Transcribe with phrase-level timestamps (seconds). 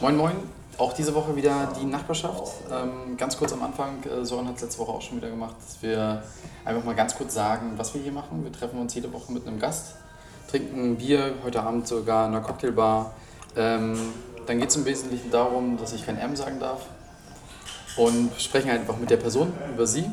[0.00, 0.36] Moin Moin,
[0.78, 2.52] auch diese Woche wieder die Nachbarschaft.
[2.70, 5.56] Ähm, ganz kurz am Anfang, äh, Soren hat es letzte Woche auch schon wieder gemacht,
[5.58, 6.22] dass wir
[6.64, 8.44] einfach mal ganz kurz sagen, was wir hier machen.
[8.44, 9.96] Wir treffen uns jede Woche mit einem Gast,
[10.48, 13.12] trinken Bier, heute Abend sogar in einer Cocktailbar.
[13.56, 13.98] Ähm,
[14.46, 16.82] dann geht es im Wesentlichen darum, dass ich kein M sagen darf
[17.96, 20.08] und sprechen einfach mit der Person über sie.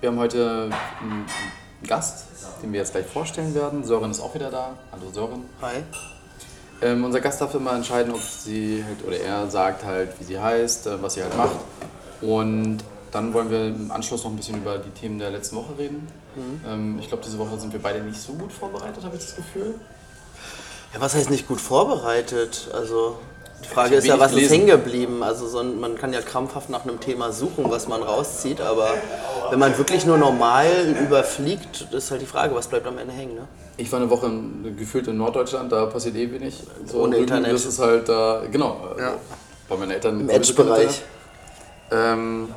[0.00, 0.70] Wir haben heute
[1.02, 1.26] einen
[1.86, 2.24] Gast,
[2.62, 3.84] den wir jetzt gleich vorstellen werden.
[3.84, 4.78] Sören ist auch wieder da.
[4.92, 5.44] Hallo Sören.
[5.60, 5.84] Hi.
[6.82, 10.38] Ähm, unser Gast darf immer entscheiden, ob sie halt, oder er sagt halt, wie sie
[10.40, 11.56] heißt, äh, was sie halt macht.
[12.22, 12.78] Und
[13.12, 16.06] dann wollen wir im Anschluss noch ein bisschen über die Themen der letzten Woche reden.
[16.66, 19.36] Ähm, ich glaube, diese Woche sind wir beide nicht so gut vorbereitet, habe ich das
[19.36, 19.74] Gefühl.
[20.94, 22.68] Ja, was heißt nicht gut vorbereitet?
[22.72, 23.18] Also
[23.64, 24.52] die Frage ist ja, was ist gelesen.
[24.54, 25.22] hängen geblieben?
[25.22, 28.94] Also so, ein- man kann ja krampfhaft nach einem Thema suchen, was man rauszieht, aber
[29.50, 30.68] wenn man wirklich nur normal
[31.02, 33.48] überfliegt, ist halt die Frage, was bleibt am Ende hängen, ne?
[33.80, 36.62] Ich war eine Woche in, gefühlt in Norddeutschland, da passiert eh wenig.
[36.84, 37.52] So Ohne Internet.
[37.54, 39.14] Das ist halt da, genau, Ja.
[39.68, 40.20] bei meinen Eltern.
[40.20, 41.02] Im Edge-Bereich.
[41.90, 42.48] Ähm,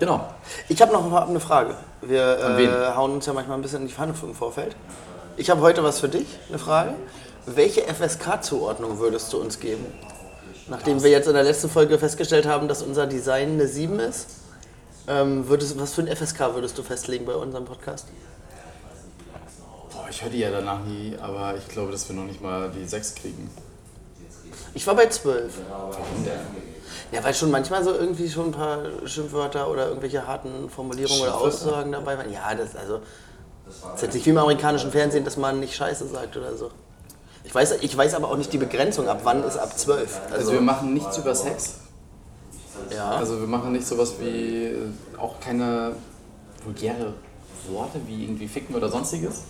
[0.00, 0.28] genau.
[0.68, 1.76] Ich habe noch mal eine Frage.
[2.02, 2.68] Wir An wen?
[2.68, 4.74] äh, hauen uns ja manchmal ein bisschen in die Pfanne im Vorfeld.
[5.36, 6.94] Ich habe heute was für dich, eine Frage.
[7.46, 9.86] Welche FSK-Zuordnung würdest du uns geben?
[10.68, 14.26] Nachdem wir jetzt in der letzten Folge festgestellt haben, dass unser Design eine 7 ist,
[15.08, 18.06] ähm, würdest, was für ein FSK würdest du festlegen bei unserem Podcast?
[20.12, 22.86] Ich höre die ja danach nie, aber ich glaube, dass wir noch nicht mal die
[22.86, 23.50] 6 kriegen.
[24.74, 25.50] Ich war bei 12.
[25.70, 26.32] Warum denn?
[27.12, 31.38] Ja, weil schon manchmal so irgendwie schon ein paar Schimpfwörter oder irgendwelche harten Formulierungen oder?
[31.38, 32.30] Aussagen dabei waren.
[32.30, 33.00] Ja, das also.
[33.64, 36.70] Das ist jetzt nicht wie im amerikanischen Fernsehen, dass man nicht Scheiße sagt oder so.
[37.44, 40.20] Ich weiß, ich weiß aber auch nicht die Begrenzung, ab wann ist ab 12.
[40.24, 41.76] Also Also, wir machen nichts über Sex.
[42.94, 43.12] ja.
[43.12, 44.76] Also wir machen nicht sowas wie äh,
[45.16, 45.96] auch keine
[46.64, 47.14] vulgäre
[47.70, 49.42] Worte wie irgendwie ficken oder sonstiges.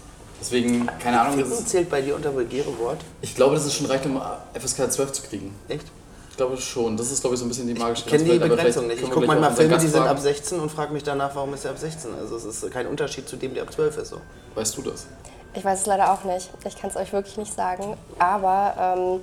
[0.42, 2.98] Deswegen, keine Ahnung, Ficken ist, zählt bei dir unter vulgäre Wort.
[3.20, 4.20] ich glaube, das ist schon reicht, um
[4.54, 5.54] FSK 12 zu kriegen.
[5.68, 5.84] Echt?
[6.30, 6.96] Ich glaube schon.
[6.96, 8.48] Das ist, glaube ich, so ein bisschen die magische Ich kenne die Grenze.
[8.56, 9.02] Begrenzung nicht.
[9.02, 10.20] Ich gucke manchmal Filme, die sind ab fragen.
[10.20, 12.10] 16 und frage mich danach, warum ist er ab 16?
[12.20, 14.08] Also es ist kein Unterschied zu dem, der ab 12 ist.
[14.08, 14.16] So.
[14.56, 15.06] Weißt du das?
[15.54, 16.50] Ich weiß es leider auch nicht.
[16.66, 17.96] Ich kann es euch wirklich nicht sagen.
[18.18, 19.20] Aber ähm,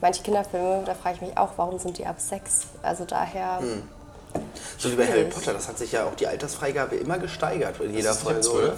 [0.00, 2.66] manche Kinderfilme, da frage ich mich auch, warum sind die ab sechs?
[2.82, 3.82] Also daher, Hm.
[4.78, 5.24] So wie bei Harry.
[5.24, 8.40] Potter, das hat sich ja auch die Altersfreigabe immer gesteigert in jeder Folge.
[8.42, 8.54] 12?
[8.62, 8.74] Oder?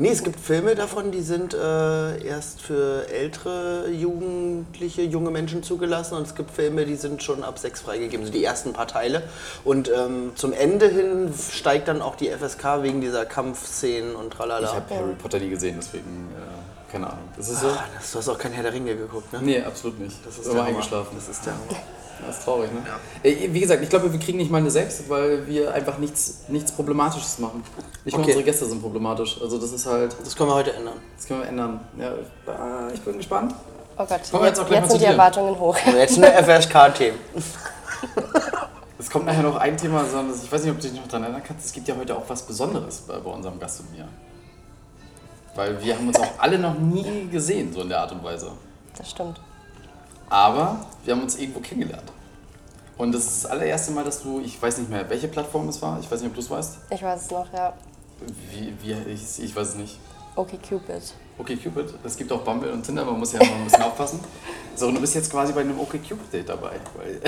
[0.00, 6.14] Nee, es gibt Filme davon, die sind äh, erst für ältere Jugendliche, junge Menschen zugelassen
[6.14, 9.22] und es gibt Filme, die sind schon ab sechs freigegeben, so die ersten paar Teile.
[9.62, 14.68] Und ähm, zum Ende hin steigt dann auch die FSK wegen dieser Kampfszenen und tralala.
[14.68, 17.28] Ich habe Harry Potter nie gesehen, deswegen äh, keine Ahnung.
[17.36, 17.66] Das ist so.
[17.68, 19.40] Ah, das- du hast auch kein Herr der Ringe geguckt, ne?
[19.42, 20.16] Nee, absolut nicht.
[20.24, 21.10] Das ist immer eingeschlafen.
[21.14, 21.78] Das ist der Hammer.
[22.26, 22.82] Das ist traurig, ne?
[23.22, 26.40] Äh, Wie gesagt, ich glaube, wir kriegen nicht mal eine 6, weil wir einfach nichts,
[26.48, 27.62] nichts Problematisches machen.
[28.04, 28.30] Nicht mal Okay.
[28.32, 29.40] unsere Gäste sind problematisch.
[29.40, 30.94] Also das ist halt, Das können wir heute ändern.
[31.16, 31.80] das können wir ändern.
[31.98, 32.08] Ja,
[32.88, 33.54] äh, ich bin gespannt.
[33.96, 35.12] oh Gott, Kommen wir jetzt auch gleich mal jetzt zu sind die dir.
[35.12, 35.76] Erwartungen hoch.
[35.86, 37.18] Und jetzt eine FSK-Themen.
[38.98, 41.22] Es kommt nachher noch ein Thema, sondern ich weiß nicht, ob du dich noch daran
[41.22, 41.64] erinnern kannst.
[41.64, 44.06] Es gibt ja heute auch was Besonderes bei, bei unserem Gast und mir.
[45.54, 48.50] Weil wir haben uns auch alle noch nie gesehen, so in der Art und Weise.
[48.98, 49.40] Das stimmt.
[50.30, 52.10] Aber wir haben uns irgendwo kennengelernt.
[52.96, 55.80] Und das ist das allererste Mal, dass du, ich weiß nicht mehr, welche Plattform es
[55.82, 56.78] war, ich weiß nicht, ob du es weißt.
[56.90, 57.72] Ich weiß es noch, ja.
[58.50, 59.98] Wie, wie ich, ich weiß es nicht.
[60.36, 61.02] Okay, Cupid.
[61.38, 61.94] Okay, Cupid.
[62.04, 64.20] Es gibt auch Bumble und Tinder, man muss ja immer ein bisschen aufpassen.
[64.76, 66.72] So, und du bist jetzt quasi bei einem Okay Cupid Date dabei.
[66.96, 67.20] Weil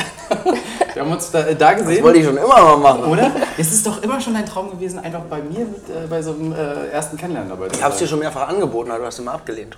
[0.94, 1.96] wir haben uns da, äh, da gesehen.
[1.96, 3.04] Das wollte ich schon immer mal machen.
[3.04, 3.32] Oder?
[3.58, 6.32] Es ist doch immer schon ein Traum gewesen, einfach bei mir mit, äh, bei so
[6.32, 8.10] einem äh, ersten Kennenlernen dabei zu Ich habe es dir sein.
[8.10, 9.76] schon mehrfach angeboten, aber du hast immer abgelehnt.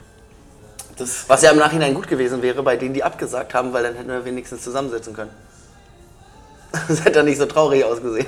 [0.96, 3.94] Das, Was ja im Nachhinein gut gewesen wäre bei denen, die abgesagt haben, weil dann
[3.96, 5.30] hätten wir wenigstens zusammensitzen können.
[6.88, 8.26] Das hätte ja nicht so traurig ausgesehen.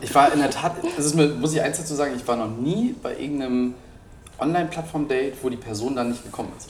[0.00, 2.36] ich war in der Tat, das ist mir, muss ich eins dazu sagen, ich war
[2.36, 3.74] noch nie bei irgendeinem
[4.38, 6.68] Online-Plattform-Date, wo die Person dann nicht gekommen ist.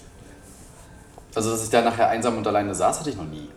[1.34, 3.48] Also, dass ich da nachher einsam und alleine saß, hatte ich noch nie.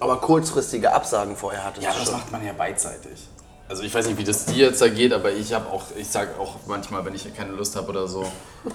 [0.00, 2.18] Aber kurzfristige Absagen vorher hattest Ja, du das schon.
[2.18, 3.28] macht man ja beidseitig.
[3.68, 6.08] Also ich weiß nicht, wie das dir jetzt da geht, aber ich habe auch, ich
[6.08, 8.24] sage auch manchmal, wenn ich keine Lust habe oder so,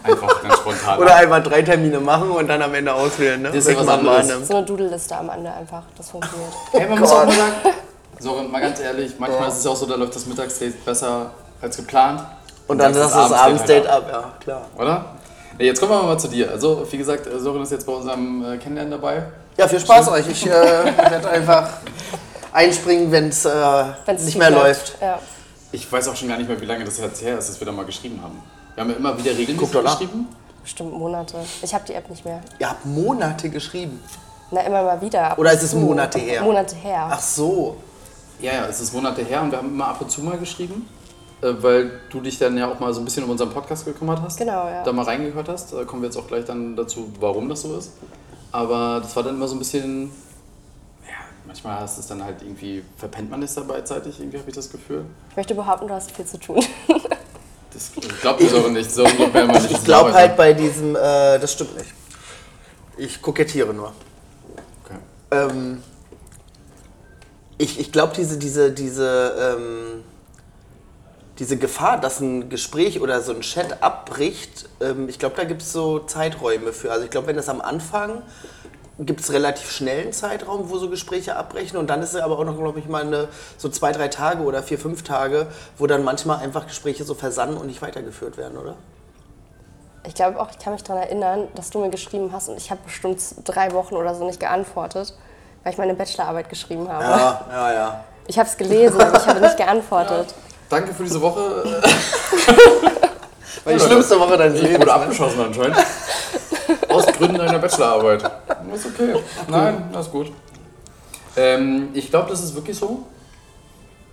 [0.03, 0.99] einfach ganz spontan.
[0.99, 3.49] Oder einfach drei Termine machen und dann am Ende auswählen, ne?
[3.49, 4.47] Das ist ja was anderes.
[4.47, 5.83] So eine Dudelliste am Ende einfach.
[5.97, 6.51] Das funktioniert.
[6.71, 7.53] Hey, man muss auch mal sagen,
[8.19, 11.31] so mal ganz ehrlich, manchmal ist es ja auch so, da läuft das Mittagsdate besser
[11.59, 12.23] als geplant.
[12.67, 14.61] Und dann sagst sagst du das Abendsdate halt ab, ja, klar.
[14.77, 15.05] Oder?
[15.57, 16.51] Nee, jetzt kommen wir mal zu dir.
[16.51, 19.23] Also, wie gesagt, Sorin ist jetzt bei unserem äh, Kennenlernen dabei.
[19.57, 20.27] Ja, viel Spaß euch.
[20.29, 21.69] Ich äh, werde einfach
[22.53, 23.49] einspringen, wenn es äh,
[24.05, 24.97] Wenn's nicht mehr läuft.
[25.01, 25.19] Ja.
[25.71, 27.65] Ich weiß auch schon gar nicht mehr, wie lange das jetzt her ist, dass wir
[27.65, 28.39] da mal geschrieben haben.
[28.75, 29.99] Wir haben ja immer wieder regelmäßig nach.
[29.99, 30.27] geschrieben.
[30.61, 31.37] Bestimmt Monate.
[31.61, 32.41] Ich habe die App nicht mehr.
[32.59, 33.99] Ihr habt Monate geschrieben.
[34.51, 35.31] Na, immer mal wieder.
[35.31, 35.73] ab Oder ist es.
[35.73, 36.41] Monate her?
[36.43, 37.07] Monate her.
[37.11, 37.77] Ach so.
[38.39, 40.87] Ja, ja, es ist Monate her und wir haben immer ab und zu mal geschrieben,
[41.41, 44.21] äh, weil du dich dann ja auch mal so ein bisschen um unseren Podcast gekümmert
[44.21, 44.37] hast.
[44.37, 44.83] Genau, ja.
[44.83, 45.73] Da mal reingehört hast.
[45.73, 47.91] Da kommen wir jetzt auch gleich dann dazu, warum das so ist.
[48.51, 50.11] Aber das war dann immer so ein bisschen
[51.53, 54.71] manchmal ist es dann halt irgendwie, verpennt man es da beidseitig, irgendwie habe ich das
[54.71, 55.05] Gefühl.
[55.29, 56.63] Ich möchte behaupten, du hast viel zu tun.
[57.75, 57.91] Das
[58.21, 58.95] glaubt mir Sören nicht.
[58.95, 59.71] Immer nicht.
[59.71, 61.91] Ich glaube halt bei diesem, äh, das stimmt nicht.
[62.97, 63.93] Ich kokettiere nur.
[64.85, 64.99] Okay.
[65.31, 65.81] Ähm,
[67.57, 70.03] ich ich glaube, diese, diese, diese, ähm,
[71.39, 75.63] diese Gefahr, dass ein Gespräch oder so ein Chat abbricht, ähm, ich glaube, da gibt
[75.63, 76.91] es so Zeiträume für.
[76.91, 78.21] Also ich glaube, wenn das am Anfang
[78.99, 82.37] gibt es relativ schnell einen Zeitraum, wo so Gespräche abbrechen und dann ist es aber
[82.37, 85.47] auch noch, glaube ich, mal eine, so zwei, drei Tage oder vier, fünf Tage,
[85.77, 88.75] wo dann manchmal einfach Gespräche so versanden und nicht weitergeführt werden, oder?
[90.05, 92.69] Ich glaube auch, ich kann mich daran erinnern, dass du mir geschrieben hast und ich
[92.69, 95.15] habe bestimmt drei Wochen oder so nicht geantwortet,
[95.63, 97.03] weil ich meine Bachelorarbeit geschrieben habe.
[97.03, 98.03] Ja, ja, ja.
[98.27, 100.33] Ich habe es gelesen, aber ich habe nicht geantwortet.
[100.69, 101.81] Danke für diese Woche.
[103.63, 104.79] Weil die schlimmste Woche deines Lebens.
[104.79, 105.77] wurde abgeschossen anscheinend.
[106.93, 108.23] Aus Gründen einer Bachelorarbeit.
[108.73, 109.15] Ist okay.
[109.47, 110.31] Nein, alles gut.
[111.35, 113.05] Ähm, ich glaube, das ist wirklich so,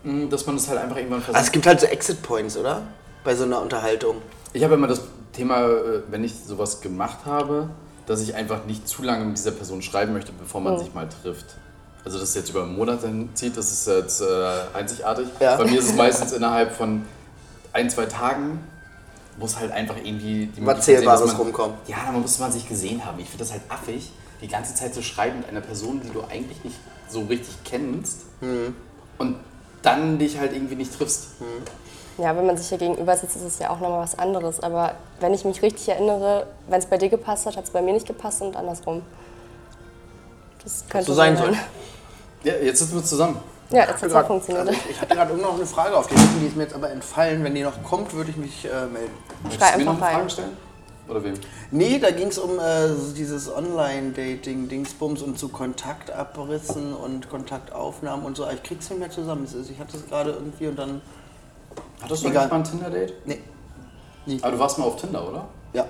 [0.05, 1.47] mh, dass man es halt einfach irgendwann Also versucht.
[1.47, 2.83] es gibt halt so Exit Points, oder?
[3.25, 4.17] Bei so einer Unterhaltung.
[4.53, 7.69] Ich habe immer das Thema, äh, wenn ich sowas gemacht habe,
[8.07, 11.09] dass ich einfach nicht zu lange mit dieser Person schreiben möchte, bevor man sich mal
[11.23, 11.47] trifft.
[12.05, 13.01] Also das jetzt über einen Monat
[13.35, 14.25] zieht, das ist jetzt äh,
[14.73, 15.29] einzigartig.
[15.39, 15.57] Ja.
[15.57, 17.03] Bei mir ist es meistens innerhalb von
[17.75, 18.59] ein, zwei Tagen,
[19.41, 21.77] muss halt einfach irgendwie die Was Möglichkeit sehen, dass Zählbares man- rumkommen.
[21.89, 23.19] Ja, dann muss man sich gesehen haben.
[23.19, 26.23] Ich finde das halt affig, die ganze Zeit zu schreiben mit einer Person, die du
[26.23, 26.77] eigentlich nicht
[27.09, 28.77] so richtig kennst Mhm.
[29.19, 29.37] und
[29.83, 31.29] dann dich halt irgendwie nicht triffst.
[32.19, 34.61] Ja, wenn man sich hier gegenüber sitzt, ist es ja auch nochmal was anderes.
[34.61, 37.81] Aber wenn ich mich richtig erinnere, wenn es bei dir gepasst hat, hat es bei
[37.81, 39.03] mir nicht gepasst und andersrum.
[40.63, 41.57] Das könnte so sein soll.
[42.45, 43.39] Ja, jetzt sitzen wir zusammen.
[43.71, 44.69] Ja, jetzt hat es auch funktioniert.
[44.69, 46.91] also ich hatte gerade noch eine Frage auf die Lippen, die ist mir jetzt aber
[46.91, 47.45] entfallen.
[47.45, 49.15] Wenn die noch kommt, würde ich mich äh, melden.
[49.45, 50.15] Möchtest du mir einfach noch eine.
[50.17, 50.57] Frage stellen?
[51.09, 51.35] Oder wem?
[51.71, 58.49] Nee, da ging es um äh, dieses Online-Dating-Dingsbums und zu Kontaktabrissen und Kontaktaufnahmen und so.
[58.49, 59.45] Ich krieg's nicht mehr zusammen.
[59.45, 61.01] Ich hatte es gerade irgendwie und dann.
[62.01, 62.49] Hattest du Egal.
[62.49, 63.15] mal ein Tinder-Date?
[63.27, 63.41] Nee.
[64.43, 65.49] Aber du warst mal auf Tinder, oder?
[65.73, 65.87] Ja.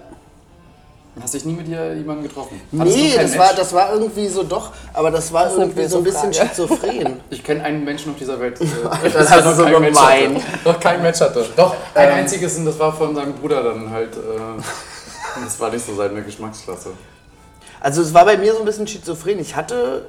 [1.20, 2.60] Hast dich nie mit dir jemanden getroffen?
[2.78, 5.58] Hattest du Nee, das war, das war irgendwie so doch, aber das war Das ist
[5.58, 6.48] irgendwie so ein bisschen Frage.
[6.48, 7.20] schizophren.
[7.30, 8.64] Ich kenne einen Menschen auf dieser Welt, äh,
[9.12, 10.34] das ist noch so kein Match gemein.
[10.36, 10.68] hatte.
[10.68, 11.46] Noch kein Match hatte.
[11.56, 12.14] Doch, ein Ähm.
[12.14, 14.14] einziges und das war von seinem Bruder dann halt.
[14.16, 16.90] Äh, und das war nicht so seine Geschmacksklasse.
[17.80, 19.38] Also es war bei mir so ein bisschen schizophren.
[19.40, 20.06] Ich hatte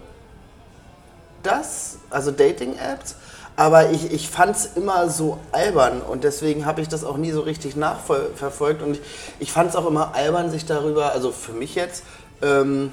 [1.43, 3.15] das, also Dating-Apps,
[3.61, 7.29] aber ich, ich fand es immer so albern und deswegen habe ich das auch nie
[7.31, 9.01] so richtig nachverfolgt und ich,
[9.39, 12.01] ich fand es auch immer albern, sich darüber, also für mich jetzt,
[12.41, 12.91] ähm,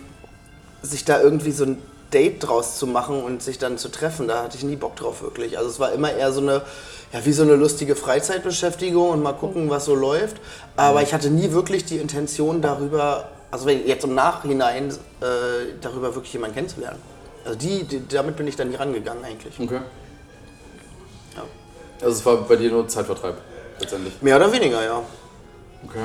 [0.82, 1.82] sich da irgendwie so ein
[2.12, 4.29] Date draus zu machen und sich dann zu treffen.
[4.29, 5.56] Da hatte ich nie Bock drauf wirklich.
[5.56, 6.61] Also es war immer eher so eine,
[7.15, 10.37] ja, wie so eine lustige Freizeitbeschäftigung und mal gucken, was so läuft.
[10.76, 15.25] Aber ich hatte nie wirklich die Intention darüber, also wenn- jetzt im Nachhinein, äh,
[15.81, 17.00] darüber wirklich jemanden kennenzulernen.
[17.47, 19.59] Also die, die, damit bin ich dann nie rangegangen eigentlich.
[19.59, 19.81] Okay.
[22.00, 22.06] Ja.
[22.06, 23.37] Also es war bei dir nur Zeitvertreib,
[23.81, 24.21] letztendlich.
[24.23, 25.03] Mehr oder weniger, ja.
[25.85, 26.05] Okay.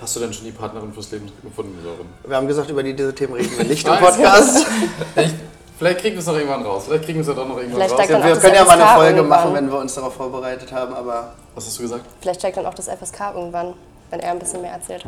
[0.00, 2.06] Hast du denn schon die Partnerin fürs Leben gefunden, Sören?
[2.26, 3.96] Wir haben gesagt, über die, diese Themen reden wir nicht im.
[3.96, 4.66] Podcast.
[5.16, 5.32] Ich,
[5.78, 6.84] vielleicht kriegen wir es noch irgendwann raus.
[6.86, 8.08] Vielleicht kriegen wir es ja doch noch irgendwann Vielleicht raus.
[8.08, 9.28] dann wir auch das können ja mal eine Folge irgendwann.
[9.40, 12.04] machen, wenn wir uns darauf vorbereitet haben, aber Was hast du gesagt?
[12.20, 13.72] Vielleicht steigt dann auch das FSK irgendwann,
[14.10, 15.04] wenn er ein bisschen mehr erzählt.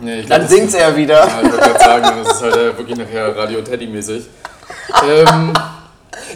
[0.00, 1.26] Nee, ich glaub, dann singt's er wieder.
[1.26, 4.24] Ja, ich wollte gerade sagen, das ist halt äh, wirklich nachher Radio Teddy-mäßig.
[5.06, 5.52] Ähm,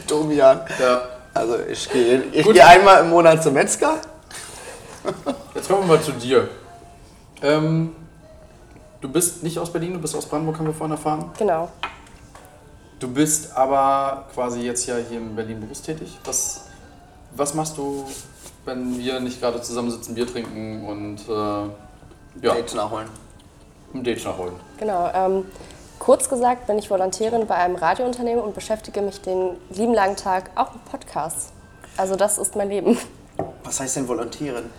[0.07, 0.61] Domian.
[0.79, 1.03] ja.
[1.35, 2.55] Also ich gehe ich Gut.
[2.55, 3.99] gehe einmal im Monat zum Metzger.
[5.55, 6.49] Jetzt kommen wir mal zu dir.
[7.43, 7.95] Ähm,
[9.01, 11.31] du bist nicht aus Berlin, du bist aus Brandenburg, haben wir vorhin erfahren.
[11.39, 11.71] Genau.
[12.99, 16.19] Du bist aber quasi jetzt ja hier in Berlin berufstätig.
[16.25, 16.63] Was,
[17.37, 18.05] was machst du,
[18.65, 23.09] wenn wir nicht gerade zusammensitzen, Bier trinken und äh, ja, Dates nachholen.
[23.95, 24.55] ein Date nachholen?
[24.79, 25.09] Genau.
[25.15, 25.45] Ähm,
[26.09, 30.51] kurz gesagt bin ich Volontärin bei einem Radiounternehmen und beschäftige mich den lieben langen Tag
[30.55, 31.53] auch mit Podcasts.
[31.99, 32.97] Also das ist mein Leben.
[33.63, 34.71] Was heißt denn Volontieren?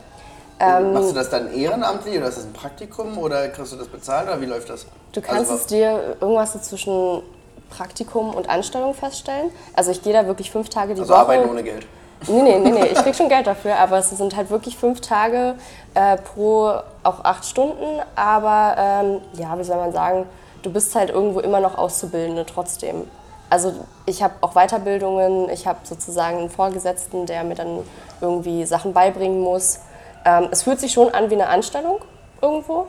[0.60, 3.88] Ähm, Machst du das dann ehrenamtlich oder ist das ein Praktikum oder kriegst du das
[3.88, 4.88] bezahlt oder wie läuft das?
[5.12, 7.22] Du kannst also, es dir irgendwas so zwischen
[7.70, 9.52] Praktikum und Anstellung feststellen.
[9.76, 11.22] Also ich gehe da wirklich fünf Tage die also Woche.
[11.22, 11.86] arbeiten ohne Geld.
[12.28, 15.00] Nee, nee, nee, nee, ich krieg schon Geld dafür, aber es sind halt wirklich fünf
[15.00, 15.54] Tage
[15.94, 18.02] äh, pro auch acht Stunden.
[18.16, 20.26] Aber ähm, ja, wie soll man sagen,
[20.62, 23.06] du bist halt irgendwo immer noch Auszubildende trotzdem.
[23.50, 23.74] Also
[24.06, 27.80] ich habe auch Weiterbildungen, ich habe sozusagen einen Vorgesetzten, der mir dann
[28.22, 29.80] irgendwie Sachen beibringen muss.
[30.24, 32.00] Ähm, es fühlt sich schon an wie eine Anstellung
[32.42, 32.88] irgendwo,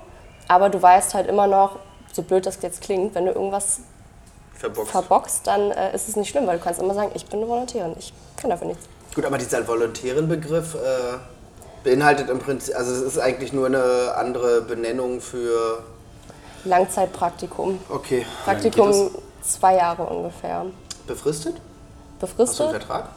[0.48, 1.76] aber du weißt halt immer noch,
[2.12, 3.80] so blöd das jetzt klingt, wenn du irgendwas
[4.54, 4.90] Verboxt.
[4.90, 7.48] verbockst, dann äh, ist es nicht schlimm, weil du kannst immer sagen, ich bin eine
[7.48, 8.86] Volontärin, ich kann dafür nichts.
[9.14, 10.78] Gut, aber dieser Volontärenbegriff äh,
[11.84, 15.82] beinhaltet im Prinzip, also es ist eigentlich nur eine andere Benennung für
[16.64, 17.78] Langzeitpraktikum.
[17.88, 18.26] Okay.
[18.44, 19.10] Praktikum
[19.42, 20.66] zwei Jahre ungefähr.
[21.06, 21.54] Befristet?
[21.54, 23.08] Hast du einen Befristet Vertrag?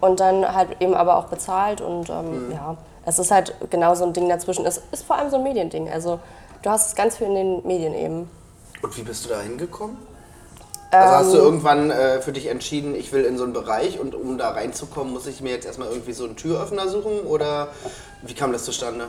[0.00, 4.04] und dann halt eben aber auch bezahlt und ähm, ja, es ist halt genau so
[4.04, 4.66] ein Ding dazwischen.
[4.66, 5.88] Es ist vor allem so ein Mediending.
[5.90, 6.20] Also
[6.62, 8.30] du hast es ganz viel in den Medien eben.
[8.82, 9.96] Und wie bist du da hingekommen?
[10.90, 11.44] Also hast du Ähm.
[11.44, 15.12] irgendwann äh, für dich entschieden, ich will in so einen Bereich und um da reinzukommen,
[15.12, 17.68] muss ich mir jetzt erstmal irgendwie so einen Türöffner suchen oder
[18.22, 19.06] wie kam das zustande?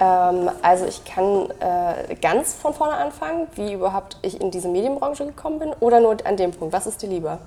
[0.00, 5.26] Ähm, also ich kann äh, ganz von vorne anfangen, wie überhaupt ich in diese Medienbranche
[5.26, 6.72] gekommen bin oder nur an dem Punkt.
[6.72, 7.38] Was ist dir lieber?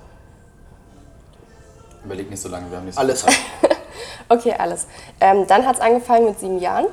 [2.04, 3.20] Überleg nicht so lange, wir haben nicht so Alles.
[3.22, 3.34] Zeit.
[4.28, 4.86] Okay, alles.
[5.20, 6.86] Ähm, dann hat es angefangen mit sieben Jahren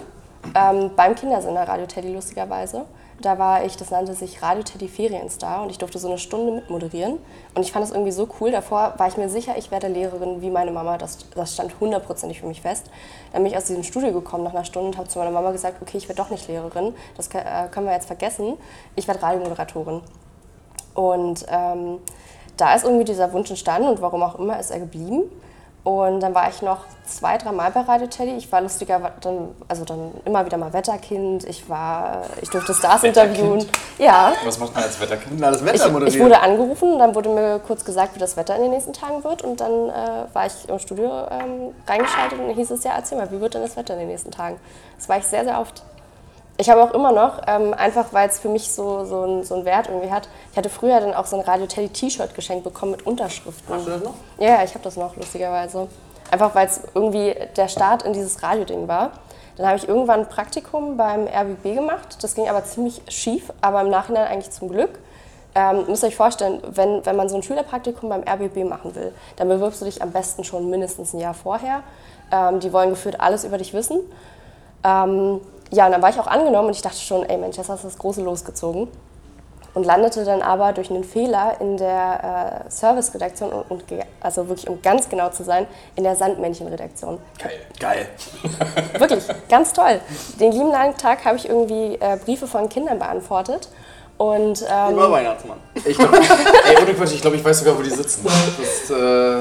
[0.54, 2.84] ähm, beim Kindersender Radio Teddy lustigerweise.
[3.22, 6.54] Da war ich, das nannte sich Radio Teddy Ferienstar und ich durfte so eine Stunde
[6.54, 7.18] mitmoderieren.
[7.54, 8.52] Und ich fand das irgendwie so cool.
[8.52, 10.98] Davor war ich mir sicher, ich werde Lehrerin wie meine Mama.
[10.98, 12.90] Das, das stand hundertprozentig für mich fest.
[13.34, 15.52] Dann bin ich aus diesem Studio gekommen nach einer Stunde und habe zu meiner Mama
[15.52, 16.96] gesagt, okay, ich werde doch nicht Lehrerin.
[17.18, 18.58] Das äh, können wir jetzt vergessen.
[18.96, 20.02] Ich werde Radiomoderatorin.
[20.94, 22.00] Und ähm,
[22.56, 25.24] da ist irgendwie dieser Wunsch entstanden und warum auch immer ist er geblieben.
[25.84, 28.36] Und dann war ich noch zwei, drei Mal bei Radio Teddy.
[28.36, 31.46] Ich war lustiger, dann, also dann immer wieder mal Wetterkind.
[31.46, 33.66] Ich war, ich durfte Stars interviewen.
[33.98, 34.34] Ja.
[34.44, 35.40] Was macht man als Wetterkind?
[35.40, 36.26] Na, das Wetter Ich, ich moderieren.
[36.26, 39.42] wurde angerufen dann wurde mir kurz gesagt, wie das Wetter in den nächsten Tagen wird.
[39.42, 43.18] Und dann äh, war ich im Studio ähm, reingeschaltet und dann hieß es, ja, erzähl
[43.18, 44.60] mal, wie wird denn das Wetter in den nächsten Tagen?
[44.98, 45.82] Das war ich sehr, sehr oft.
[46.60, 49.56] Ich habe auch immer noch, ähm, einfach weil es für mich so, so, ein, so
[49.56, 50.28] einen Wert irgendwie hat.
[50.52, 53.74] Ich hatte früher dann auch so ein Radio Teddy T-Shirt geschenkt bekommen mit Unterschriften.
[53.74, 54.14] Hast du das noch?
[54.40, 55.88] Ja, ja, ich habe das noch, lustigerweise.
[56.32, 59.12] Einfach weil es irgendwie der Start in dieses Radioding war.
[59.56, 62.22] Dann habe ich irgendwann ein Praktikum beim RBB gemacht.
[62.22, 65.00] Das ging aber ziemlich schief, aber im Nachhinein eigentlich zum Glück.
[65.56, 69.14] Ähm, müsst ihr euch vorstellen, wenn, wenn man so ein Schülerpraktikum beim RBB machen will,
[69.38, 71.84] dann bewirbst du dich am besten schon mindestens ein Jahr vorher.
[72.34, 74.02] Ähm, die wollen gefühlt alles über dich wissen.
[74.84, 75.40] Ähm,
[75.72, 77.84] ja, und dann war ich auch angenommen und ich dachte schon, ey Mensch, jetzt hast
[77.84, 78.88] du das große losgezogen.
[79.76, 83.84] Und landete dann aber durch einen Fehler in der äh, Service-Redaktion und, und
[84.20, 87.20] also wirklich, um ganz genau zu sein, in der Sandmännchen-Redaktion.
[87.38, 87.52] Geil.
[87.80, 88.08] Geil.
[88.98, 90.02] Wirklich, ganz toll.
[90.40, 93.70] Den lieben langen Tag habe ich irgendwie äh, Briefe von Kindern beantwortet.
[94.20, 95.58] Und ähm, Über Weihnachtsmann.
[95.76, 98.26] Ich glaub, ey, ohne Quatsch, ich glaube, ich weiß sogar, wo die sitzen.
[98.26, 98.94] Das äh,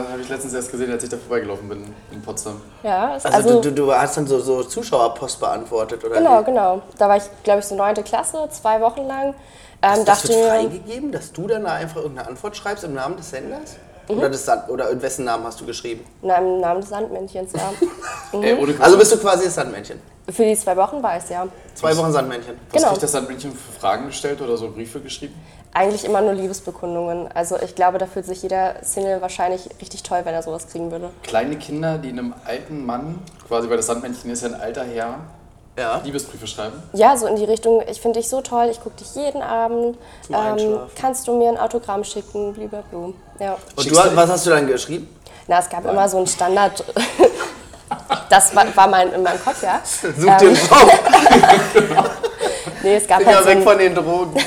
[0.08, 2.61] habe ich letztens erst gesehen, als ich da vorbeigelaufen bin in Potsdam.
[2.85, 6.14] ja, Also, also, du, du, du hast dann so, so Zuschauerpost beantwortet, oder?
[6.18, 6.44] genau, wie?
[6.44, 6.82] genau.
[6.97, 9.35] Da war ich, glaube ich, so neunte Klasse, zwei Wochen lang.
[9.82, 12.94] Ähm, Das dachte wird mir, freigegeben, dass du dann da einfach irgendeine Antwort schreibst im
[12.94, 13.75] Namen des Senders?
[14.06, 16.04] Oder, des Sand oder in wessen Namen hast du geschrieben?
[16.23, 17.73] na, im Namen des Sandmännchens, ja.
[18.40, 18.85] Ey, ohne Quatsch.
[18.85, 20.00] Also bist du quasi das Sandmännchen.
[20.30, 21.47] Für die zwei Wochen war es ja.
[21.75, 22.54] Zwei Wochen Sandmännchen.
[22.70, 22.90] Was genau.
[22.92, 25.35] kriegt das Sandmännchen für Fragen gestellt oder so Briefe geschrieben?
[25.73, 27.28] Eigentlich immer nur Liebesbekundungen.
[27.32, 30.90] Also ich glaube, da fühlt sich jeder Single wahrscheinlich richtig toll, wenn er sowas kriegen
[30.90, 31.11] würde.
[31.23, 35.20] Kleine Kinder, die einem alten Mann, quasi weil das Sandmännchen ist ja ein alter Herr,
[35.78, 36.00] Ja.
[36.04, 36.82] Liebesbriefe schreiben.
[36.92, 39.97] Ja, so in die Richtung, ich finde dich so toll, ich gucke dich jeden Abend.
[40.32, 40.90] Einschlafen.
[41.00, 43.11] kannst du mir ein Autogramm schicken, blablabla.
[43.38, 43.56] Ja.
[43.76, 45.08] Und du, du- was hast du dann geschrieben?
[45.47, 46.85] Na, es gab immer so einen Standard.
[48.28, 49.80] das war, war mein, in meinem Kopf, ja.
[49.84, 52.14] Such dir einen Job.
[52.82, 54.34] Nee, es gab Finger halt so weg von den Drogen.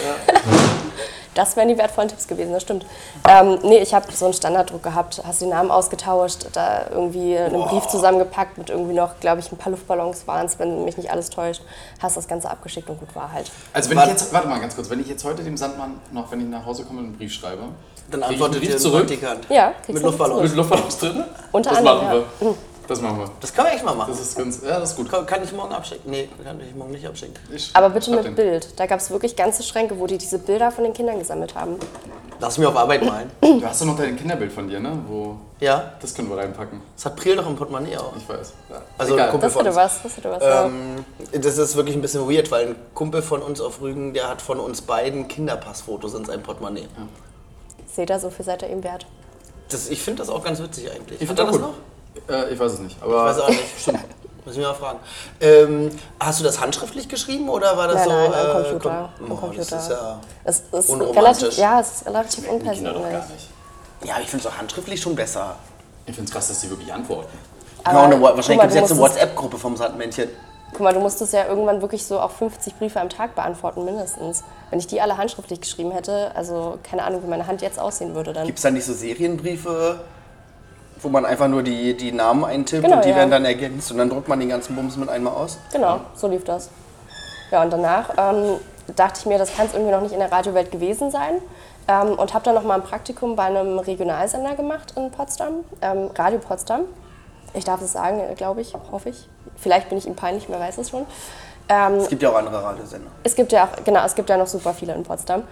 [1.34, 2.86] Das wären die wertvollen Tipps gewesen, das stimmt.
[3.26, 7.64] Ähm, nee, ich habe so einen Standarddruck gehabt, hast den Namen ausgetauscht, da irgendwie einen
[7.64, 11.10] Brief zusammengepackt mit irgendwie noch, glaube ich, ein paar Luftballons waren es, wenn mich nicht
[11.10, 11.62] alles täuscht,
[12.02, 13.50] hast das Ganze abgeschickt und gut war halt.
[13.72, 14.12] Also wenn Warte.
[14.12, 16.48] ich jetzt, warte mal ganz kurz, wenn ich jetzt heute dem Sandmann noch, wenn ich
[16.48, 17.64] nach Hause komme, einen Brief schreibe,
[18.12, 19.10] Dann antwortet ein zurück.
[19.48, 20.42] Ja, Mit Luftballons.
[20.42, 21.24] mit Luftballons drin?
[21.54, 22.46] Unter das anderem, machen ja.
[22.46, 22.56] wir.
[22.92, 23.32] Das machen wir.
[23.40, 24.12] Das kann man echt mal machen.
[24.12, 25.10] Das ist ganz, ja, das ist gut.
[25.10, 26.12] Kann, kann ich morgen abschicken?
[26.12, 27.36] Nee, kann ich morgen nicht abschicken.
[27.54, 28.36] Ich Aber bitte mit den.
[28.36, 28.78] Bild.
[28.80, 31.78] Da gab es wirklich ganze Schränke, wo die diese Bilder von den Kindern gesammelt haben.
[32.40, 33.32] Lass mich auf Arbeit malen.
[33.42, 34.98] Du hast doch noch dein Kinderbild von dir, ne?
[35.08, 36.82] Wo, Ja, das können wir reinpacken.
[36.96, 38.14] das hat Priel doch im Portemonnaie auch.
[38.18, 38.54] Ich weiß.
[38.72, 38.82] Ja.
[38.98, 39.30] Also Egal.
[39.30, 39.86] Kumpel Das von hätte uns.
[39.86, 40.44] was, das hätte was.
[40.44, 40.66] ja.
[40.66, 41.06] Ähm,
[41.40, 44.42] das ist wirklich ein bisschen weird, weil ein Kumpel von uns auf Rügen, der hat
[44.42, 46.88] von uns beiden Kinderpassfotos in seinem Portemonnaie.
[47.94, 49.06] Seht ihr, so viel seid ihr ihm wert.
[49.70, 51.22] Das, ich finde das auch ganz witzig eigentlich.
[51.22, 51.70] Ich finde das das gut.
[51.72, 51.76] noch?
[52.30, 52.98] Äh, ich weiß es nicht.
[53.02, 53.64] Aber Weiß auch nicht.
[53.80, 54.00] Stimmt.
[54.46, 55.00] Muss ich mal fragen.
[55.40, 58.12] Ähm, hast du das handschriftlich geschrieben oder war das Nein, so?
[58.12, 58.90] nein, am äh, Computer.
[58.90, 59.70] kom- Am Oh, Computer.
[59.70, 63.50] Das ist ja, Es ist relativ, ja, es ist relativ unpersönlich.
[64.04, 65.56] ja, ich finde es auch handschriftlich schon besser.
[66.08, 67.30] Ich finde es krass, dass die wirklich antworten.
[67.86, 70.30] Genau, guck mal, wahrscheinlich gibt es jetzt eine WhatsApp-Gruppe vom Sandmännchen.
[70.72, 74.44] Guck mal, du musstest ja irgendwann wirklich so auch 50 Briefe am Tag beantworten, mindestens.
[74.72, 78.16] Wenn ich die alle handschriftlich geschrieben hätte, also keine Ahnung, wie meine Hand jetzt aussehen
[78.16, 78.46] würde dann.
[78.48, 80.00] Gibt es da nicht so Serienbriefe,
[81.02, 83.16] wo man einfach nur die, die Namen eintippt Genau, und die ja.
[83.16, 85.58] werden dann ergänzt und dann druckt man den ganzen Bums mit einmal aus?
[85.72, 86.70] Genau, so lief das.
[87.52, 88.58] Ja, und danach ähm,
[88.96, 91.36] dachte ich mir, das kann es irgendwie noch nicht in der Radiowelt gewesen sein.
[91.88, 96.12] Ähm, und habe dann noch mal ein Praktikum bei einem Regionalsender gemacht in Potsdam, ähm,
[96.16, 96.82] Radio Potsdam.
[97.54, 99.28] Ich darf es sagen, glaube ich, hoffe ich.
[99.58, 101.06] Vielleicht bin ich ihm peinlich, wer weiß es schon.
[101.68, 103.10] Ähm, Es gibt ja auch andere Radiosender.
[103.24, 105.44] es gibt ja auch, genau, es gibt ja noch super viele in Potsdam.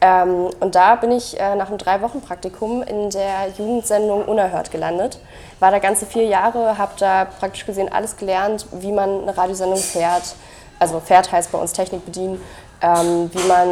[0.00, 4.70] Ähm, und da bin ich äh, nach einem drei Wochen Praktikum in der Jugendsendung Unerhört
[4.70, 5.18] gelandet.
[5.58, 9.78] War da ganze vier Jahre, habe da praktisch gesehen alles gelernt, wie man eine Radiosendung
[9.78, 10.36] fährt.
[10.78, 12.40] Also fährt heißt bei uns Technik bedienen,
[12.80, 13.68] ähm, wie man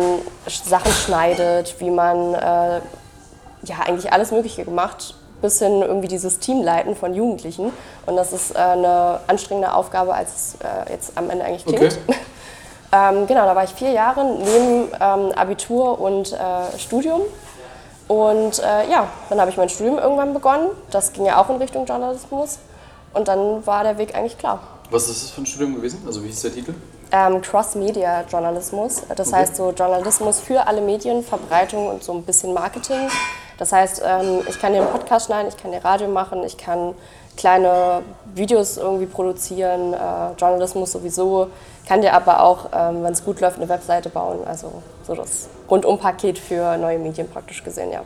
[0.49, 2.81] Sachen schneidet, wie man äh,
[3.63, 7.73] ja eigentlich alles Mögliche gemacht, bis hin irgendwie dieses Teamleiten von Jugendlichen.
[8.05, 11.99] Und das ist äh, eine anstrengende Aufgabe, als es äh, jetzt am Ende eigentlich klingt.
[12.09, 12.19] Okay.
[12.97, 17.23] Ähm, genau, da war ich vier Jahre neben ähm, Abitur und äh, Studium.
[18.09, 20.69] Und äh, ja, dann habe ich mein Studium irgendwann begonnen.
[20.91, 22.59] Das ging ja auch in Richtung Journalismus.
[23.13, 24.61] Und dann war der Weg eigentlich klar.
[24.91, 26.03] Was ist das für ein Studium gewesen?
[26.07, 26.75] Also wie hieß der Titel?
[27.13, 29.03] Ähm, Cross-Media-Journalismus.
[29.15, 33.09] Das heißt so Journalismus für alle Medien, Verbreitung und so ein bisschen Marketing.
[33.59, 36.95] Das heißt, ähm, ich kann den Podcast schneiden, ich kann den Radio machen, ich kann
[37.37, 38.03] kleine
[38.35, 41.49] Videos irgendwie produzieren, äh, Journalismus sowieso,
[41.87, 44.41] kann dir aber auch, ähm, wenn es gut läuft, eine Webseite bauen.
[44.47, 48.03] Also so das Rundumpaket für neue Medien praktisch gesehen, ja.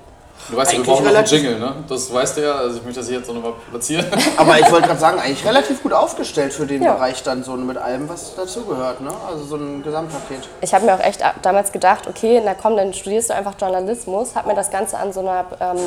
[0.49, 1.75] Du weißt ja, wir brauchen noch einen Jingle, ne?
[1.89, 4.07] Das weißt du ja, also ich möchte das hier jetzt noch mal platzieren.
[4.37, 6.95] Aber ich wollte gerade sagen, eigentlich relativ gut aufgestellt für den Ja.
[6.95, 9.01] Bereich dann so mit allem, was dazugehört.
[9.01, 9.11] Ne?
[9.31, 10.49] Also so ein Gesamtpaket.
[10.63, 14.35] Ich habe mir auch echt damals gedacht, okay, na komm, dann studierst du einfach Journalismus.
[14.35, 15.79] Habe mir das Ganze an so einer ähm,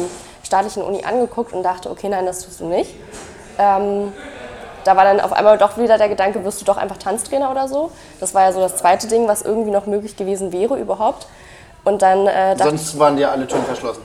[0.43, 2.95] staatlichen Uni angeguckt und dachte, okay, nein, das tust du nicht.
[3.57, 4.13] Ähm,
[4.83, 7.67] da war dann auf einmal doch wieder der Gedanke, wirst du doch einfach Tanztrainer oder
[7.67, 7.91] so.
[8.19, 11.27] Das war ja so das zweite Ding, was irgendwie noch möglich gewesen wäre überhaupt.
[11.83, 14.01] Und dann äh, Sonst waren dir alle Türen verschlossen.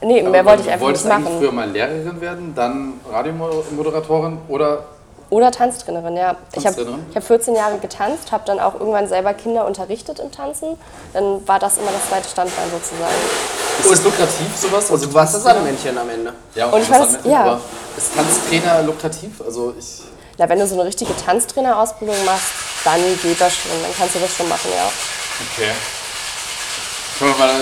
[0.00, 1.38] ich, nee, mehr wollte ich einfach Du wolltest nicht eigentlich machen.
[1.40, 4.84] früher mal Lehrerin werden, dann Radiomoderatorin oder
[5.30, 6.36] Oder Tanztrainerin, ja.
[6.52, 7.06] Ich habe Tanztrainerin?
[7.10, 10.76] ich hab 14 Jahre getanzt, habe dann auch irgendwann selber Kinder unterrichtet im Tanzen.
[11.14, 13.14] Dann war das immer das zweite Standbein sozusagen.
[13.80, 14.90] ist das lukrativ sowas?
[14.92, 15.42] Also Du warst das?
[15.44, 16.32] Sandmännchen am Ende.
[16.54, 17.52] Ja, Und ich das fand es- Sandmännchen, ja.
[17.52, 17.60] aber
[17.96, 19.42] ist Tanztrainer lukrativ?
[19.46, 20.02] Also ich
[20.38, 22.52] Na, wenn du so eine richtige Tanztrainerausbildung machst,
[22.84, 24.90] dann geht das schon, dann kannst du das schon machen, ja.
[25.52, 25.70] Okay.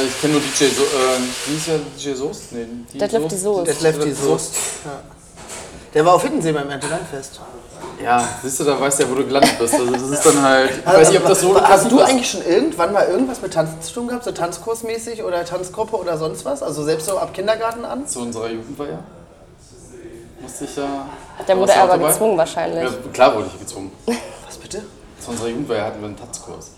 [0.06, 2.52] Ich kenne nur DJ so, äh, wie ist der DJ Soest?
[2.52, 3.66] Nee, die Detlef die Soest.
[3.66, 4.54] Detlef die Soest.
[4.84, 5.02] Ja.
[5.92, 7.40] Der war auf Hiddensee beim Erntelandfest.
[8.02, 9.74] Ja, siehst du, da weißt du ja, wo du gelandet bist.
[9.74, 12.44] Also das ist dann halt, ich weiß nicht, ob das so Hast du eigentlich schon
[12.44, 14.24] irgendwann mal irgendwas mit Tanzen zu tun gehabt?
[14.24, 16.62] So Tanzkursmäßig oder Tanzgruppe oder sonst was?
[16.62, 18.06] Also selbst so ab Kindergarten an?
[18.06, 18.98] zu unserer Jugend war ja.
[20.40, 21.08] Musste ich ja.
[21.48, 22.08] Der wurde aber dabei?
[22.12, 22.84] gezwungen wahrscheinlich.
[22.84, 23.92] Ja, klar wurde ich gezwungen.
[24.46, 24.82] Was bitte?
[25.20, 26.72] Zu unserer Jugendweihe hatten wir einen Tanzkurs.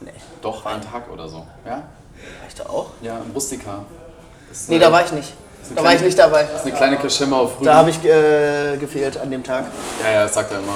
[0.00, 0.12] Nee.
[0.42, 1.46] Doch, einen Tag oder so.
[1.64, 1.72] Ja?
[1.72, 1.82] War
[2.48, 2.86] ich da auch?
[3.02, 3.84] Ja, im Rustika.
[4.68, 5.32] Nee, eine- da war ich nicht.
[5.74, 6.42] Da war ich kleine- nicht dabei.
[6.44, 7.64] Das ist eine kleine Kaschemme auf Rügen.
[7.66, 9.66] Da habe ich äh, gefehlt an dem Tag.
[10.02, 10.74] Ja, ja, das sagt er immer.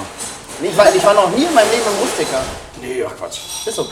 [0.61, 2.37] Nee, ich, war, ich war noch nie in meinem Leben im Rustika.
[2.81, 3.39] Nee, ach Quatsch.
[3.65, 3.83] Ist so.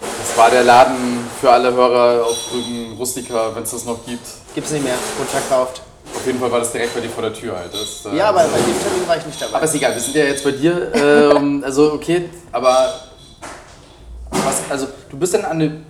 [0.00, 4.26] Das war der Laden für alle Hörer auf Rügen, Rustika, wenn es das noch gibt.
[4.54, 4.94] Gibt's nicht mehr.
[5.16, 5.82] Wurde verkauft.
[6.20, 7.72] Auf jeden Fall war das direkt bei dir vor der Tür halt.
[7.72, 9.54] Das, äh, Ja, aber bei dem Termin war ich nicht dabei.
[9.56, 10.92] Aber ist egal, wir sind ja jetzt bei dir.
[10.94, 12.92] Ähm, also okay, aber
[14.30, 15.80] was, also du bist dann an eine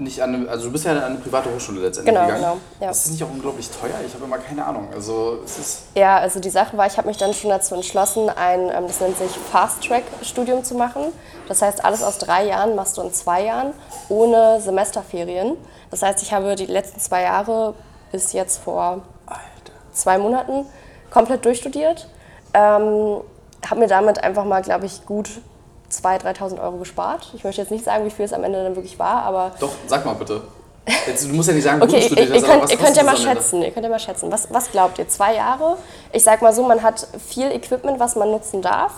[0.00, 2.44] nicht an eine, also du bist ja an eine private Hochschule letztendlich Genau, gegangen.
[2.44, 2.90] genau, ja.
[2.92, 3.94] Ist das nicht auch unglaublich teuer?
[4.06, 4.88] Ich habe immer keine Ahnung.
[4.94, 8.28] Also es ist Ja, also die Sache war, ich habe mich dann schon dazu entschlossen,
[8.30, 11.02] ein, ähm, das nennt sich Fast-Track-Studium zu machen.
[11.48, 13.72] Das heißt, alles aus drei Jahren machst du in zwei Jahren,
[14.08, 15.56] ohne Semesterferien.
[15.90, 17.74] Das heißt, ich habe die letzten zwei Jahre
[18.12, 19.42] bis jetzt vor Alter.
[19.92, 20.66] zwei Monaten
[21.10, 22.08] komplett durchstudiert.
[22.54, 23.20] Ähm,
[23.68, 25.28] habe mir damit einfach mal, glaube ich, gut
[25.90, 27.30] 2.000, 3.000 Euro gespart.
[27.34, 29.70] Ich möchte jetzt nicht sagen, wie viel es am Ende dann wirklich war, aber doch,
[29.86, 30.42] sag mal bitte.
[31.06, 32.78] Jetzt, du musst ja nicht sagen, Okay, du ihr, studiert ihr, hast, aber könnt, ihr
[32.78, 33.62] könnt ja mal das schätzen.
[33.62, 34.32] Ihr könnt ja mal schätzen.
[34.32, 35.06] Was, was glaubt ihr?
[35.08, 35.76] Zwei Jahre?
[36.12, 38.92] Ich sag mal so, man hat viel Equipment, was man nutzen darf.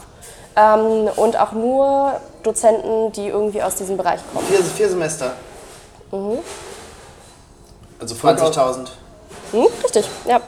[0.57, 4.46] Ähm, und auch nur Dozenten, die irgendwie aus diesem Bereich kommen.
[4.46, 5.33] Vier, vier Semester.
[8.00, 8.88] Also Volker, 20.000.
[9.52, 9.66] Hm?
[9.82, 10.40] Richtig, ja.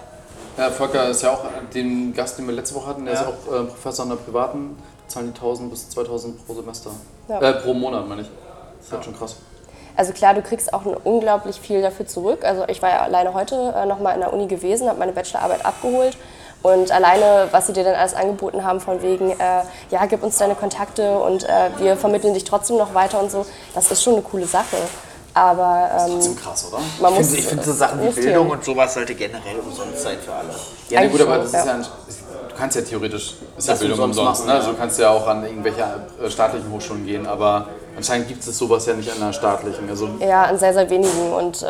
[0.56, 1.40] ja, Volker ist ja auch
[1.74, 3.20] den Gast, den wir letzte Woche hatten, der Ja.
[3.20, 4.76] ist auch äh, Professor an der privaten,
[5.08, 6.90] zahlen die 1000 bis 2000 pro Semester.
[7.28, 7.40] Ja.
[7.40, 8.28] Äh, pro Monat, meine ich.
[8.78, 9.36] Das ist halt schon krass.
[9.94, 12.44] Also klar, du kriegst auch unglaublich viel dafür zurück.
[12.44, 15.66] Also ich war ja alleine heute äh, nochmal in der Uni gewesen, habe meine Bachelorarbeit
[15.66, 16.16] abgeholt.
[16.62, 20.38] Und alleine, was sie dir dann alles angeboten haben, von wegen, äh, ja, gib uns
[20.38, 24.14] deine Kontakte und äh, wir vermitteln dich trotzdem noch weiter und so, das ist schon
[24.14, 24.76] eine coole Sache.
[25.34, 26.82] Aber ähm, Trotzdem krass, oder?
[27.00, 28.20] man Ich finde find so Sachen wie.
[28.20, 30.50] Bildung und sowas sollte generell umsonst sein für alle.
[30.90, 31.60] Ja, Eigentlich gut, aber schon, das ja.
[31.60, 31.82] ist ja ein,
[32.50, 34.52] du kannst ja theoretisch, ist ja Das Bildung umsonst machen, ne?
[34.52, 34.58] ja.
[34.58, 38.58] Also du kannst ja auch an irgendwelche äh, staatlichen Hochschulen gehen, aber anscheinend gibt es
[38.58, 39.88] sowas ja nicht an einer staatlichen.
[39.88, 41.32] Also, Ja, an sehr, sehr wenigen.
[41.32, 41.66] Und äh,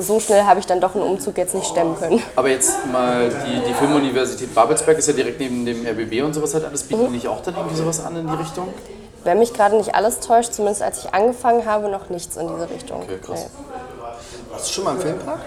[0.00, 2.22] so schnell habe ich dann doch einen Umzug jetzt nicht stemmen können.
[2.36, 6.54] aber jetzt mal, die, die Filmuniversität Babelsberg ist ja direkt neben dem RBB und sowas
[6.54, 6.84] halt alles.
[6.84, 8.68] Bieten die nicht auch dann irgendwie sowas an in die Richtung?
[9.24, 12.70] Wenn mich gerade nicht alles täuscht, zumindest als ich angefangen habe, noch nichts in diese
[12.70, 13.02] Richtung.
[13.02, 13.46] Okay, krass.
[13.46, 14.52] Nee.
[14.52, 15.40] Warst du schon mal im Filmpark?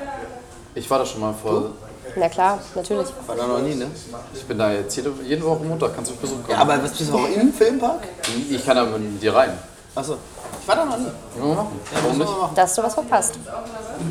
[0.75, 1.71] Ich war da schon mal vor
[2.15, 3.07] Na klar, natürlich.
[3.27, 3.87] War da noch nie, ne?
[4.33, 6.55] Ich bin da jetzt jede, jede Woche Montag, kannst du mich besuchen kommen.
[6.55, 8.01] Ja, aber was bist du auch im Filmpark?
[8.49, 9.57] ich kann da mit dir rein.
[9.95, 10.17] Achso.
[10.61, 11.05] Ich war da noch nie.
[11.05, 11.81] Machen.
[11.93, 12.29] Ja, Warum nicht?
[12.29, 12.55] mal machen.
[12.55, 13.35] Da hast du was verpasst.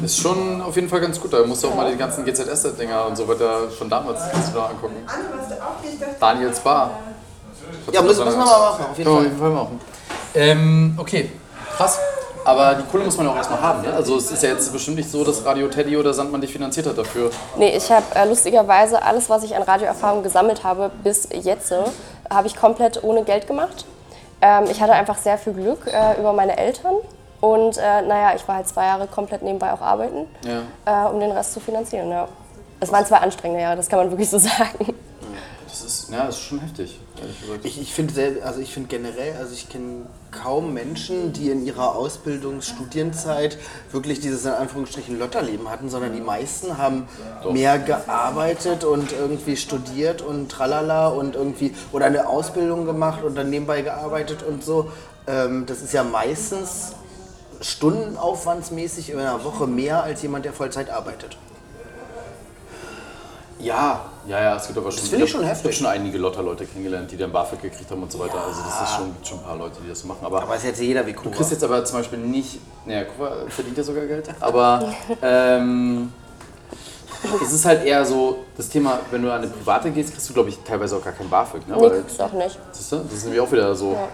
[0.04, 1.32] Ist schon auf jeden Fall ganz gut.
[1.32, 4.58] Da musst du auch mal die ganzen GZS-Dinger und so weiter von damals kannst du
[4.58, 4.96] da angucken.
[6.20, 6.90] Daniels Bar.
[7.90, 9.24] Ja, müssen, müssen wir mal machen, auf jeden auf Fall.
[9.24, 9.80] jeden Fall machen.
[10.34, 11.30] Ähm, okay,
[11.76, 11.98] krass.
[12.44, 13.82] Aber die Kohle muss man ja auch erstmal haben.
[13.82, 13.92] Ne?
[13.94, 16.86] Also es ist ja jetzt bestimmt nicht so, dass Radio Teddy oder Sandmann dich finanziert
[16.86, 17.30] hat dafür.
[17.56, 21.72] Nee, ich habe äh, lustigerweise alles, was ich an Radioerfahrung gesammelt habe, bis jetzt,
[22.28, 23.84] habe ich komplett ohne Geld gemacht.
[24.40, 26.94] Ähm, ich hatte einfach sehr viel Glück äh, über meine Eltern.
[27.40, 31.06] Und äh, naja, ich war halt zwei Jahre komplett nebenbei auch arbeiten, Ja.
[31.06, 32.08] äh, um den Rest zu finanzieren.
[32.10, 32.26] Ja.
[32.80, 34.94] Es waren zwei anstrengende Jahre, das kann man wirklich so sagen.
[35.82, 37.64] Das ist, ja, das ist schon heftig, ehrlich gesagt.
[37.64, 41.96] Ich, ich finde also ich finde generell, also ich kenne kaum Menschen, die in ihrer
[41.96, 43.58] Ausbildungs-, Studienzeit
[43.90, 47.08] wirklich dieses in Anführungsstrichen Lotterleben hatten, sondern die meisten haben
[47.50, 53.50] mehr gearbeitet und irgendwie studiert und tralala und irgendwie oder eine Ausbildung gemacht und dann
[53.50, 54.92] nebenbei gearbeitet und so.
[55.26, 56.92] Ähm, das ist ja meistens
[57.60, 61.36] stundenaufwandsmäßig in einer Woche mehr als jemand, der Vollzeit arbeitet.
[63.58, 65.76] Ja, ja, ja, es gibt aber schon, finde ich schon heftig.
[65.76, 68.34] schon einige Lotterleute kennengelernt, die dann BAföG gekriegt haben und so weiter.
[68.46, 70.24] Also das ist schon, schon ein paar Leute, die das so machen.
[70.24, 71.34] Aber, Aber es ist jetzt jeder wie du Kuba.
[71.36, 76.12] kriegst jetzt aber zum Beispiel nicht, naja, Kuba verdient ja sogar Geld, aber ähm,
[77.42, 80.34] es ist halt eher so, das Thema, wenn du an eine private gehst, kriegst du
[80.34, 81.66] glaube ich teilweise auch gar kein BAföG.
[81.68, 81.74] Ne?
[81.76, 82.58] Nee, Weil, kriegst du auch nicht.
[82.72, 83.92] siehst du, das ist nämlich auch wieder so.
[83.92, 84.08] Ja.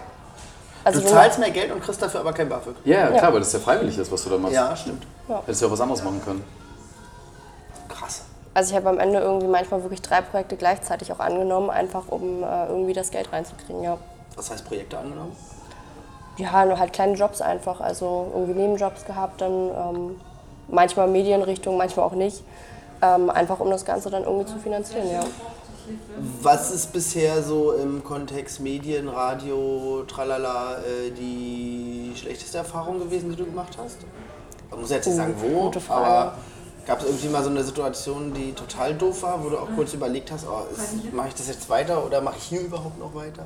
[0.83, 2.73] Also Du wenn- zahlst mehr Geld und kriegst dafür aber kein BAföG.
[2.85, 4.55] Ja, klar, weil das ja freiwillig ist, was du da machst.
[4.55, 5.03] Ja, stimmt.
[5.45, 6.43] Hättest du ja auch was anderes machen können.
[8.53, 12.43] Also ich habe am Ende irgendwie manchmal wirklich drei Projekte gleichzeitig auch angenommen, einfach um
[12.43, 13.97] äh, irgendwie das Geld reinzukriegen, ja.
[14.35, 15.35] Was heißt Projekte angenommen?
[16.37, 20.21] Ja, nur halt kleine Jobs einfach, also irgendwie Nebenjobs gehabt, dann ähm,
[20.67, 22.43] manchmal Medienrichtung, manchmal auch nicht.
[23.01, 25.21] Ähm, einfach um das Ganze dann irgendwie zu finanzieren, ja.
[26.41, 33.35] Was ist bisher so im Kontext Medien, Radio, tralala, äh, die schlechteste Erfahrung gewesen, die
[33.35, 33.97] du gemacht hast?
[34.69, 36.35] Man muss jetzt nicht sagen, wo, aber
[36.89, 39.93] gab es irgendwie mal so eine Situation, die total doof war, wo du auch kurz
[39.93, 40.65] überlegt hast, oh,
[41.11, 43.43] mache ich das jetzt weiter oder mache ich hier überhaupt noch weiter?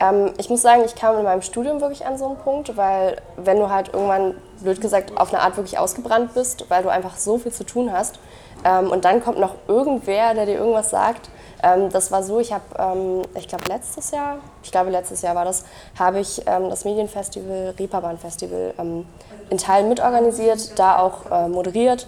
[0.00, 3.20] Ähm, ich muss sagen, ich kam in meinem Studium wirklich an so einen Punkt, weil
[3.36, 7.18] wenn du halt irgendwann, blöd gesagt, auf eine Art wirklich ausgebrannt bist, weil du einfach
[7.18, 8.18] so viel zu tun hast
[8.64, 11.28] ähm, und dann kommt noch irgendwer, der dir irgendwas sagt.
[11.62, 15.34] Ähm, das war so, ich habe, ähm, ich glaube letztes Jahr, ich glaube letztes Jahr
[15.34, 15.66] war das,
[15.98, 19.04] habe ich ähm, das Medienfestival, Reeperbahn Festival ähm,
[19.50, 22.06] in Teilen mitorganisiert, da auch äh, moderiert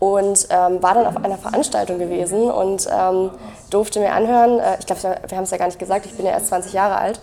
[0.00, 3.30] und ähm, war dann auf einer Veranstaltung gewesen und ähm,
[3.68, 6.26] durfte mir anhören, äh, ich glaube, wir haben es ja gar nicht gesagt, ich bin
[6.26, 7.20] ja erst 20 Jahre alt,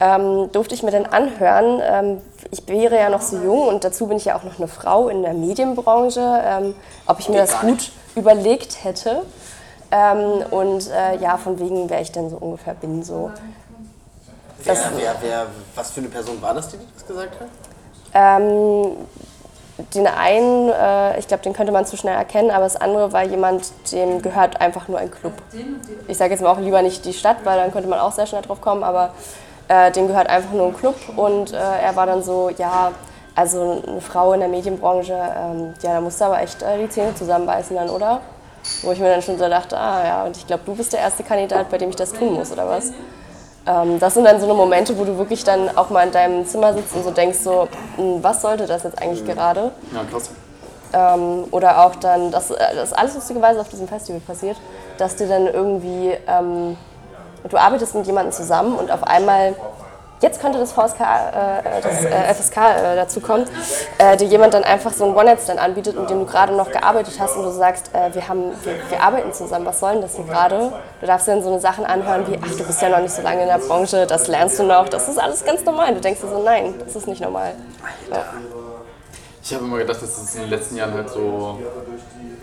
[0.00, 4.06] ähm, durfte ich mir dann anhören, ähm, ich wäre ja noch so jung und dazu
[4.06, 6.74] bin ich ja auch noch eine Frau in der Medienbranche, ähm,
[7.06, 9.22] ob ich mir das gut überlegt hätte.
[9.90, 13.02] Ähm, und äh, ja, von wegen, wer ich denn so ungefähr bin.
[13.02, 13.30] So.
[14.64, 17.48] Wer, wer, wer, was für eine Person war das, die das gesagt hat?
[18.14, 18.92] Ähm,
[19.94, 23.22] den einen, äh, ich glaube, den könnte man zu schnell erkennen, aber das andere war
[23.24, 25.34] jemand, dem gehört einfach nur ein Club.
[26.08, 28.26] Ich sage jetzt mal auch lieber nicht die Stadt, weil dann könnte man auch sehr
[28.26, 29.10] schnell drauf kommen, aber
[29.68, 32.92] äh, dem gehört einfach nur ein Club und äh, er war dann so, ja,
[33.34, 36.88] also eine Frau in der Medienbranche, ähm, ja, da musst du aber echt äh, die
[36.88, 38.20] Zähne zusammenbeißen dann, oder?
[38.82, 41.00] Wo ich mir dann schon so dachte, ah ja, und ich glaube, du bist der
[41.00, 42.92] erste Kandidat, bei dem ich das tun muss, oder was?
[43.68, 46.46] Ähm, das sind dann so eine Momente, wo du wirklich dann auch mal in deinem
[46.46, 49.70] Zimmer sitzt und so denkst, so, "Hm, was sollte das jetzt eigentlich gerade?
[49.92, 50.30] Ja, krass.
[50.92, 54.56] Ähm, oder auch dann, das, äh, das ist alles lustigerweise auf diesem Festival passiert,
[54.96, 56.78] dass dir dann irgendwie, ähm,
[57.48, 59.54] du arbeitest mit jemandem zusammen und auf einmal,
[60.20, 63.46] jetzt könnte das VSK, äh, das äh, FSK äh, dazu kommen,
[63.98, 67.14] äh, dir jemand dann einfach so ein One-Night-Stand anbietet, mit dem du gerade noch gearbeitet
[67.18, 70.16] hast und du sagst, äh, wir, haben, wir, wir arbeiten zusammen, was soll denn das
[70.16, 70.72] denn gerade?
[71.00, 73.14] Du darfst dir dann so eine Sachen anhören wie, ach, du bist ja noch nicht
[73.14, 75.94] so lange in der Branche, das lernst du noch, das ist alles ganz normal.
[75.94, 77.52] Du denkst dir so, nein, das ist nicht normal.
[78.10, 78.24] Ja.
[79.42, 81.58] Ich habe immer gedacht, das ist in den letzten Jahren halt so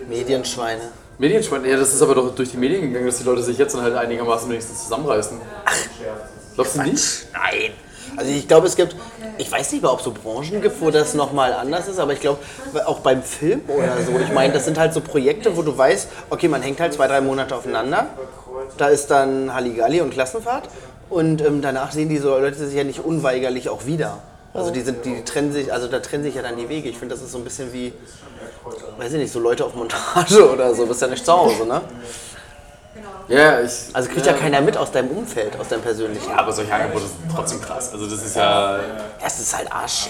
[0.07, 0.81] Medienschweine.
[1.17, 1.63] Medienschwein.
[1.65, 3.83] Ja, das ist aber doch durch die Medien gegangen, dass die Leute sich jetzt dann
[3.83, 5.39] halt einigermaßen wenigstens zusammenreißen.
[6.55, 7.27] Glaubst du nicht?
[7.33, 7.64] Nein.
[8.17, 8.95] Also ich glaube, es gibt,
[9.37, 12.13] ich weiß nicht mal, ob es so Branchen gibt, wo das nochmal anders ist, aber
[12.13, 12.39] ich glaube,
[12.85, 16.07] auch beim Film oder so, ich meine, das sind halt so Projekte, wo du weißt,
[16.29, 18.07] okay, man hängt halt zwei, drei Monate aufeinander,
[18.77, 20.69] da ist dann Halligalli und Klassenfahrt
[21.09, 24.19] und ähm, danach sehen die so Leute sich ja nicht unweigerlich auch wieder.
[24.53, 26.87] Also die, sind, die trennen sich, also da trennen sich ja dann die Wege.
[26.87, 27.91] Ich finde, das ist so ein bisschen wie,
[28.97, 31.81] weiß ich nicht, so Leute auf Montage oder so, bist ja nicht zu Hause, ne?
[33.27, 33.71] Ja, ich.
[33.93, 36.31] Also kriegt ja keiner mit aus deinem Umfeld, aus deinem persönlichen.
[36.35, 37.91] Aber solche Angebote sind trotzdem krass.
[37.91, 38.77] Also das ist ja.
[39.25, 40.09] Es ist halt Arsch.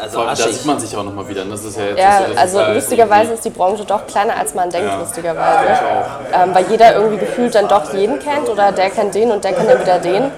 [0.00, 1.44] Also Vor allem, da sieht man sich auch nochmal wieder.
[1.44, 4.54] Das ist ja jetzt Ja, so, also halt lustigerweise ist die Branche doch kleiner, als
[4.54, 4.98] man denkt, Ja.
[4.98, 5.72] lustigerweise.
[5.72, 6.42] Ich auch.
[6.42, 9.52] Ähm, weil jeder irgendwie gefühlt dann doch jeden kennt oder der kennt den und der
[9.52, 10.30] kennt dann wieder den.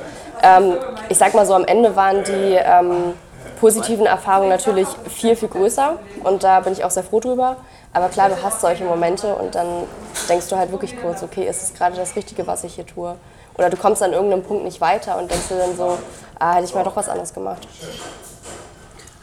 [0.43, 0.75] Ähm,
[1.09, 3.15] ich sag mal so, am Ende waren die ähm,
[3.61, 5.95] positiven Erfahrungen natürlich viel, viel größer
[6.25, 7.57] und da bin ich auch sehr froh drüber.
[7.93, 9.85] Aber klar, du hast solche Momente und dann
[10.29, 13.17] denkst du halt wirklich kurz, okay, ist es gerade das Richtige, was ich hier tue?
[13.55, 15.99] Oder du kommst an irgendeinem Punkt nicht weiter und denkst dir dann so,
[16.39, 17.69] ah, hätte ich mal doch was anderes gemacht.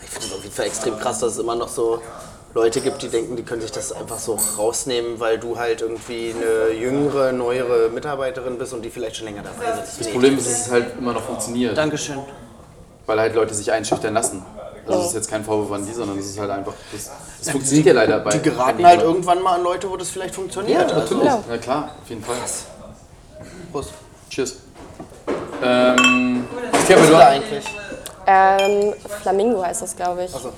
[0.04, 2.00] Ich finde es auf jeden Fall extrem krass, dass es immer noch so
[2.54, 6.34] Leute gibt, die denken, die können sich das einfach so rausnehmen, weil du halt irgendwie
[6.36, 10.00] eine jüngere, neuere Mitarbeiterin bist und die vielleicht schon länger dabei sind.
[10.00, 11.78] Das Problem ist, dass es halt immer noch funktioniert.
[11.78, 12.20] Dankeschön.
[13.06, 14.44] Weil halt Leute sich einschüchtern lassen.
[14.88, 16.74] Also es ist jetzt kein Vorwurf an die, sondern es ist halt einfach.
[16.92, 18.32] Das, das funktioniert ja leider bei.
[18.32, 20.90] Die geraten halt irgendwann mal an Leute, wo das vielleicht funktioniert.
[20.90, 21.48] Ja, Also, natürlich.
[21.50, 22.36] Ja, klar, auf jeden Fall.
[23.72, 23.94] Prost.
[24.30, 24.58] Cheers.
[25.62, 27.66] Ähm, Was du, da eigentlich?
[28.26, 30.34] Ähm, Flamingo heißt das, glaube ich.
[30.34, 30.52] Achso.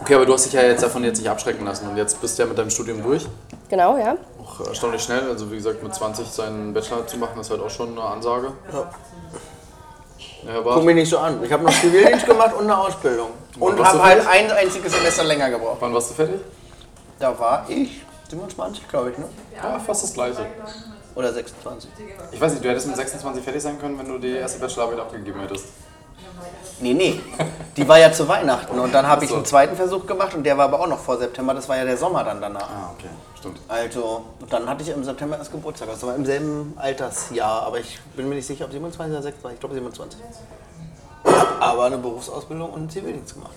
[0.00, 2.38] okay, aber du hast dich ja jetzt davon jetzt nicht abschrecken lassen und jetzt bist
[2.38, 3.26] du ja mit deinem Studium durch.
[3.68, 4.16] Genau, ja.
[4.42, 5.22] Auch erstaunlich schnell.
[5.30, 8.52] Also wie gesagt, mit 20 seinen Bachelor zu machen, ist halt auch schon eine Ansage.
[8.72, 8.90] Ja.
[10.46, 11.42] Ja, Guck mich nicht so an.
[11.42, 13.30] Ich habe noch Zivildienst gemacht und eine Ausbildung.
[13.58, 15.78] Und habe halt ein einziges Semester länger gebraucht.
[15.80, 16.40] wann warst du fertig?
[17.18, 19.26] Da war ich 27, glaube ich, ne?
[19.56, 20.46] Ja, fast das gleiche.
[21.14, 21.90] Oder 26.
[22.32, 25.00] Ich weiß nicht, du hättest mit 26 fertig sein können, wenn du die erste Bachelorarbeit
[25.00, 25.66] abgegeben hättest.
[26.80, 27.20] Nee, nee.
[27.76, 30.56] Die war ja zu Weihnachten und dann habe ich einen zweiten Versuch gemacht und der
[30.56, 31.52] war aber auch noch vor September.
[31.54, 32.68] Das war ja der Sommer dann danach.
[32.70, 33.58] Ah, okay, stimmt.
[33.68, 35.88] Also, und dann hatte ich im September erst Geburtstag.
[35.90, 39.54] Das war im selben Altersjahr, aber ich bin mir nicht sicher, ob 27 oder 26.
[39.54, 40.20] Ich glaube 27.
[41.24, 43.52] Hab aber eine Berufsausbildung und einen Zivildienst gemacht.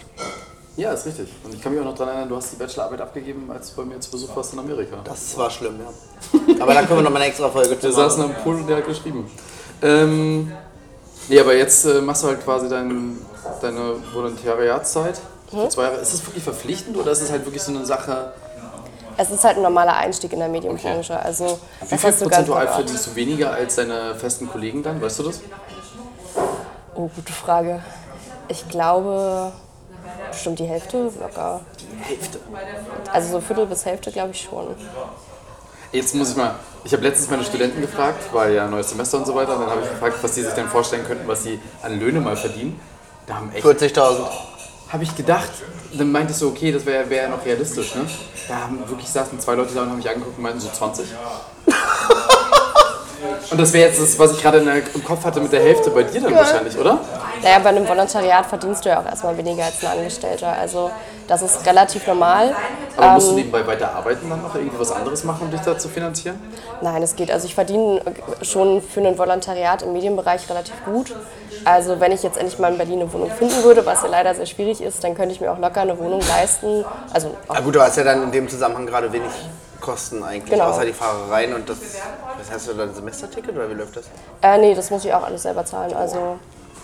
[0.76, 1.30] Ja, ist richtig.
[1.44, 3.78] Und ich kann mich auch noch daran erinnern, du hast die Bachelorarbeit abgegeben, als du
[3.82, 4.98] bei mir zu Besuch warst in Amerika.
[5.04, 6.62] Das war schlimm, ja.
[6.62, 8.36] Aber da können wir noch mal eine extra Folge zu Wir saßen machen.
[8.36, 9.30] am Pool und der hat geschrieben.
[9.84, 10.52] Ähm,
[11.30, 13.18] nee, aber jetzt äh, machst du halt quasi dein,
[13.62, 15.20] deine Volontariatszeit.
[15.50, 15.98] Für zwei Jahre.
[15.98, 18.34] Ist das wirklich verpflichtend oder ist es halt wirklich so eine Sache?
[19.16, 21.20] Es ist halt ein normaler Einstieg in der Medienbranche.
[21.20, 21.46] Also,
[21.82, 25.00] Wie das viel hast du ganz prozentual verdienst du weniger als deine festen Kollegen dann?
[25.02, 25.42] Weißt du das?
[26.96, 27.84] Oh, gute Frage.
[28.48, 29.52] Ich glaube,
[30.32, 31.62] bestimmt die Hälfte locker.
[31.80, 32.40] Die Hälfte.
[33.12, 34.76] Also so Viertel bis Hälfte, glaube ich schon.
[35.94, 39.28] Jetzt muss ich mal, ich habe letztens meine Studenten gefragt, weil ja neues Semester und
[39.28, 41.60] so weiter, und dann habe ich gefragt, was die sich denn vorstellen könnten, was sie
[41.84, 42.80] an Löhne mal verdienen.
[43.28, 44.26] Da haben echt 40.000.
[44.90, 45.52] habe ich gedacht,
[45.94, 48.02] dann meinte ich so, okay, das wäre wär noch realistisch, ne?
[48.48, 51.06] Da haben wirklich saßen zwei Leute da und haben mich angeguckt und meinten so 20.
[53.52, 56.04] Und das wäre jetzt das, was ich gerade im Kopf hatte mit der Hälfte bei
[56.04, 57.00] dir dann wahrscheinlich, oder?
[57.42, 60.52] Naja, bei einem Volontariat verdienst du ja auch erstmal weniger als ein Angestellter.
[60.52, 60.92] Also
[61.28, 62.56] das ist relativ normal.
[62.98, 63.32] Aber musst Ähm.
[63.32, 66.40] du nebenbei weiter arbeiten dann noch irgendwie was anderes machen, um dich da zu finanzieren?
[66.82, 67.32] Nein, es geht.
[67.32, 68.02] Also ich verdiene
[68.42, 71.16] schon für ein Volontariat im Medienbereich relativ gut.
[71.66, 74.36] Also wenn ich jetzt endlich mal in Berlin eine Wohnung finden würde, was ja leider
[74.36, 76.84] sehr schwierig ist, dann könnte ich mir auch locker eine Wohnung leisten.
[77.14, 79.32] Also auch Na gut, du hast ja dann in dem Zusammenhang gerade wenig
[79.80, 80.66] Kosten eigentlich, Genau.
[80.70, 81.78] außer die Fahrereien und das.
[82.38, 84.06] Was hast du dann, ein Semesterticket oder wie läuft das?
[84.42, 85.94] Äh, nee, das muss ich auch alles selber zahlen.
[85.94, 86.38] Also,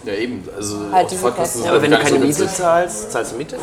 [0.05, 0.47] Ja, eben.
[0.55, 1.63] Also Halt diese Kosten.
[1.63, 3.57] Ja, Aber wenn du keine so Miete zahlst, zahlst du Miete?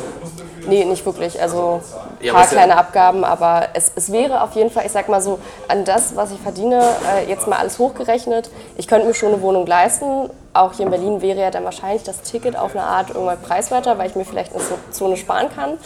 [0.66, 1.40] nee, nicht wirklich.
[1.40, 1.80] Also
[2.20, 4.84] Ja, ein aber paar ist ja- kleine Abgaben, aber es, es wäre auf jeden Fall,
[4.84, 6.82] ich sag mal so, an das, was ich verdiene,
[7.16, 8.50] äh, jetzt mal alles hochgerechnet.
[8.76, 10.28] Ich könnte mir schon eine Wohnung leisten.
[10.52, 13.96] Auch hier in Berlin wäre ja dann wahrscheinlich das Ticket auf eine Art irgendwann preiswerter,
[13.98, 15.78] weil ich mir vielleicht eine Zo- Zone sparen kann.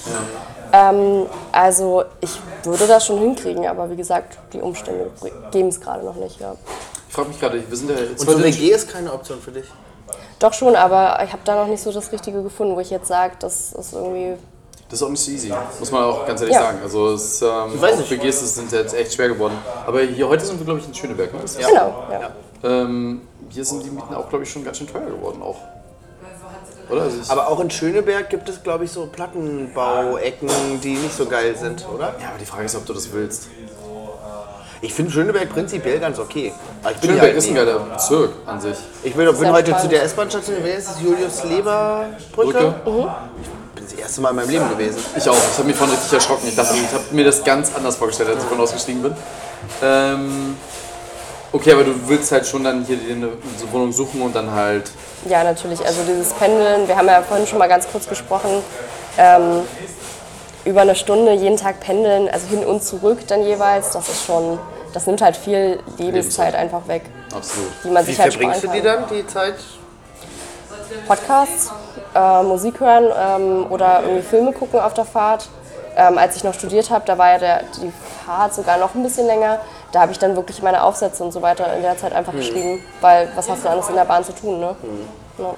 [0.72, 5.10] Ähm, also ich würde das schon hinkriegen, aber wie gesagt, die Umstände
[5.50, 6.40] geben es gerade noch nicht.
[6.40, 6.54] Ja.
[7.08, 9.40] Ich frage mich gerade, wir sind ja jetzt Und so heute- WG ist keine Option
[9.40, 9.64] für dich?
[10.40, 13.06] Doch schon, aber ich habe da noch nicht so das Richtige gefunden, wo ich jetzt
[13.08, 14.36] sage, das ist irgendwie
[14.88, 16.62] Das ist auch nicht so easy, muss man auch ganz ehrlich Ja.
[16.62, 16.78] sagen.
[16.82, 17.48] Also es, ähm,
[17.80, 18.10] weiß auch nicht.
[18.10, 19.54] WGs das sind jetzt echt schwer geworden.
[19.86, 21.32] Aber hier heute sind wir, glaube ich, in Schöneberg.
[21.32, 21.40] Ne?
[21.42, 22.30] Das- Genau, ja.
[22.64, 25.56] Ähm, hier sind die Mieten auch, glaube ich, schon ganz schön teuer geworden auch.
[26.90, 27.02] Oder?
[27.02, 30.48] Also ich, Aber auch in Schöneberg gibt es, glaube ich, so Plattenbauecken,
[30.82, 32.14] die nicht so geil sind, oder?
[32.20, 33.48] ja, aber die Frage ist, ob du das willst.
[34.82, 36.52] Ich finde Schöneberg prinzipiell ganz okay.
[36.82, 37.72] Aber ich bin Schöneberg hier ist ein halt nie.
[37.72, 38.76] geiler Bezirk an sich.
[39.02, 39.82] Ich bin, bin Sehr heute spannend.
[39.82, 41.00] zu der S-Bahn-Station, wer ist es?
[41.02, 42.74] Julius Leber Brücke?
[42.84, 43.14] Brücke.
[43.42, 44.98] Ich bin das erste Mal in meinem Leben gewesen.
[45.14, 45.34] Ich auch.
[45.36, 46.48] Ich habe mich von richtig erschrocken.
[46.48, 49.14] Ich dachte, ich habe mir das ganz anders vorgestellt, als ich von ausgestiegen bin.
[49.82, 50.56] Ähm,
[51.52, 53.28] okay, aber du willst halt schon dann hier eine
[53.70, 54.90] Wohnung suchen und dann halt.
[55.28, 55.84] Ja, natürlich.
[55.84, 58.62] Also dieses Pendeln, wir haben ja vorhin schon mal ganz kurz gesprochen,
[59.18, 59.62] ähm,
[60.64, 64.58] über eine Stunde jeden Tag pendeln, also hin und zurück dann jeweils, das ist schon,
[64.92, 67.02] das nimmt halt viel Lebenszeit einfach weg,
[67.34, 67.70] Absolut.
[67.84, 69.54] die man Wie sich halt verbringst du die dann, die Zeit?
[71.06, 71.72] Podcasts,
[72.14, 75.48] äh, Musik hören ähm, oder irgendwie Filme gucken auf der Fahrt.
[75.96, 77.92] Ähm, als ich noch studiert habe, da war ja der, die
[78.24, 79.60] Fahrt sogar noch ein bisschen länger.
[79.92, 82.80] da habe ich dann wirklich meine Aufsätze und so weiter in der Zeit einfach geschrieben,
[83.00, 84.76] weil was hast du alles in der Bahn zu tun, ne?
[85.38, 85.54] Ja.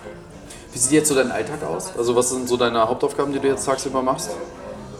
[0.72, 1.92] Wie sieht jetzt so dein Alltag aus?
[1.98, 4.30] Also was sind so deine Hauptaufgaben, die du jetzt tagsüber machst?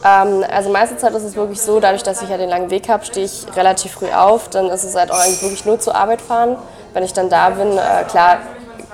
[0.04, 2.88] Ähm, also meiste Zeit ist es wirklich so, dadurch, dass ich ja den langen Weg
[2.88, 4.48] habe, stehe ich relativ früh auf.
[4.48, 6.56] Dann ist es halt auch eigentlich wirklich nur zur Arbeit fahren.
[6.92, 8.38] Wenn ich dann da bin, äh, klar,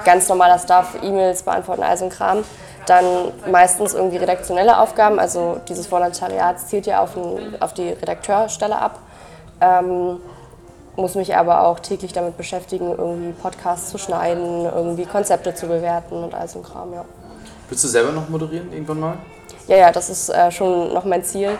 [0.04, 2.44] ganz normaler Stuff, E-Mails beantworten, all so ein Kram.
[2.86, 3.04] Dann
[3.50, 5.18] meistens irgendwie redaktionelle Aufgaben.
[5.18, 8.98] Also dieses Volontariat zielt ja auf, ein, auf die Redakteurstelle ab.
[9.60, 10.20] Ähm,
[10.96, 16.24] muss mich aber auch täglich damit beschäftigen, irgendwie Podcasts zu schneiden, irgendwie Konzepte zu bewerten
[16.24, 17.04] und all so ein Kram, ja.
[17.68, 19.18] Willst du selber noch moderieren irgendwann mal?
[19.68, 21.56] Ja, ja, das ist äh, schon noch mein Ziel.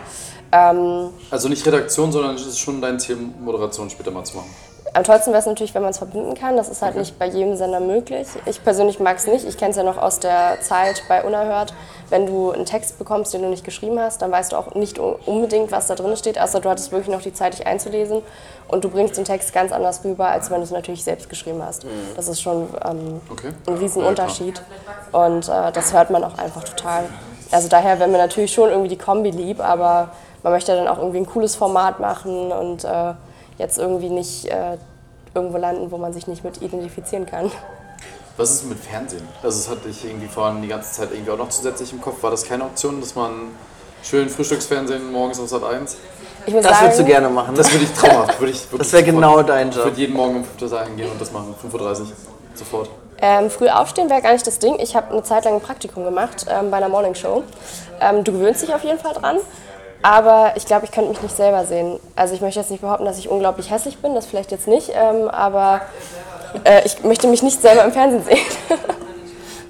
[0.50, 4.48] Ähm, Also nicht Redaktion, sondern es ist schon dein Ziel, Moderation später mal zu machen.
[4.94, 6.56] Am tollsten wäre es natürlich, wenn man es verbinden kann.
[6.56, 8.26] Das ist halt nicht bei jedem Sender möglich.
[8.46, 9.44] Ich persönlich mag es nicht.
[9.46, 11.74] Ich kenne es ja noch aus der Zeit bei Unerhört.
[12.08, 14.98] Wenn du einen Text bekommst, den du nicht geschrieben hast, dann weißt du auch nicht
[14.98, 18.22] unbedingt, was da drin steht, außer du hattest wirklich noch die Zeit, dich einzulesen.
[18.66, 21.62] Und du bringst den Text ganz anders rüber, als wenn du es natürlich selbst geschrieben
[21.62, 21.84] hast.
[22.16, 23.50] Das ist schon ähm, Okay.
[23.66, 24.62] ein Riesenunterschied.
[25.12, 27.04] Und äh, das hört man auch einfach total.
[27.50, 30.10] Also daher wäre mir natürlich schon irgendwie die Kombi lieb, aber
[30.42, 33.14] man möchte dann auch irgendwie ein cooles Format machen und äh,
[33.58, 34.76] jetzt irgendwie nicht äh,
[35.34, 37.50] irgendwo landen, wo man sich nicht mit identifizieren kann.
[38.36, 39.26] Was ist mit Fernsehen?
[39.42, 42.22] Also das hatte ich irgendwie vorhin die ganze Zeit irgendwie auch noch zusätzlich im Kopf.
[42.22, 43.32] War das keine Option, dass man
[44.02, 45.96] schön Frühstücksfernsehen morgens auf Sat 1?
[46.46, 47.54] Ich muss Das sagen, würdest du gerne machen.
[47.56, 48.38] Das würde ich traumhaft.
[48.40, 49.84] Würde ich wirklich Das wäre genau dein Ich Job.
[49.86, 51.54] würde jeden Morgen um 5 Uhr eingehen und das machen.
[51.62, 52.06] 5.30 Uhr.
[52.54, 52.90] Sofort.
[53.20, 54.76] Ähm, früh aufstehen wäre gar nicht das Ding.
[54.78, 57.42] Ich habe eine Zeit lang ein Praktikum gemacht ähm, bei einer Morningshow.
[58.00, 59.38] Ähm, du gewöhnst dich auf jeden Fall dran.
[60.02, 61.98] Aber ich glaube, ich könnte mich nicht selber sehen.
[62.14, 64.92] Also ich möchte jetzt nicht behaupten, dass ich unglaublich hässlich bin, das vielleicht jetzt nicht,
[64.94, 65.80] ähm, aber
[66.64, 68.38] äh, ich möchte mich nicht selber im Fernsehen sehen.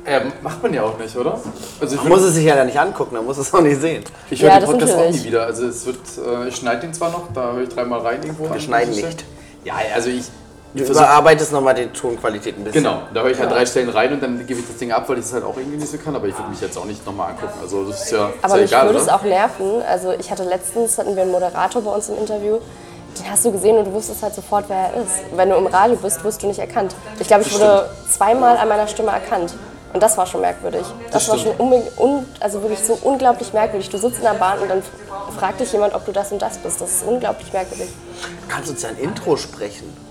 [0.06, 1.40] Ja, macht man ja auch nicht, oder?
[1.80, 3.80] Also ich Man muss es sich ja dann nicht angucken, man muss es auch nicht
[3.80, 4.04] sehen.
[4.30, 5.44] Ich höre Ja, den das Podcast auch nie wieder.
[5.44, 8.52] Also es wird, äh, ich schneide den zwar noch, da höre ich dreimal rein irgendwo.
[8.52, 9.24] Wir schneiden nicht.
[9.64, 10.24] Ja, also ich.
[10.74, 12.84] Du ich überarbeitest nochmal die Tonqualität ein bisschen.
[12.84, 15.08] Genau, da höre ich halt drei Stellen rein und dann gebe ich das Ding ab,
[15.08, 16.14] weil ich das halt auch irgendwie nicht so kann.
[16.14, 17.58] Aber ich würde mich jetzt auch nicht nochmal angucken.
[17.62, 19.82] Also das ist ja, Aber ist ja mich egal, würde es auch nerven.
[19.88, 22.58] Also ich hatte letztens, hatten wir einen Moderator bei uns im Interview,
[23.18, 25.12] den hast du gesehen und du wusstest halt sofort, wer er ist.
[25.34, 26.94] Wenn du im Radio bist, wirst du nicht erkannt.
[27.18, 29.54] Ich glaube, ich wurde zweimal an meiner Stimme erkannt.
[29.94, 30.82] Und das war schon merkwürdig.
[31.10, 31.98] Das, Das war schon stimmt.
[31.98, 33.88] un also wirklich so unglaublich merkwürdig.
[33.88, 34.82] Du sitzt in der Bahn und dann
[35.38, 36.78] fragt dich jemand, ob du das und das bist.
[36.80, 37.88] Das ist unglaublich merkwürdig.
[38.22, 40.07] Du kannst uns ja ein Intro sprechen.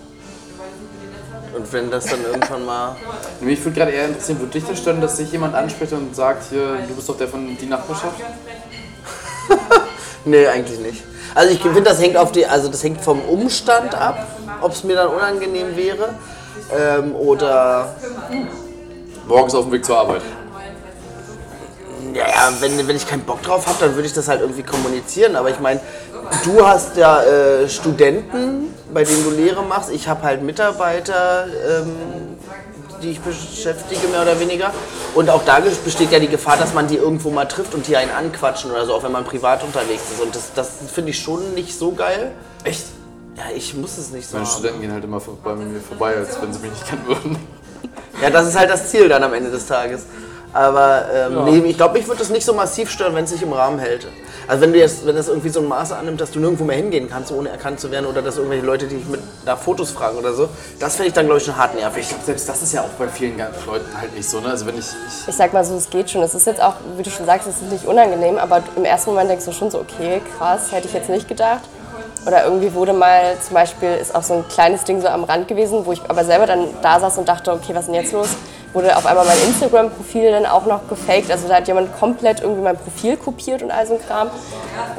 [1.58, 2.94] Und wenn das dann irgendwann mal.
[3.40, 6.50] Mich würde gerade eher interessieren, würde dich das stören, dass sich jemand anspricht und sagt,
[6.50, 8.14] hier, du bist doch der von die Nachbarschaft?
[10.24, 11.04] Nee, eigentlich nicht.
[11.34, 14.26] Also ich finde, das hängt auf die, also das hängt vom Umstand ab,
[14.60, 16.10] ob es mir dann unangenehm wäre.
[16.76, 17.94] Ähm, oder
[19.26, 20.22] Morgens auf dem Weg zur Arbeit.
[22.14, 24.62] Ja, ja, wenn, wenn ich keinen Bock drauf habe, dann würde ich das halt irgendwie
[24.62, 25.36] kommunizieren.
[25.36, 25.80] Aber ich meine,
[26.44, 29.90] du hast ja äh, Studenten, bei denen du Lehre machst.
[29.90, 31.92] Ich habe halt Mitarbeiter, ähm,
[33.02, 34.72] die ich beschäftige, mehr oder weniger.
[35.14, 37.96] Und auch da besteht ja die Gefahr, dass man die irgendwo mal trifft und die
[37.96, 40.20] einen anquatschen oder so, auch wenn man privat unterwegs ist.
[40.20, 42.32] Und das, das finde ich schon nicht so geil.
[42.64, 42.84] Echt?
[43.36, 44.36] Ja, ich muss es nicht so.
[44.36, 44.52] Meine haben.
[44.54, 47.36] Studenten gehen halt immer vor- bei mir vorbei, als wenn sie mich nicht kennen würden.
[48.20, 50.02] Ja, das ist halt das Ziel dann am Ende des Tages.
[50.52, 53.42] Aber ähm, nee, ich glaube, mich würde das nicht so massiv stören, wenn es sich
[53.42, 54.06] im Rahmen hält.
[54.46, 56.76] Also wenn du jetzt, wenn das irgendwie so ein Maße annimmt, dass du nirgendwo mehr
[56.76, 60.16] hingehen kannst, ohne erkannt zu werden, oder dass irgendwelche Leute dich mit nach Fotos fragen
[60.16, 60.48] oder so,
[60.80, 62.02] das fände ich dann, glaube ich, schon hart nervig.
[62.04, 64.40] Ich glaube, selbst das ist ja auch bei vielen Leuten halt nicht so.
[64.40, 64.48] Ne?
[64.48, 66.22] Also wenn ich, ich Ich sag mal so, es geht schon.
[66.22, 69.10] Es ist jetzt auch, wie du schon sagst, es ist nicht unangenehm, aber im ersten
[69.10, 71.60] Moment denkst du schon so, okay, krass, hätte ich jetzt nicht gedacht.
[72.26, 75.46] Oder irgendwie wurde mal, zum Beispiel ist auch so ein kleines Ding so am Rand
[75.46, 78.12] gewesen, wo ich aber selber dann da saß und dachte, okay, was ist denn jetzt
[78.12, 78.28] los?
[78.72, 81.30] Wurde auf einmal mein Instagram-Profil dann auch noch gefaked.
[81.30, 84.30] Also da hat jemand komplett irgendwie mein Profil kopiert und all so ein Kram.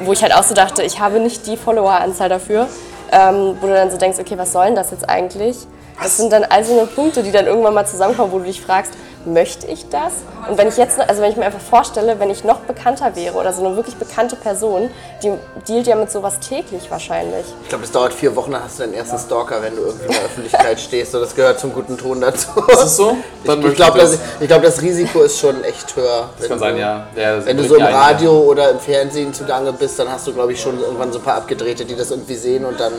[0.02, 2.66] Wo ich halt auch so dachte, ich habe nicht die Follower-Anzahl dafür.
[3.12, 5.56] Ähm, wo du dann so denkst, okay, was soll denn das jetzt eigentlich?
[6.02, 8.60] Das sind dann all so eine Punkte, die dann irgendwann mal zusammenkommen, wo du dich
[8.60, 8.92] fragst,
[9.24, 10.12] möchte ich das?
[10.48, 13.36] Und wenn ich jetzt, also wenn ich mir einfach vorstelle, wenn ich noch bekannter wäre
[13.36, 14.90] oder so eine wirklich bekannte Person,
[15.22, 15.32] die
[15.68, 17.44] dealt ja mit sowas täglich wahrscheinlich.
[17.62, 20.06] Ich glaube, es dauert vier Wochen, dann hast du deinen ersten Stalker, wenn du irgendwie
[20.06, 21.12] in der Öffentlichkeit stehst.
[21.12, 22.48] So, das gehört zum guten Ton dazu.
[22.68, 23.16] ist es so?
[23.44, 24.12] Dann Ich möchte glaube, das.
[24.12, 26.30] das, ich glaub, das Risiko ist schon echt höher.
[26.38, 27.06] Das kann sein, ja.
[27.16, 30.52] ja Wenn du so im Radio oder im Fernsehen zugange bist, dann hast du, glaube
[30.52, 32.92] ich, schon irgendwann so ein paar Abgedrehte, die das irgendwie sehen und dann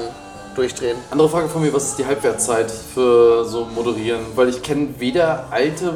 [0.56, 0.98] durchdrehen.
[1.12, 4.22] Andere Frage von mir, was ist die Halbwertszeit für so Moderieren?
[4.36, 5.93] Weil ich kenne weder alte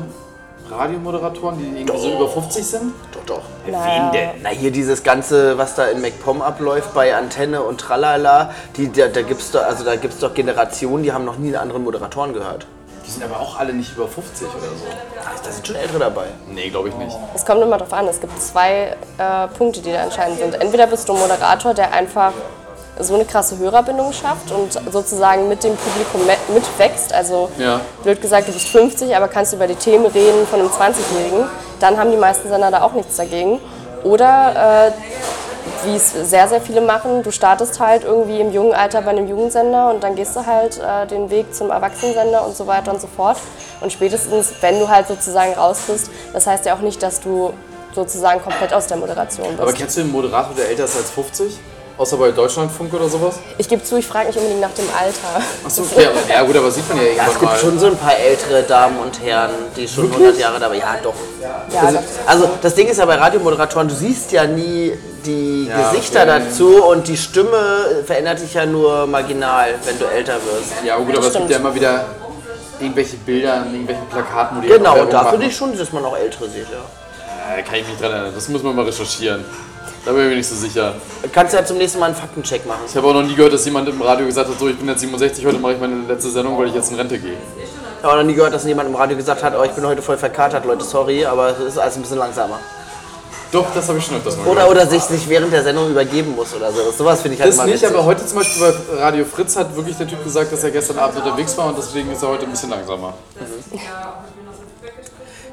[0.70, 2.94] Radiomoderatoren, die irgendwie so über 50 sind.
[3.12, 3.42] Doch, doch.
[3.68, 4.34] Naja.
[4.42, 9.08] Na, hier dieses Ganze, was da in MacPom abläuft bei Antenne und Tralala, die, da,
[9.08, 11.84] da gibt es doch, also da gibt's doch Generationen, die haben noch nie einen anderen
[11.84, 12.66] Moderatoren gehört.
[13.06, 14.86] Die sind aber auch alle nicht über 50 oder so.
[15.44, 16.26] Da sind schon Ältere dabei.
[16.50, 17.16] Nee, glaube ich nicht.
[17.36, 20.56] Es kommt immer darauf an, es gibt zwei äh, Punkte, die da entscheidend sind.
[20.56, 22.34] Entweder bist du ein Moderator, der einfach
[23.00, 26.22] so eine krasse Hörerbindung schafft und sozusagen mit dem Publikum
[26.54, 27.14] mitwächst.
[27.14, 27.82] Also Ja.
[28.04, 31.46] blöd gesagt, du bist 50, aber kannst über die Themen reden von einem 20-Jährigen,
[31.80, 33.60] dann haben die meisten Sender da auch nichts dagegen.
[34.04, 34.92] Oder äh,
[35.88, 39.28] wie es sehr, sehr viele machen, du startest halt irgendwie im jungen Alter bei einem
[39.28, 43.02] Jugendsender und dann gehst du halt äh, den Weg zum Erwachsenensender und so weiter und
[43.02, 43.38] so fort.
[43.82, 47.54] Und spätestens, wenn du halt sozusagen raus bist, das heißt ja auch nicht, dass du
[47.94, 49.62] sozusagen komplett aus der Moderation bist.
[49.62, 51.58] Aber kennst du den Moderator, der älter ist als 50?
[51.98, 53.36] Außer bei Deutschlandfunk oder sowas?
[53.58, 55.42] Ich gebe zu, ich frage nicht unbedingt nach dem Alter.
[55.66, 57.58] Achso, okay, aber, ja gut, aber sieht man ja Ja, irgendwann es gibt mal.
[57.58, 61.14] schon so ein paar ältere Damen und Herren, die schon 100 Jahre dabei Ja, doch.
[61.42, 64.92] Ja, Also, das- also das Ding ist ja bei Radiomoderatoren, du siehst ja nie
[65.26, 66.42] die Ja, Gesichter okay.
[66.50, 70.74] dazu und die Stimme verändert sich ja nur marginal, wenn du älter wirst.
[70.86, 71.48] Ja gut, aber es Stimmt.
[71.48, 72.06] gibt ja immer wieder
[72.82, 76.04] irgendwelche Bilder an irgendwelchen Plakaten, wo die Genau, Werbung da finde ich schon, dass man
[76.04, 76.76] auch ältere sieht, ja.
[76.78, 78.34] Ja, Da kann ich mich dran erinnern.
[78.36, 79.46] Das muss man mal recherchieren.
[80.06, 80.94] Da bin ich mir nicht so sicher.
[81.32, 82.82] Kannst ja zum nächsten Mal einen Faktencheck machen.
[82.88, 84.88] Ich habe auch noch nie gehört, dass jemand im Radio gesagt hat, so ich bin
[84.88, 87.34] jetzt 67, heute mache ich meine letzte Sendung, weil ich jetzt in Rente gehe.
[87.58, 89.84] Ich habe auch noch nie gehört, dass jemand im Radio gesagt hat, oh, ich bin
[89.86, 92.60] heute voll verkatert, Leute, sorry, aber es ist alles ein bisschen langsamer.
[93.52, 94.72] Doch, das habe ich schon öfters mal Oder, gehört.
[94.72, 96.92] oder sich, sich während der Sendung übergeben muss oder so.
[96.92, 97.96] Sowas finde ich halt Das immer nicht, witzig.
[97.96, 101.00] aber heute zum Beispiel bei Radio Fritz hat wirklich der Typ gesagt, dass er gestern
[101.00, 103.14] Abend unterwegs war und deswegen ist er heute ein bisschen langsamer.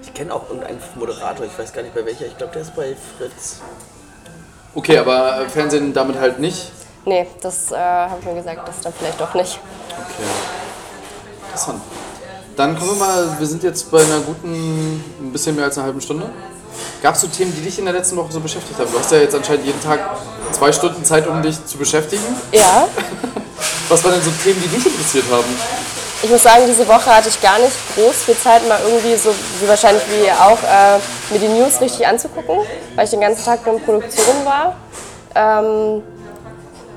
[0.03, 2.75] Ich kenne auch irgendeinen Moderator, ich weiß gar nicht bei welcher, ich glaube, der ist
[2.77, 3.61] bei Fritz.
[4.75, 6.73] Okay, aber äh, Fernsehen damit halt nicht.
[7.05, 9.59] Nee, das äh, habe ich mir gesagt, das dann vielleicht doch nicht.
[9.91, 10.29] Okay.
[11.47, 11.83] Interessant.
[12.57, 15.87] Dann kommen wir mal, wir sind jetzt bei einer guten, ein bisschen mehr als einer
[15.87, 16.31] halben Stunde.
[17.03, 18.91] Gab es so Themen, die dich in der letzten Woche so beschäftigt haben?
[18.91, 20.01] Du hast ja jetzt anscheinend jeden Tag
[20.53, 22.23] zwei Stunden Zeit, um dich zu beschäftigen.
[22.53, 22.89] Ja,
[23.89, 25.45] Was waren denn so Themen, die dich interessiert haben?
[26.23, 29.31] Ich muss sagen, diese Woche hatte ich gar nicht groß viel Zeit, mal irgendwie so,
[29.61, 30.99] wie wahrscheinlich wie ihr auch, äh,
[31.33, 32.59] mir die News richtig anzugucken,
[32.95, 34.77] weil ich den ganzen Tag nur in Produktion war.
[35.35, 36.03] Ähm,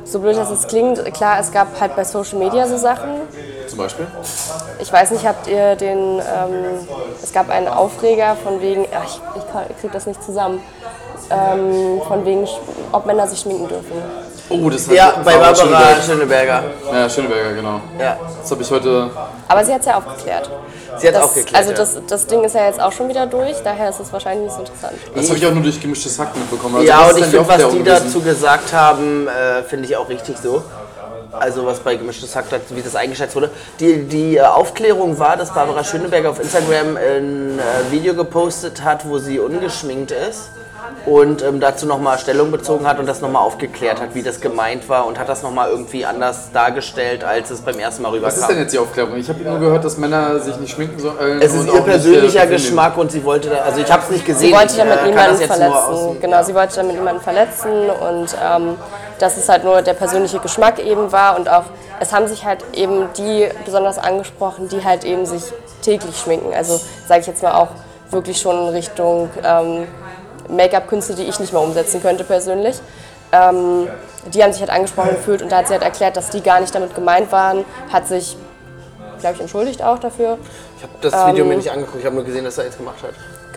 [0.03, 3.21] so blöd das jetzt klingt, klar, es gab halt bei Social Media so Sachen.
[3.67, 4.05] Zum Beispiel?
[4.79, 6.87] Ich weiß nicht, habt ihr den, ähm,
[7.23, 9.19] es gab einen Aufreger von wegen, ach, ich,
[9.69, 10.61] ich krieg das nicht zusammen,
[11.31, 12.47] ähm, von wegen,
[12.91, 14.03] ob Männer sich schminken dürfen.
[14.49, 16.01] Oh, das hat Ja, bei Barbara Schöneberger.
[16.05, 16.63] Schöneberger.
[16.93, 17.81] Ja, Schöneberger, genau.
[17.99, 19.09] Ja, Das habe ich heute.
[19.47, 20.49] Aber sie hat es ja aufgeklärt.
[20.97, 21.55] sie hat Das, auch geklärt.
[21.55, 21.77] also ja.
[21.77, 24.53] das, das Ding ist ja jetzt auch schon wieder durch, daher ist es wahrscheinlich nicht
[24.53, 24.93] so interessant.
[25.15, 26.75] Das habe ich auch nur durch gemischtes Hack mitbekommen.
[26.75, 27.85] Also ja, was und ich finde, was die gewesen?
[27.85, 30.63] dazu gesagt haben, äh, finde ich auch richtig so.
[31.31, 33.49] Also was bei Gemischtes Hack, wie das eingeschätzt wurde.
[33.81, 39.05] Die, die äh, Aufklärung war, dass Barbara Schöneberger auf Instagram ein äh, Video gepostet hat,
[39.09, 40.51] wo sie ungeschminkt ist
[41.05, 44.89] und ähm, dazu nochmal Stellung bezogen hat und das nochmal aufgeklärt hat, wie das gemeint
[44.89, 48.35] war und hat das nochmal irgendwie anders dargestellt, als es beim ersten Mal rüberkam.
[48.35, 49.15] Was ist denn jetzt die Aufklärung?
[49.17, 51.41] Ich habe nur gehört, dass Männer sich nicht schminken sollen.
[51.41, 52.47] es ist ihr auch nicht, persönlicher äh.
[52.47, 54.49] Geschmack und sie wollte da, also ich habe es nicht gesehen.
[54.49, 56.21] Sie wollte damit äh, niemanden verletzen.
[56.21, 58.75] Genau, sie wollte damit niemanden verletzen und ähm,
[59.19, 61.63] dass es halt nur der persönliche Geschmack eben war und auch
[61.99, 65.43] es haben sich halt eben die besonders angesprochen, die halt eben sich
[65.81, 66.53] täglich schminken.
[66.53, 67.69] Also sage ich jetzt mal auch
[68.11, 69.87] wirklich schon in Richtung ähm,
[70.49, 72.77] Make-up-Künste, die ich nicht mehr umsetzen könnte persönlich.
[73.31, 73.87] Ähm,
[74.33, 76.59] die haben sich halt angesprochen gefühlt und da hat sie halt erklärt, dass die gar
[76.59, 78.37] nicht damit gemeint waren, hat sich,
[79.19, 80.37] glaube ich, entschuldigt auch dafür.
[80.77, 82.77] Ich habe das Video Ähm, mir nicht angeguckt, ich habe nur gesehen, dass er eins
[82.77, 83.13] gemacht hat.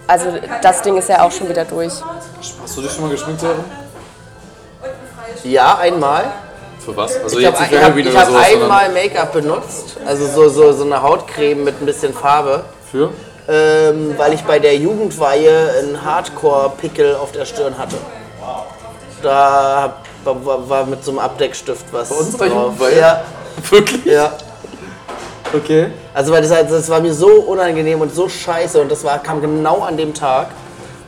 [0.07, 0.27] Also
[0.63, 1.93] das Ding ist ja auch schon wieder durch.
[2.63, 3.63] Hast du dich schon mal geschminkt, Sören?
[5.45, 6.25] Ja, einmal.
[6.81, 7.23] Für was?
[7.23, 11.63] Also Ich habe hab, ich hab einmal Make-up benutzt, also so, so, so eine Hautcreme
[11.63, 13.11] mit ein bisschen Farbe, Für?
[13.49, 17.97] Ähm, weil ich bei der Jugendweihe einen Hardcore-Pickel auf der Stirn hatte.
[19.23, 19.95] Da
[20.25, 22.63] war, war mit so einem Abdeckstift was Bei unserer drauf.
[22.65, 23.01] Jugendweihe?
[23.01, 23.23] Ja,
[23.71, 24.05] Wirklich?
[24.05, 24.33] ja.
[25.53, 25.91] Okay.
[26.13, 29.41] Also weil das, das war mir so unangenehm und so scheiße und das war, kam
[29.41, 30.49] genau an dem Tag.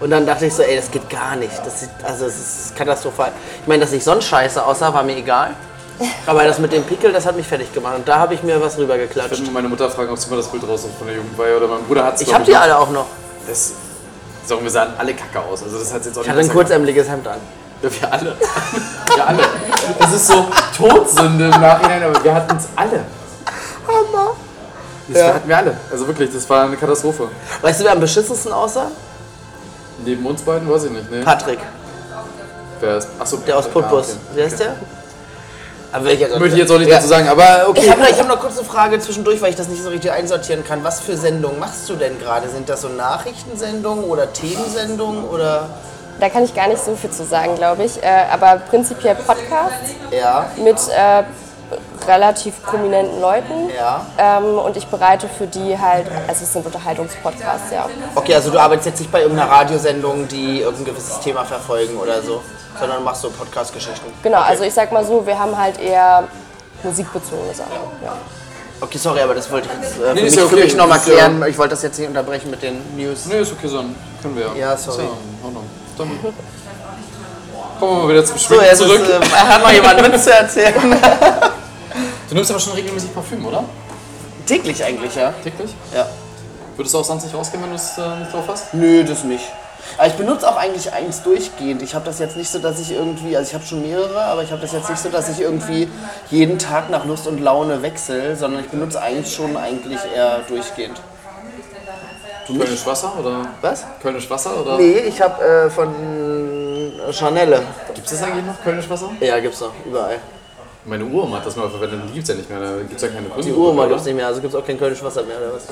[0.01, 1.53] Und dann dachte ich so, ey, das geht gar nicht.
[1.62, 3.32] Das sieht, also es ist katastrophal.
[3.61, 5.51] Ich meine, dass ich sonst scheiße aussah, war mir egal.
[6.26, 7.96] Aber das mit dem Pickel, das hat mich fertig gemacht.
[7.96, 9.38] Und da habe ich mir was Ich rübergeklatscht.
[9.38, 11.82] würde meine Mutter fragen, ob sie mal das Bild raus von der Jugendweihe oder mein
[11.84, 12.22] Bruder hat es.
[12.22, 13.07] Ich habe die alle auch noch.
[13.46, 13.72] Das,
[14.46, 15.62] sagen wir, sahen alle kacke aus.
[15.62, 17.38] Also das hat jetzt auch Ich hatte ein kurzärmeliges Hemd an.
[17.82, 18.36] Ja, wir alle.
[19.14, 19.42] wir alle.
[19.98, 20.46] Das ist so
[20.76, 23.05] Todsünde im Nachhinein, aber wir hatten es alle.
[23.86, 24.32] Hammer.
[25.09, 25.34] Das Ja.
[25.34, 25.76] hatten wir alle.
[25.90, 27.28] Also wirklich, das war eine Katastrophe.
[27.62, 28.90] Weißt du, wer am beschissensten aussah?
[30.05, 31.22] Neben uns beiden weiß ich nicht, ne?
[31.24, 31.59] Patrick,
[32.80, 33.09] Wer ist?
[33.18, 34.16] Achso, der aus Putbus.
[34.34, 34.76] Wer ist der?
[35.93, 36.97] Aber ich jetzt auch Möchte ich jetzt auch nicht Ja.
[36.97, 37.80] dazu sagen, aber okay.
[37.84, 39.88] Ich habe noch, ich hab noch kurz eine Frage zwischendurch, weil ich das nicht so
[39.88, 40.84] richtig einsortieren kann.
[40.84, 42.49] Was für Sendungen machst du denn gerade?
[42.49, 45.68] Sind das so Nachrichtensendungen oder Themensendungen oder?
[46.20, 48.03] Da kann ich gar nicht so viel zu sagen, glaube ich.
[48.03, 50.47] Äh, aber prinzipiell Podcasts Ja.
[50.62, 51.22] mit äh,
[52.07, 53.70] relativ prominenten Leuten.
[53.76, 54.07] Ja.
[54.18, 57.86] Ähm, und ich bereite für die halt, also es sind Unterhaltungspodcasts, ja.
[58.14, 62.22] Okay, also du arbeitest jetzt nicht bei irgendeiner Radiosendung, die irgendein gewisses Thema verfolgen oder
[62.22, 62.42] so,
[62.78, 64.12] sondern du machst so Podcast-Geschichten.
[64.22, 66.24] Genau, also ich sag mal so, wir haben halt eher
[66.82, 67.72] musikbezogene Sachen.
[68.05, 68.12] Ja.
[68.82, 70.64] Okay, sorry, aber das wollte ich jetzt äh, Nee, mich, ja für okay.
[70.64, 71.44] mich nochmal ja- klären.
[71.46, 73.26] Ich wollte das jetzt nicht unterbrechen mit den News.
[73.26, 73.84] Nee, ist okay, so
[74.22, 75.03] können wir Ja, sorry.
[75.05, 75.64] Ist in Ordnung.
[75.98, 76.09] Dann
[77.78, 79.01] kommen wir mal wieder zum So, Schwingen jetzt zurück.
[79.03, 80.74] ist, äh, hat noch jemand Witz zu erzählen.
[82.31, 83.64] Du nimmst aber schon regelmäßig Parfüm, oder?
[84.47, 85.35] Täglich eigentlich, ja.
[85.43, 85.74] Täglich?
[85.93, 86.07] Ja.
[86.76, 88.72] Würdest du auch sonst nicht rausgehen, wenn du es äh, nicht drauf hast?
[88.72, 89.45] Nö, das nicht.
[89.99, 91.83] Aber ich benutze auch eigentlich eins durchgehend.
[91.83, 94.45] Ich habe das jetzt nicht so, dass ich irgendwie, also ich habe schon mehrere, aber
[94.45, 95.89] ich habe das jetzt nicht so, dass ich irgendwie
[96.31, 101.01] jeden Tag nach Lust und Laune wechsle, sondern ich benutze eins schon eigentlich eher durchgehend.
[102.47, 103.47] Kölnisch Wasser oder?
[103.61, 103.85] Was?
[104.01, 104.76] Kölnisch Wasser oder?
[104.76, 105.93] Nee, ich habe äh, von
[107.11, 107.61] Chanel.
[107.93, 109.11] Gibt es das eigentlich noch, Kölnisch Wasser?
[109.18, 110.20] Ja, gibt's noch, überall.
[110.85, 113.03] Meine Uroma hat das mal verwendet, die gibt es ja nicht mehr, da gibt es
[113.03, 113.47] ja keine Kunden.
[113.47, 115.64] Die Uhr mal gibt's nicht mehr, also gibt's auch kein Kölnisch Wasser mehr oder was?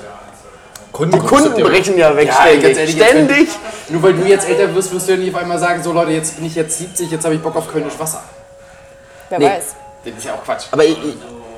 [0.92, 2.62] Kunden, Die Kunden brechen ja weg Ja, ständig.
[2.62, 3.48] ganz ehrlich, jetzt, ständig.
[3.88, 5.92] wenn- Nur weil du jetzt älter wirst, wirst du ja nicht auf einmal sagen, so
[5.92, 8.22] Leute, jetzt bin ich jetzt 70, jetzt habe ich Bock auf Kölnisch Wasser.
[9.30, 9.46] Wer Nee.
[9.46, 9.74] weiß.
[10.04, 10.64] Das ist ja auch Quatsch.
[10.70, 10.96] Aber ich,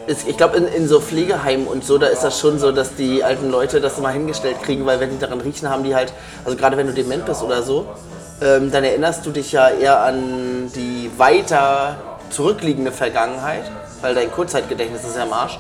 [0.07, 2.95] ich, ich glaube, in, in so Pflegeheimen und so, da ist das schon so, dass
[2.97, 6.13] die alten Leute das mal hingestellt kriegen, weil wenn die daran riechen, haben die halt,
[6.45, 7.87] also gerade wenn du dement bist oder so,
[8.43, 11.97] ähm, dann erinnerst du dich ja eher an die weiter
[12.31, 13.71] zurückliegende Vergangenheit,
[14.01, 15.59] weil dein Kurzzeitgedächtnis ist ja am Arsch.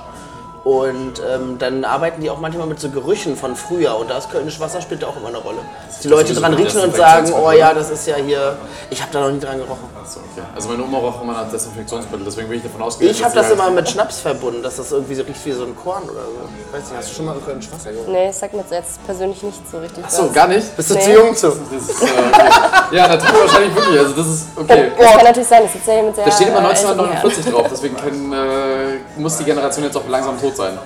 [0.62, 4.30] Und ähm, dann arbeiten die auch manchmal mit so Gerüchen von früher und da ist
[4.30, 5.60] Kölnisch Wasser spielt da auch immer eine Rolle.
[5.86, 8.58] Dass die Leute sowieso dran riechen und sagen, oh ja, das ist ja hier,
[8.90, 9.88] ich habe da noch nie dran gerochen.
[10.10, 10.44] Achso, okay.
[10.56, 13.44] Also meine Oma roch immer nach Desinfektionsmittel, deswegen bin ich davon ausgegangen, Ich habe das
[13.46, 16.22] halt- immer mit Schnaps verbunden, dass das irgendwie so riecht wie so ein Korn oder
[16.24, 16.74] so.
[16.76, 18.12] Weiß nicht, hast du schon mal ein Kölnisch Wasser gerochen?
[18.12, 20.32] Nee, ich sag mir jetzt persönlich nicht so richtig Achso, was.
[20.32, 20.76] gar nicht?
[20.76, 21.00] Bist du Nee.
[21.02, 21.48] zu jung zu?
[21.48, 21.56] Das
[21.88, 22.96] ist, äh, okay.
[22.96, 24.92] Ja, natürlich wahrscheinlich wirklich, also das ist okay.
[24.98, 27.08] Das kann natürlich sein, das ist ja mit sehr Da steht immer äh, älteren Herren.
[27.16, 30.76] 1949 drauf, deswegen können, äh, muss die Generation jetzt auch langsam tot sein.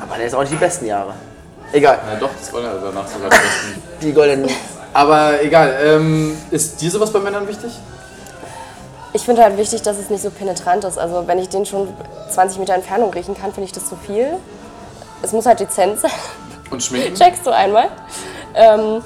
[0.00, 1.12] Aber das ist auch nicht die besten Jahre.
[1.72, 3.82] Egal, Ja doch, das waren ja danach sogar die besten.
[4.00, 4.50] die goldenen.
[4.94, 7.70] Aber egal, ähm, ist dir sowas bei Männern wichtig?
[9.16, 10.98] Ich finde halt wichtig, dass es nicht so penetrant ist.
[10.98, 11.88] Also wenn ich den schon
[12.30, 14.28] 20 Meter Entfernung riechen kann, finde ich das zu viel.
[15.22, 16.10] Es muss halt dezent sein.
[16.70, 17.14] Und schminken?
[17.18, 17.88] Checkst du einmal.
[18.54, 19.02] Ähm,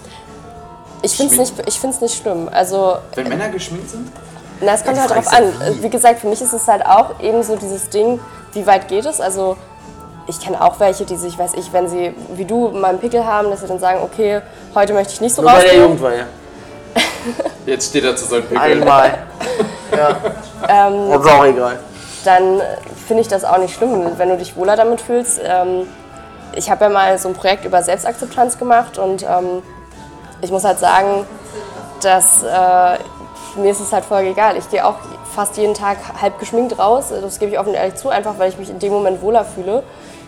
[1.02, 2.48] ich finde es nicht, ich find's nicht schlimm.
[2.50, 4.10] Also Wenn Männer geschminkt sind?
[4.60, 5.44] Na, es kommt halt drauf an.
[5.44, 8.18] ja, Wie gesagt, für mich ist es halt auch eben so dieses Ding,
[8.52, 9.20] wie weit geht es?
[9.20, 9.56] Also
[10.26, 13.24] ich kenne auch welche, die sich, weiß ich, wenn sie wie du mal einen Pickel
[13.24, 14.40] haben, dass sie dann sagen, okay,
[14.74, 15.84] heute möchte ich nicht so Nur bei der rausgehen.
[15.84, 16.24] Jugend war ja.
[17.64, 18.58] Jetzt steht er zu seinem Pickel.
[18.58, 19.18] Einmal.
[20.00, 20.16] ja.
[20.68, 21.78] Ähm, Und ist auch egal.
[22.24, 22.60] Dann
[23.06, 25.40] finde ich das auch nicht schlimm, wenn du dich wohler damit fühlst.
[25.42, 25.86] Ähm,
[26.54, 29.62] ich habe ja mal so ein Projekt über Selbstakzeptanz gemacht und ähm,
[30.42, 31.26] ich muss halt sagen,
[32.02, 32.98] dass äh,
[33.56, 34.56] mir ist es halt voll egal.
[34.56, 34.96] Ich gehe auch
[35.34, 37.06] fast jeden Tag halb geschminkt raus.
[37.10, 39.44] Das gebe ich offen und ehrlich zu, einfach weil ich mich in dem Moment wohler
[39.44, 39.82] fühle.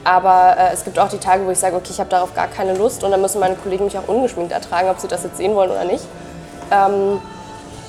[0.04, 2.48] Aber äh, es gibt auch die Tage, wo ich sage, okay, ich habe darauf gar
[2.48, 5.36] keine Lust und dann müssen meine Kollegen mich auch ungeschminkt ertragen, ob sie das jetzt
[5.36, 6.04] sehen wollen oder nicht.
[6.70, 7.20] Ähm,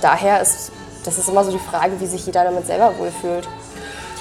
[0.01, 0.71] daher ist
[1.03, 3.47] das ist immer so die Frage, wie sich jeder damit selber wohlfühlt.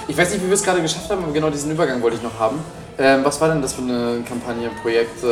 [0.09, 2.23] Ich weiß nicht, wie wir es gerade geschafft haben, aber genau diesen Übergang wollte ich
[2.23, 2.59] noch haben.
[2.99, 5.23] Ähm, was war denn das für eine Kampagne, ein Projekt?
[5.23, 5.27] Äh,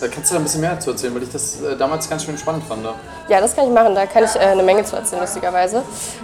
[0.00, 2.24] da kannst du da ein bisschen mehr dazu erzählen, weil ich das äh, damals ganz
[2.24, 2.84] schön spannend fand.
[3.28, 3.94] Ja, das kann ich machen.
[3.94, 5.82] Da kann ich äh, eine Menge zu erzählen, lustigerweise.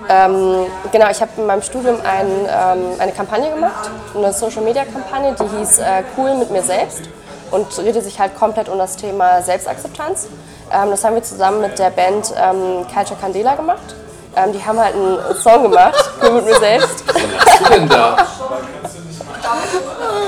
[0.09, 5.59] Ähm, genau, ich habe in meinem Studium ein, ähm, eine Kampagne gemacht, eine Social-Media-Kampagne, die
[5.59, 7.03] hieß äh, Cool mit mir selbst
[7.51, 10.29] und drehte sich halt komplett um das Thema Selbstakzeptanz.
[10.73, 13.95] Ähm, das haben wir zusammen mit der Band ähm, Culture Candela gemacht.
[14.37, 17.05] Ähm, die haben halt einen Song gemacht, Cool mit mir selbst.
[17.07, 18.17] Was machst du denn da?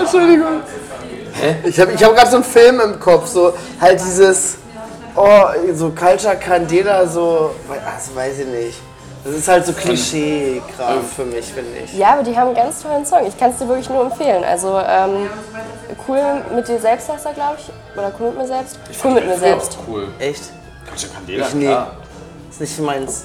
[0.01, 0.63] Entschuldigung.
[1.65, 4.57] Ich habe ich hab gerade so einen Film im Kopf, so halt dieses,
[5.15, 5.45] oh,
[5.75, 8.79] so Culture Candela, so, also weiß ich nicht.
[9.25, 11.93] Das ist halt so Klischee-Kram für mich, finde ich.
[11.95, 13.27] Ja, aber die haben einen ganz tollen Song.
[13.27, 14.45] Ich kann es dir wirklich nur empfehlen.
[14.45, 15.29] Also ähm,
[16.07, 16.21] cool
[16.55, 17.99] mit dir selbst heißt er, glaube ich.
[17.99, 18.79] Oder cool mit mir selbst.
[19.03, 19.77] Cool mit mir selbst.
[19.89, 20.07] Cool.
[20.21, 20.43] Echt?
[20.85, 21.47] Du Candela?
[21.49, 21.67] Ich nee.
[21.67, 21.97] Klar.
[22.51, 23.25] Ist nicht meins.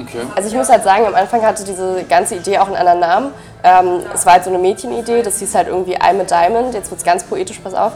[0.00, 0.20] Okay.
[0.34, 3.34] Also ich muss halt sagen, am Anfang hatte diese ganze Idee auch einen anderen Namen.
[3.64, 6.90] Ähm, es war halt so eine Mädchenidee, das hieß halt irgendwie I'm a Diamond, jetzt
[6.90, 7.92] wird es ganz poetisch, pass auf.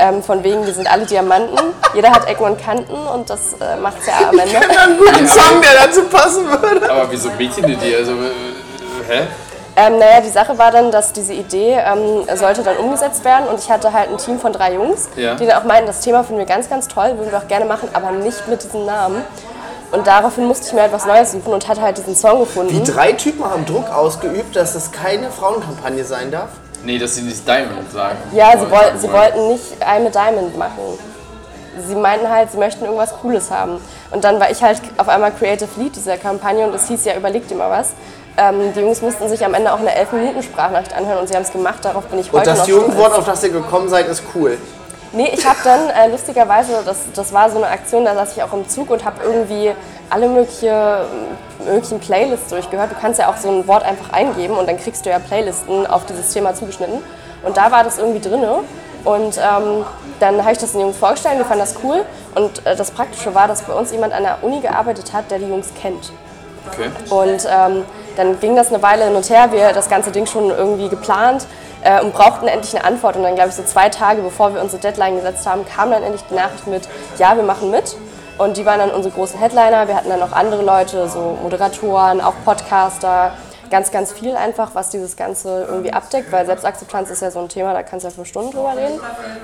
[0.00, 1.58] Ähm, von wegen, wir sind alle Diamanten,
[1.92, 4.56] jeder hat Ecken und Kanten und das äh, macht es ja am Ende.
[4.56, 6.88] Einen guten Song, der dazu passen würde.
[6.88, 7.96] Aber wieso Mädchenidee?
[7.96, 8.14] Also, äh,
[9.08, 9.20] hä?
[9.74, 13.58] Ähm, naja, die Sache war dann, dass diese Idee ähm, sollte dann umgesetzt werden und
[13.60, 15.34] ich hatte halt ein Team von drei Jungs, Ja.
[15.34, 17.64] die dann auch meinten, das Thema finden wir ganz, ganz toll, würden wir auch gerne
[17.64, 19.22] machen, aber nicht mit diesem Namen.
[19.90, 22.72] Und daraufhin musste ich mir etwas Neues suchen und hatte halt diesen Song gefunden.
[22.72, 26.50] Die drei Typen haben Druck ausgeübt, dass das keine Frauenkampagne sein darf.
[26.84, 28.16] Nee, dass sie nicht Diamond sagen.
[28.32, 30.98] Ja, sie, woll sie wollten nicht I'm a Diamond machen.
[31.86, 33.80] sie meinten halt, sie möchten irgendwas Cooles haben.
[34.10, 37.16] Und dann war ich halt auf einmal Creative Lead dieser Kampagne und es hieß ja,
[37.16, 37.94] überlegt dir mal was.
[38.36, 41.50] Ähm, die Jungs mussten sich am Ende auch eine 11-Minuten-Sprachnachricht anhören und sie haben es
[41.50, 41.78] gemacht.
[41.82, 44.58] Darauf bin ich heute Und das Jugendwort, auf das ihr gekommen seid, ist cool.
[45.12, 48.42] Nee, ich habe dann äh, lustigerweise, das, das war so eine Aktion, da saß ich
[48.42, 49.72] auch im Zug und habe irgendwie
[50.10, 51.06] alle mögliche,
[51.64, 52.90] möglichen Playlists durchgehört.
[52.90, 55.86] Du kannst ja auch so ein Wort einfach eingeben und dann kriegst du ja Playlisten
[55.86, 56.98] auf dieses Thema zugeschnitten.
[57.42, 58.44] Und da war das irgendwie drin.
[59.04, 59.84] Und ähm,
[60.20, 62.04] dann habe ich das den Jungs vorgestellt, die fanden das cool.
[62.34, 65.38] Und äh, das Praktische war, dass bei uns jemand an der Uni gearbeitet hat, der
[65.38, 66.12] die Jungs kennt.
[66.66, 66.90] Okay.
[67.10, 67.84] Und ähm,
[68.16, 69.52] dann ging das eine Weile hin und her.
[69.52, 71.46] Wir das ganze Ding schon irgendwie geplant
[71.82, 73.16] äh, und brauchten endlich eine Antwort.
[73.16, 76.02] Und dann, glaube ich, so zwei Tage bevor wir unsere Deadline gesetzt haben, kam dann
[76.02, 76.88] endlich die Nachricht mit:
[77.18, 77.96] Ja, wir machen mit.
[78.38, 79.88] Und die waren dann unsere großen Headliner.
[79.88, 83.32] Wir hatten dann noch andere Leute, so Moderatoren, auch Podcaster.
[83.70, 87.48] Ganz, ganz viel einfach, was dieses Ganze irgendwie abdeckt, weil Selbstakzeptanz ist ja so ein
[87.48, 89.00] Thema, da kannst du ja fünf Stunden drüber reden.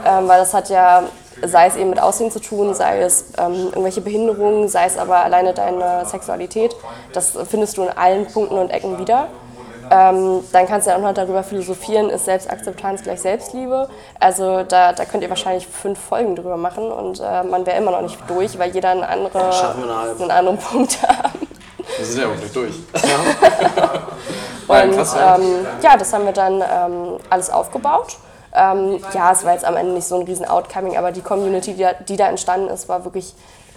[0.07, 1.05] Ähm, weil das hat ja,
[1.43, 5.19] sei es eben mit Aussehen zu tun, sei es ähm, irgendwelche Behinderungen, sei es aber
[5.19, 6.75] alleine deine Sexualität.
[7.13, 9.29] Das findest du in allen Punkten und Ecken wieder.
[9.91, 13.89] Ähm, dann kannst du ja auch noch darüber philosophieren, ist Selbstakzeptanz gleich Selbstliebe?
[14.19, 17.91] Also da, da könnt ihr wahrscheinlich fünf Folgen drüber machen und äh, man wäre immer
[17.91, 19.51] noch nicht durch, weil jeder eine andere,
[20.19, 21.33] einen anderen Punkt hat.
[21.97, 22.75] Wir sind ja wirklich durch.
[24.67, 28.17] Und ähm, ja, das haben wir dann ähm, alles aufgebaut.
[28.55, 31.75] Ähm, ja, es war jetzt am Ende nicht so ein riesen Outcoming, aber die Community,
[31.75, 33.35] die da, die da entstanden ist, war wirklich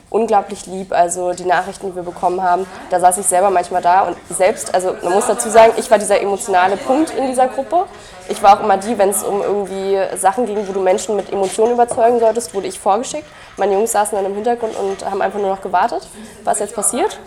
[0.10, 0.94] unglaublich lieb.
[0.94, 4.74] Also die Nachrichten, die wir bekommen haben, da saß ich selber manchmal da und selbst,
[4.74, 7.86] also man muss dazu sagen, ich war dieser emotionale Punkt in dieser Gruppe.
[8.30, 11.32] Ich war auch immer die, wenn es um irgendwie Sachen ging, wo du Menschen mit
[11.32, 13.28] Emotionen überzeugen solltest, wurde ich vorgeschickt.
[13.58, 16.08] Meine Jungs saßen dann im Hintergrund und haben einfach nur noch gewartet,
[16.44, 17.20] was jetzt passiert.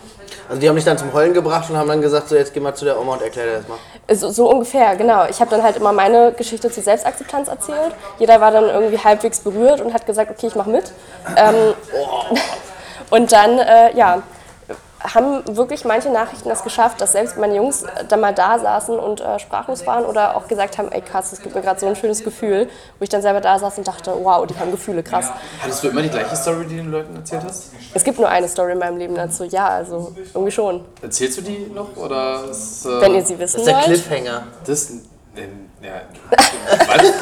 [0.51, 2.59] Also die haben dich dann zum Heulen gebracht und haben dann gesagt, so jetzt geh
[2.59, 3.78] mal zu der Oma und erklär dir das mal.
[4.12, 5.24] So, so ungefähr, genau.
[5.28, 7.94] Ich habe dann halt immer meine Geschichte zur Selbstakzeptanz erzählt.
[8.18, 10.90] Jeder war dann irgendwie halbwegs berührt und hat gesagt, okay, ich mache mit.
[11.36, 11.55] Ähm,
[13.11, 14.24] und dann, äh, ja,
[15.03, 19.20] haben wirklich manche Nachrichten das geschafft, dass selbst meine Jungs dann mal da saßen und
[19.20, 21.96] äh, sprachlos waren oder auch gesagt haben, ey krass, es gibt mir gerade so ein
[21.96, 25.28] schönes Gefühl, wo ich dann selber da saß und dachte, wow, die haben Gefühle, krass.
[25.62, 27.70] Hattest du immer die gleiche Story, die du den Leuten erzählt hast?
[27.94, 30.84] Es gibt nur eine Story in meinem Leben dazu, ja, also irgendwie schon.
[31.01, 31.96] Erzählst du die noch?
[31.96, 33.84] Oder ist, äh, Wenn ihr sie wissen Das ist der wollt.
[33.86, 34.42] Cliffhanger.
[34.66, 34.90] Das.
[35.36, 36.03] ähm, Ja.
[36.86, 37.12] Was?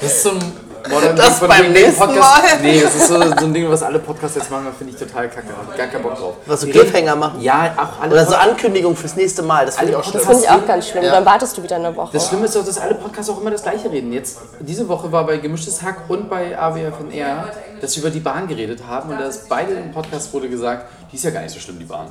[0.00, 0.52] Das ist so ein
[0.90, 2.18] Modern Das Ding von beim nächsten Podcast.
[2.20, 2.42] Mal?
[2.62, 5.28] Nee, das ist so, so ein Ding, was alle Podcasts jetzt machen, finde ich total
[5.28, 5.48] kacke.
[5.48, 6.34] Hab ich gar keinen Bock drauf.
[6.46, 7.40] Was so Cliffhanger machen.
[7.40, 10.10] Ja, auch alle Oder so Pod- Ankündigung fürs nächste Mal, das finde ich auch Das
[10.10, 10.22] schlimm.
[10.26, 11.04] finde ich auch ganz schlimm.
[11.04, 11.12] Ja.
[11.12, 12.10] Dann wartest du wieder eine Woche.
[12.12, 14.12] Das Schlimme ist doch, dass alle Podcasts auch immer das Gleiche reden.
[14.12, 17.48] Jetzt, diese Woche war bei Gemischtes Hack und bei AWFNR,
[17.84, 21.16] dass sie über die Bahn geredet haben und dass beide im Podcast wurde gesagt, die
[21.16, 22.06] ist ja gar nicht so schlimm, die Bahn.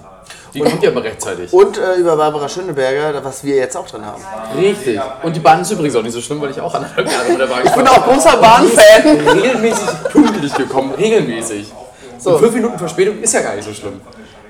[0.53, 1.51] Die kommt ja immer rechtzeitig.
[1.51, 4.21] Und äh, über Barbara Schöneberger, was wir jetzt auch drin haben.
[4.57, 4.99] Richtig.
[5.24, 7.39] Und die Bahn ist übrigens auch nicht so schlimm, weil ich auch anderthalb Jahre mit
[7.39, 9.17] der Bahn Ich bin auch großer Bahnfan.
[9.30, 11.71] regelmäßig pünktlich gekommen, regelmäßig.
[12.19, 12.32] So.
[12.36, 13.99] Und fünf Minuten Verspätung ist ja gar nicht so schlimm.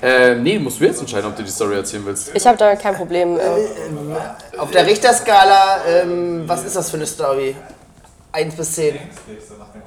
[0.02, 2.32] Äh, nee, musst du jetzt entscheiden, ob du die Story erzählen willst.
[2.36, 3.38] Ich habe da kein Problem.
[3.40, 7.56] äh, Auf der Richterskala, ähm, was ist das für eine Story?
[8.34, 9.00] 1 bis 10.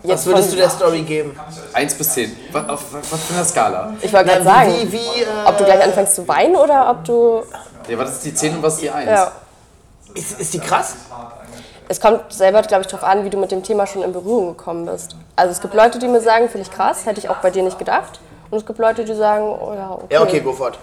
[0.03, 1.39] Was Jetzt würdest du der Story geben?
[1.73, 2.37] 1 bis 10.
[2.53, 3.95] Was, auf was für einer Skala?
[4.01, 7.05] Ich wollte gerade sagen, wie, wie, äh, ob du gleich anfängst zu weinen oder ob
[7.05, 7.43] du.
[7.89, 9.11] Ja, was ist die 10 und was ist die 1?
[9.11, 9.33] Ja.
[10.15, 10.95] ist, ist die krass?
[11.89, 14.57] Es kommt selber, glaube ich, darauf an, wie du mit dem Thema schon in Berührung
[14.57, 15.17] gekommen bist.
[15.35, 17.65] Also es gibt Leute, die mir sagen, finde ich krass, hätte ich auch bei dir
[17.65, 18.21] nicht gedacht.
[18.51, 20.07] Und es gibt Leute, die sagen, oh ja, okay.
[20.15, 20.79] Ja, okay, go fort.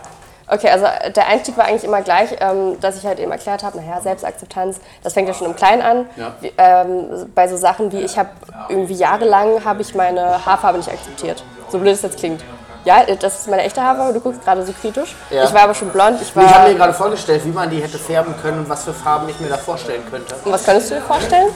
[0.47, 3.63] Okay, also äh, der Einstieg war eigentlich immer gleich, ähm, dass ich halt eben erklärt
[3.63, 6.05] habe, naja, Selbstakzeptanz, das fängt ja schon im Kleinen an.
[6.15, 6.33] Ja.
[6.41, 8.29] Wie, ähm, bei so Sachen wie, ich habe
[8.69, 11.43] irgendwie jahrelang habe ich meine Haarfarbe nicht akzeptiert.
[11.69, 12.43] So blöd es jetzt klingt.
[12.85, 15.15] Ja, äh, das ist meine echte Haarfarbe, du guckst gerade so kritisch.
[15.29, 15.45] Ja.
[15.45, 16.67] Ich war aber schon blond, ich Ich habe war...
[16.67, 19.49] mir gerade vorgestellt, wie man die hätte färben können und was für Farben ich mir
[19.49, 20.35] da vorstellen könnte.
[20.43, 21.47] Und was könntest du dir vorstellen?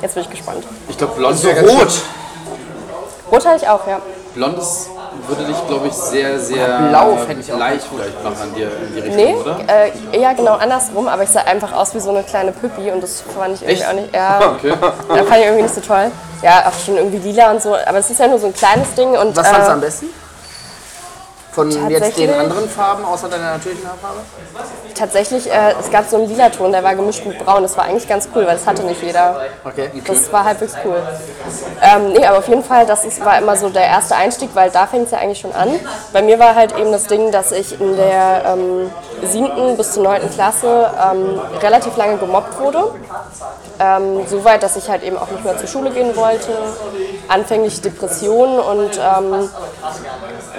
[0.00, 0.64] Jetzt bin ich gespannt.
[0.88, 1.92] Ich glaube, blond So wäre ganz rot.
[3.30, 4.00] Rot hatte ich auch, ja.
[4.34, 4.88] Blondes
[5.28, 8.66] würde dich, glaube ich, sehr, sehr Blau fände ich auch leicht vielleicht machen an dir
[8.68, 9.58] in die Richtung, Nee, oder?
[9.68, 13.02] äh, eher genau andersrum, aber ich sah einfach aus wie so eine kleine Püppi und
[13.02, 13.88] das fand ich irgendwie Echt?
[13.90, 14.14] auch nicht.
[14.14, 14.72] Ja, Okay.
[14.80, 16.10] da fand ich irgendwie nicht so toll.
[16.42, 18.94] Ja, auch schon irgendwie lila und so, aber es ist ja nur so ein kleines
[18.94, 19.36] Ding und.
[19.36, 20.06] Was fandst du äh, am besten?
[21.52, 24.20] Von jetzt den anderen Farben außer deiner natürlichen Haarfarbe?
[24.94, 27.62] Tatsächlich, äh, es gab so einen lila Ton, der war gemischt mit braun.
[27.62, 29.42] Das war eigentlich ganz cool, weil das hatte nicht jeder.
[29.62, 29.90] Okay.
[30.06, 30.96] Das war halbwegs cool.
[31.82, 34.70] Ähm, nee, aber auf jeden Fall, das ist, war immer so der erste Einstieg, weil
[34.70, 35.68] da fängt es ja eigentlich schon an.
[36.14, 38.90] Bei mir war halt eben das Ding, dass ich in der ähm,
[39.22, 42.94] siebten bis zur neunten Klasse ähm, relativ lange gemobbt wurde.
[43.78, 46.52] Ähm, Soweit, dass ich halt eben auch nicht mehr zur Schule gehen wollte.
[47.28, 49.50] Anfänglich Depressionen und, ähm,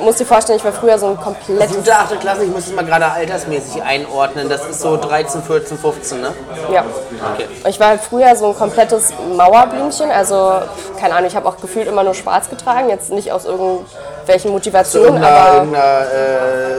[0.02, 1.72] musst dir vorstellen, ich war früher so ein komplettes.
[1.72, 4.50] Siebte, achte Klasse, ich muss es mal gerade altersmäßig einordnen.
[4.50, 6.34] Das ist so 13, 14, 15, ne?
[6.72, 6.84] Ja.
[7.34, 7.48] Okay.
[7.68, 10.54] Ich war halt früher so ein komplettes Mauerblümchen, also
[11.00, 15.22] keine Ahnung, ich habe auch gefühlt immer nur schwarz getragen, jetzt nicht aus irgendwelchen Motivationen,
[15.22, 16.02] Irgendeiner, aber irgendeiner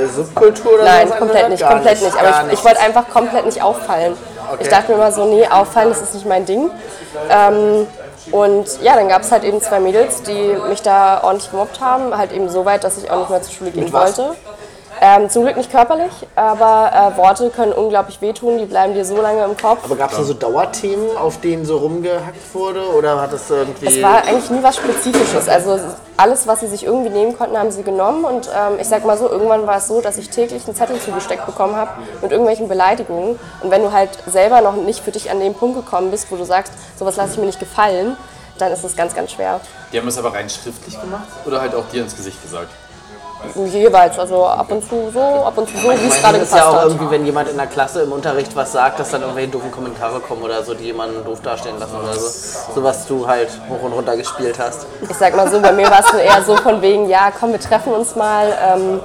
[0.02, 2.16] äh, Subkultur oder nein, komplett nicht, komplett nicht.
[2.18, 4.16] Aber ich, ich wollte einfach komplett nicht auffallen.
[4.52, 4.62] Okay.
[4.62, 6.70] Ich dachte mir immer so, nee, auffallen, das ist nicht mein Ding.
[7.30, 7.86] Ähm,
[8.30, 12.16] und ja, dann gab es halt eben zwei Mädels, die mich da ordentlich gemobbt haben,
[12.16, 14.34] halt eben so weit, dass ich auch nicht mehr zur Schule gehen wollte.
[15.00, 19.20] Ähm, zum Glück nicht körperlich, aber äh, Worte können unglaublich wehtun, die bleiben dir so
[19.20, 19.84] lange im Kopf.
[19.84, 22.86] Aber gab es da so Dauerthemen, auf denen so rumgehackt wurde?
[22.94, 23.86] Oder hat das irgendwie.
[23.86, 25.48] Es war eigentlich nie was Spezifisches.
[25.48, 25.78] Also
[26.16, 28.24] alles, was sie sich irgendwie nehmen konnten, haben sie genommen.
[28.24, 30.98] Und ähm, ich sag mal so, irgendwann war es so, dass ich täglich einen Zettel
[31.00, 31.90] zugesteckt bekommen habe
[32.22, 33.38] mit irgendwelchen Beleidigungen.
[33.62, 36.36] Und wenn du halt selber noch nicht für dich an den Punkt gekommen bist, wo
[36.36, 38.16] du sagst, sowas lasse ich mir nicht gefallen,
[38.58, 39.60] dann ist es ganz, ganz schwer.
[39.92, 42.68] Die haben es aber rein schriftlich gemacht oder halt auch dir ins Gesicht gesagt?
[43.66, 46.50] Jeweils, also ab und zu so, ab und zu so, wie es gerade ist es
[46.50, 46.84] ja gepasst auch hat.
[46.88, 50.20] irgendwie, wenn jemand in der Klasse im Unterricht was sagt, dass dann irgendwelche doofen Kommentare
[50.20, 52.28] kommen oder so, die jemanden doof dastehen lassen oder so.
[52.74, 54.86] So was du halt hoch und runter gespielt hast.
[55.08, 57.60] Ich sag mal so, bei mir war es eher so von wegen, ja, komm, wir
[57.60, 59.00] treffen uns mal ähm,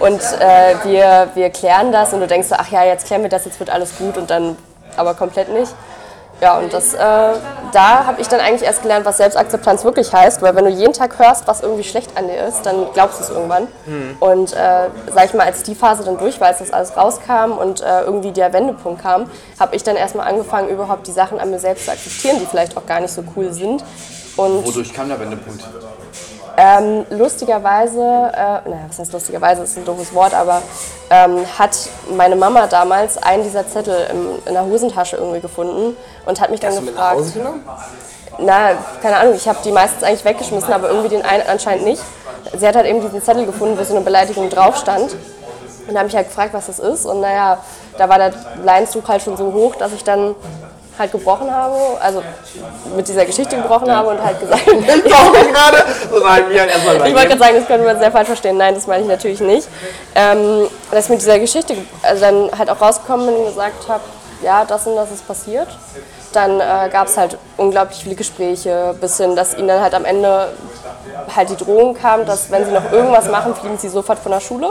[0.00, 3.30] und äh, wir, wir klären das und du denkst so, ach ja, jetzt klären wir
[3.30, 4.56] das, jetzt wird alles gut und dann
[4.96, 5.72] aber komplett nicht.
[6.42, 10.42] Ja, und das, äh, da habe ich dann eigentlich erst gelernt, was Selbstakzeptanz wirklich heißt,
[10.42, 13.22] weil wenn du jeden Tag hörst, was irgendwie schlecht an dir ist, dann glaubst du
[13.22, 13.68] es irgendwann.
[14.18, 17.52] Und äh, sag ich mal, als die Phase dann durch war, als das alles rauskam
[17.52, 19.30] und äh, irgendwie der Wendepunkt kam,
[19.60, 22.76] habe ich dann erstmal angefangen, überhaupt die Sachen an mir selbst zu akzeptieren, die vielleicht
[22.76, 23.84] auch gar nicht so cool sind.
[24.36, 25.62] Und Wodurch kam der Wendepunkt?
[26.56, 30.62] Ähm, lustigerweise, äh, naja, was heißt lustigerweise, ist ein doofes Wort, aber
[31.10, 31.76] ähm, hat
[32.16, 35.96] meine Mama damals einen dieser Zettel im, in der Hosentasche irgendwie gefunden
[36.26, 37.34] und hat mich dann Hast du mit nach gefragt.
[37.36, 37.54] Hause?
[38.38, 38.70] Na,
[39.02, 42.02] keine Ahnung, ich habe die meistens eigentlich weggeschmissen, aber irgendwie den einen anscheinend nicht.
[42.56, 45.14] Sie hat halt eben diesen Zettel gefunden, wo so eine Beleidigung drauf stand.
[45.86, 47.04] Und da habe ich halt gefragt, was das ist.
[47.04, 47.58] Und naja,
[47.98, 48.32] da war der
[48.64, 50.34] Leidensdruck halt schon so hoch, dass ich dann
[50.98, 52.22] halt gebrochen habe, also
[52.94, 55.84] mit dieser Geschichte gebrochen habe und halt gesagt, gerade?
[56.22, 58.56] Nein, mir halt ich wollte gerade sagen, das könnte man sehr falsch verstehen.
[58.56, 59.68] Nein, das meine ich natürlich nicht.
[60.14, 64.02] Ähm, dass ich mit dieser Geschichte also dann halt auch rausgekommen bin und gesagt habe,
[64.42, 65.68] ja, das und das ist passiert.
[66.32, 70.04] Dann äh, gab es halt unglaublich viele Gespräche, bis hin, dass ihnen dann halt am
[70.04, 70.48] Ende
[71.34, 74.40] halt die Drohung kam, dass wenn sie noch irgendwas machen, fliegen sie sofort von der
[74.40, 74.70] Schule.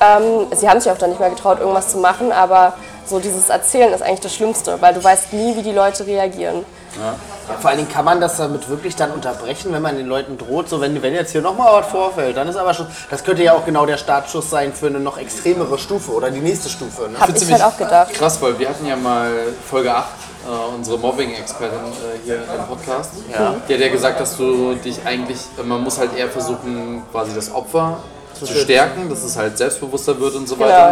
[0.00, 2.74] Ähm, sie haben sich auch dann nicht mehr getraut, irgendwas zu machen, aber
[3.06, 6.64] so dieses Erzählen ist eigentlich das Schlimmste, weil du weißt nie, wie die Leute reagieren.
[6.96, 7.16] Ja,
[7.60, 10.68] vor allen Dingen kann man das damit wirklich dann unterbrechen, wenn man den Leuten droht.
[10.68, 12.86] So, wenn, wenn jetzt hier nochmal was vorfällt, dann ist aber schon.
[13.10, 16.40] Das könnte ja auch genau der Startschuss sein für eine noch extremere Stufe oder die
[16.40, 17.08] nächste Stufe.
[17.10, 17.18] Ne?
[17.18, 18.14] Hab ich halt auch gedacht.
[18.14, 19.30] Krass, weil wir hatten ja mal
[19.68, 23.10] Folge 8, äh, unsere Mobbing-Expertin äh, hier im Podcast.
[23.32, 23.56] Ja.
[23.68, 27.52] Die hat ja gesagt, dass du dich eigentlich, man muss halt eher versuchen, quasi das
[27.52, 27.98] Opfer
[28.44, 30.90] zu stärken, dass es halt selbstbewusster wird und so Genau, weiter.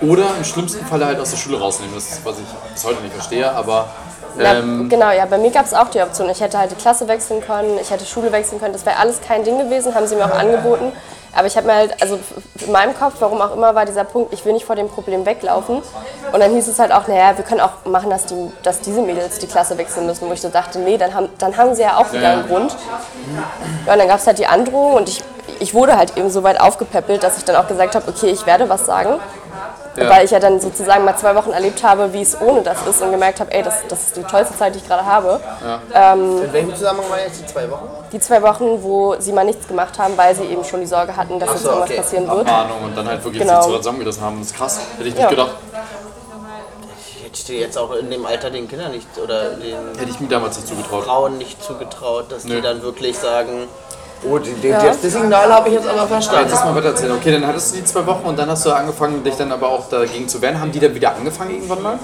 [0.00, 0.08] ja.
[0.08, 1.94] Oder im schlimmsten Falle halt aus der Schule rausnehmen.
[1.94, 3.88] Das ist, was ich bis heute nicht verstehe, aber
[4.36, 6.28] Na, ähm, genau, ja, bei mir gab es auch die Option.
[6.30, 8.72] Ich hätte halt die Klasse wechseln können, ich hätte Schule wechseln können.
[8.72, 10.92] Das wäre alles kein Ding gewesen, haben sie mir auch angeboten.
[11.34, 12.18] Aber ich habe mir halt, also
[12.60, 15.24] in meinem Kopf, warum auch immer, war dieser Punkt, ich will nicht vor dem Problem
[15.24, 15.82] weglaufen.
[16.32, 19.00] Und dann hieß es halt auch, naja, wir können auch machen, dass, die, dass diese
[19.00, 20.28] Mädels die Klasse wechseln müssen.
[20.28, 22.76] Wo ich so dachte, nee, dann haben, dann haben sie ja auch wieder einen Grund.
[23.86, 25.22] Ja, und dann gab es halt die Androhung und ich,
[25.58, 28.44] ich wurde halt eben so weit aufgepäppelt, dass ich dann auch gesagt habe, okay, ich
[28.46, 29.18] werde was sagen.
[29.96, 30.08] Ja.
[30.08, 33.02] Weil ich ja dann sozusagen mal zwei Wochen erlebt habe, wie es ohne das ist
[33.02, 35.38] und gemerkt habe, ey, das, das ist die tollste Zeit, die ich gerade habe.
[35.94, 37.88] In welchem Zusammenhang waren jetzt die zwei Wochen?
[38.10, 41.14] Die zwei Wochen, wo sie mal nichts gemacht haben, weil sie eben schon die Sorge
[41.16, 41.98] hatten, dass Ach jetzt so, irgendwas okay.
[41.98, 42.40] passieren wird.
[42.40, 43.62] Abmahnung und dann halt wirklich Genau.
[43.62, 44.38] sich zusammengerissen haben.
[44.38, 44.80] Das ist krass.
[44.96, 45.28] Hätte ich nicht Ja.
[45.28, 45.50] gedacht.
[47.22, 50.20] Hätte ich dir jetzt auch in dem Alter den Kindern nicht oder den Hätte ich
[50.20, 51.04] mir damals nicht zugetraut.
[51.04, 52.60] Frauen nicht zugetraut, dass die Nö.
[52.62, 53.68] dann wirklich sagen,
[54.28, 54.80] oh, die, die, Ja.
[54.82, 56.50] das Signal habe ich jetzt aber Aber verstanden.
[56.50, 57.12] jetzt mal weiter erzählen.
[57.12, 59.68] Okay, dann hattest du die zwei Wochen und dann hast du angefangen, dich dann aber
[59.68, 60.60] auch dagegen zu wehren.
[60.60, 61.98] Haben die dann wieder angefangen irgendwann mal?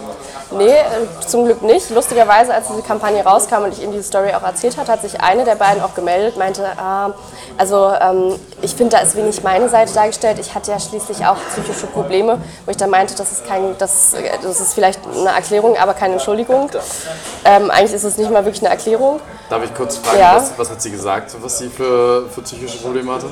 [0.51, 1.91] Nee, äh, zum Glück nicht.
[1.91, 5.21] Lustigerweise, als diese Kampagne rauskam und ich ihm diese Story auch erzählt hat, hat sich
[5.21, 7.11] eine der beiden auch gemeldet, meinte, ah,
[7.59, 10.39] also ähm, ich finde, da ist wenig meine Seite dargestellt.
[10.39, 14.15] Ich hatte ja schließlich auch psychische Probleme, wo ich dann meinte, das ist, kein, das,
[14.43, 16.71] das ist vielleicht eine Erklärung, aber keine Entschuldigung.
[17.45, 19.21] Ähm, eigentlich ist es nicht mal wirklich eine Erklärung.
[19.51, 20.37] Darf ich kurz fragen, Ja.
[20.37, 23.27] was, was hat sie gesagt, was sie für, für psychische Probleme hatte?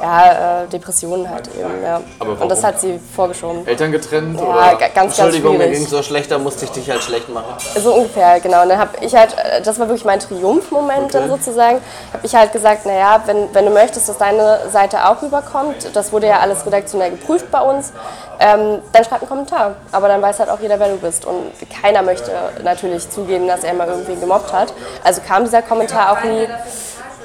[0.00, 2.00] Ja, äh, Depressionen halt eben, ja.
[2.20, 2.74] Aber Und das warum?
[2.74, 3.66] hat sie vorgeschoben.
[3.66, 4.54] Eltern getrennt Ja, oder?
[4.60, 7.54] ga- ganz, ganz Entschuldigung, mir ging so schlecht, da musste ich dich halt schlecht machen.
[7.76, 8.62] So ungefähr, genau.
[8.62, 11.80] Und dann habe ich halt, äh, das war wirklich mein Triumphmoment dann sozusagen,
[12.12, 16.12] habe ich halt gesagt, naja, wenn, wenn du möchtest, dass deine Seite auch rüberkommt, das
[16.12, 17.92] wurde ja alles redaktionell geprüft bei uns,
[18.38, 19.74] ähm, dann schreib einen Kommentar.
[19.90, 21.24] Aber dann weiß halt auch jeder, wer du bist.
[21.24, 21.50] Und
[21.82, 22.30] keiner möchte
[22.62, 24.72] natürlich zugeben, dass er mal irgendwie gemobbt hat.
[25.02, 26.46] Also kam dieser Kommentar auch nie.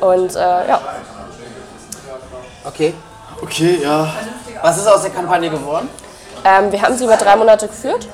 [0.01, 0.82] Und äh, ja,
[2.66, 2.93] Okay.
[3.41, 4.07] Okay, ja.
[4.61, 5.89] Was ist aus der Kampagne geworden?
[6.45, 8.07] Ähm, wir haben sie über drei Monate geführt.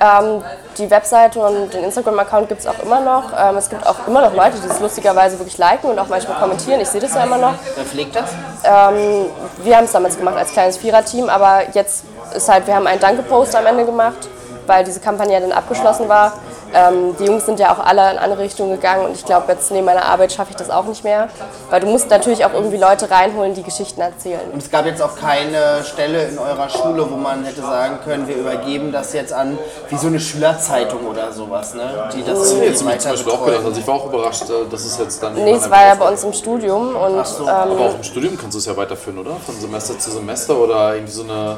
[0.00, 0.42] Ähm,
[0.78, 3.32] die Webseite und den Instagram-Account gibt es auch immer noch.
[3.36, 6.38] Ähm, es gibt auch immer noch Leute, die es lustigerweise wirklich liken und auch manchmal
[6.38, 6.80] kommentieren.
[6.80, 7.54] Ich sehe das ja immer noch.
[7.74, 8.30] Wer pflegt das?
[8.62, 9.26] Ähm,
[9.64, 13.00] wir haben es damals gemacht als kleines Viererteam, aber jetzt ist halt, wir haben einen
[13.00, 14.28] Danke-Post am Ende gemacht,
[14.68, 16.34] weil diese Kampagne ja dann abgeschlossen war.
[16.74, 19.70] Ähm, die Jungs sind ja auch alle in andere Richtungen gegangen und ich glaube, jetzt
[19.70, 21.28] neben meiner Arbeit schaffe ich das auch nicht mehr.
[21.70, 24.50] Weil du musst natürlich auch irgendwie Leute reinholen, die Geschichten erzählen.
[24.52, 28.28] Und es gab jetzt auch keine Stelle in eurer Schule, wo man hätte sagen können,
[28.28, 29.58] wir übergeben das jetzt an
[29.88, 32.10] wie so eine Schülerzeitung oder sowas, ne?
[32.14, 33.46] Die das ich mir zum Beispiel auch betreuen.
[33.46, 33.66] gedacht.
[33.66, 35.34] Also ich war auch überrascht, äh, dass es jetzt dann.
[35.34, 38.54] Nee, es war ja bei uns im Studium und ähm, Aber auch im Studium kannst
[38.54, 39.36] du es ja weiterführen, oder?
[39.44, 41.56] Von Semester zu Semester oder irgendwie so eine.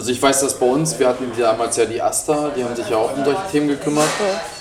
[0.00, 2.88] Also ich weiß, dass bei uns, wir hatten damals ja die Asta, die haben sich
[2.88, 4.08] ja auch um solche Themen gekümmert,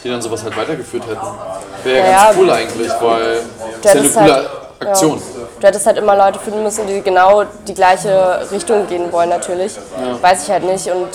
[0.04, 1.26] die dann sowas halt weitergeführt hätten.
[1.86, 2.42] Wäre ja, Ja, ganz ja.
[2.42, 3.40] cool eigentlich, weil
[3.82, 4.50] das ist ja eine coole halt-
[4.82, 5.18] Aktion.
[5.18, 5.24] Ja.
[5.62, 9.78] Du hättest halt immer Leute finden müssen, die genau die gleiche Richtung gehen wollen natürlich.
[10.20, 11.08] Weiß ich halt nicht und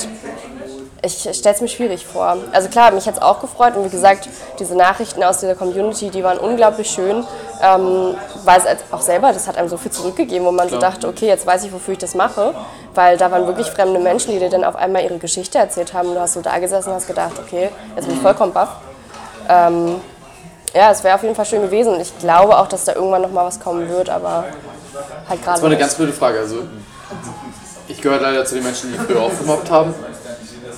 [1.03, 2.39] ich stelle es mir schwierig vor.
[2.53, 4.27] Also klar, mich hat es auch gefreut und wie gesagt,
[4.59, 7.25] diese Nachrichten aus dieser Community, die waren unglaublich schön,
[7.65, 11.09] ähm, weil es auch selber, das hat einem so viel zurückgegeben, wo man so dachte,
[11.09, 12.55] okay, jetzt weiß ich, wofür ich das mache,
[12.95, 16.09] weil da waren wirklich fremde Menschen, die dir dann auf einmal ihre Geschichte erzählt haben
[16.09, 18.69] und du hast so da gesessen und hast gedacht, okay, jetzt bin ich vollkommen baff.
[19.49, 19.97] Ähm,
[20.75, 23.23] ja, es wäre auf jeden Fall schön gewesen und ich glaube auch, dass da irgendwann
[23.23, 24.45] noch mal was kommen wird, aber
[25.29, 25.81] halt gerade Das war eine nicht.
[25.81, 26.41] ganz blöde Frage.
[26.41, 26.57] Also
[27.89, 29.95] ich gehöre leider zu den Menschen, die früher auch gemobbt haben.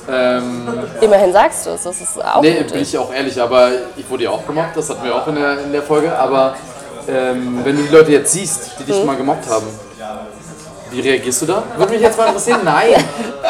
[0.08, 0.68] Ähm,
[1.00, 2.72] Immerhin sagst du es, das ist auch nee, mutig.
[2.72, 5.34] bin ich auch ehrlich, aber ich wurde ja auch gemobbt, das hatten wir auch in
[5.34, 6.16] der, in der Folge.
[6.16, 6.54] Aber
[7.08, 9.66] ähm, wenn du die Leute jetzt siehst, die dich mal gemobbt haben,
[10.90, 11.62] wie reagierst du da?
[11.76, 12.60] Würde mich jetzt mal interessieren.
[12.64, 12.94] Nein.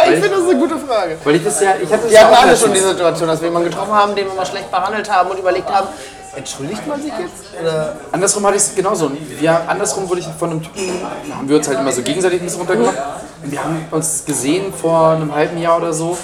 [0.09, 1.17] Ich finde das eine gute Frage.
[1.25, 2.79] Weil ich das ja, ich hatte Wir hatten alle schon die.
[2.79, 5.89] Situation, dass wir jemanden getroffen haben, den wir mal schlecht behandelt haben und überlegt haben,
[6.37, 7.61] entschuldigt man sich jetzt?
[7.61, 7.97] Oder?
[8.13, 9.11] Andersrum hatte ich es genauso.
[9.41, 11.01] Wir, andersrum wurde ich von einem Typen,
[11.35, 12.97] haben wir uns halt immer so gegenseitig ein bisschen runtergemacht.
[13.43, 16.17] Und wir haben uns gesehen vor einem halben Jahr oder so.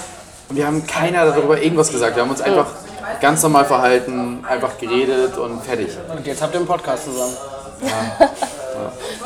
[0.49, 2.15] Und wir haben keiner darüber irgendwas gesagt.
[2.15, 2.67] Wir haben uns einfach
[3.21, 5.89] ganz normal verhalten, einfach geredet und fertig.
[6.15, 7.35] Und jetzt habt ihr einen Podcast zusammen.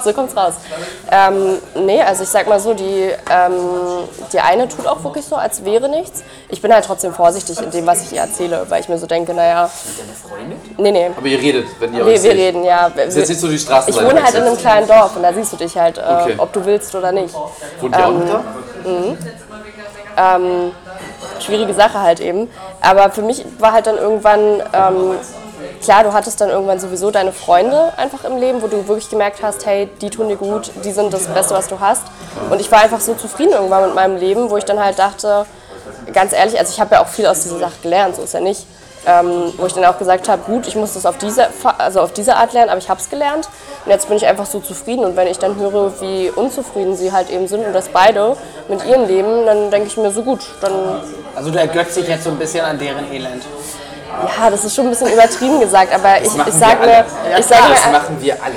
[0.04, 0.54] So kommt's raus.
[1.12, 3.54] Ähm, nee, also ich sag mal so, die, ähm,
[4.32, 6.24] die eine tut auch wirklich so, als wäre nichts.
[6.50, 9.08] Ich bin halt trotzdem vorsichtig in dem, was ich ihr erzähle, weil ich mir so
[9.08, 9.70] denke, naja.
[10.78, 11.10] Nee, nee.
[11.16, 12.34] Aber ihr redet, wenn ihr Wir, euch wir seht.
[12.34, 12.90] reden, ja.
[12.90, 14.06] Das ist jetzt nicht so die Straßenseite.
[14.06, 16.36] Ich wohne halt in einem kleinen Dorf und da siehst du dich halt, äh, Okay.
[16.38, 17.34] ob du willst oder nicht.
[17.82, 18.44] Wohnt ihr auch noch da?
[21.40, 22.50] schwierige Sache halt eben.
[22.82, 25.16] Aber für mich war halt dann irgendwann, ähm,
[25.82, 29.42] klar, du hattest dann irgendwann sowieso deine Freunde einfach im Leben, wo du wirklich gemerkt
[29.42, 32.04] hast, hey, die tun dir gut, die sind das Beste, was du hast.
[32.50, 35.46] Und ich war einfach so zufrieden irgendwann mit meinem Leben, wo ich dann halt dachte,
[36.14, 38.40] ganz ehrlich, also ich habe ja auch viel aus dieser Sache gelernt, so ist ja
[38.40, 38.66] nicht.
[39.10, 41.48] Ähm, wo ich dann auch gesagt habe, gut, ich muss das auf diese,
[41.78, 43.48] also auf diese Art lernen, aber ich habe es gelernt.
[43.86, 45.06] Und jetzt bin ich einfach so zufrieden.
[45.06, 48.36] Und wenn ich dann höre, wie unzufrieden sie halt eben sind und das beide
[48.68, 50.74] mit ihrem Leben, dann denke ich mir so gut, dann
[51.36, 53.44] Also du ergötzt dich jetzt so ein bisschen an deren Elend.
[54.38, 57.06] Ja, das ist schon ein bisschen übertrieben gesagt, aber ich, machen ich wir sage mir,
[57.40, 58.56] ich sage Das mir, machen wir alle.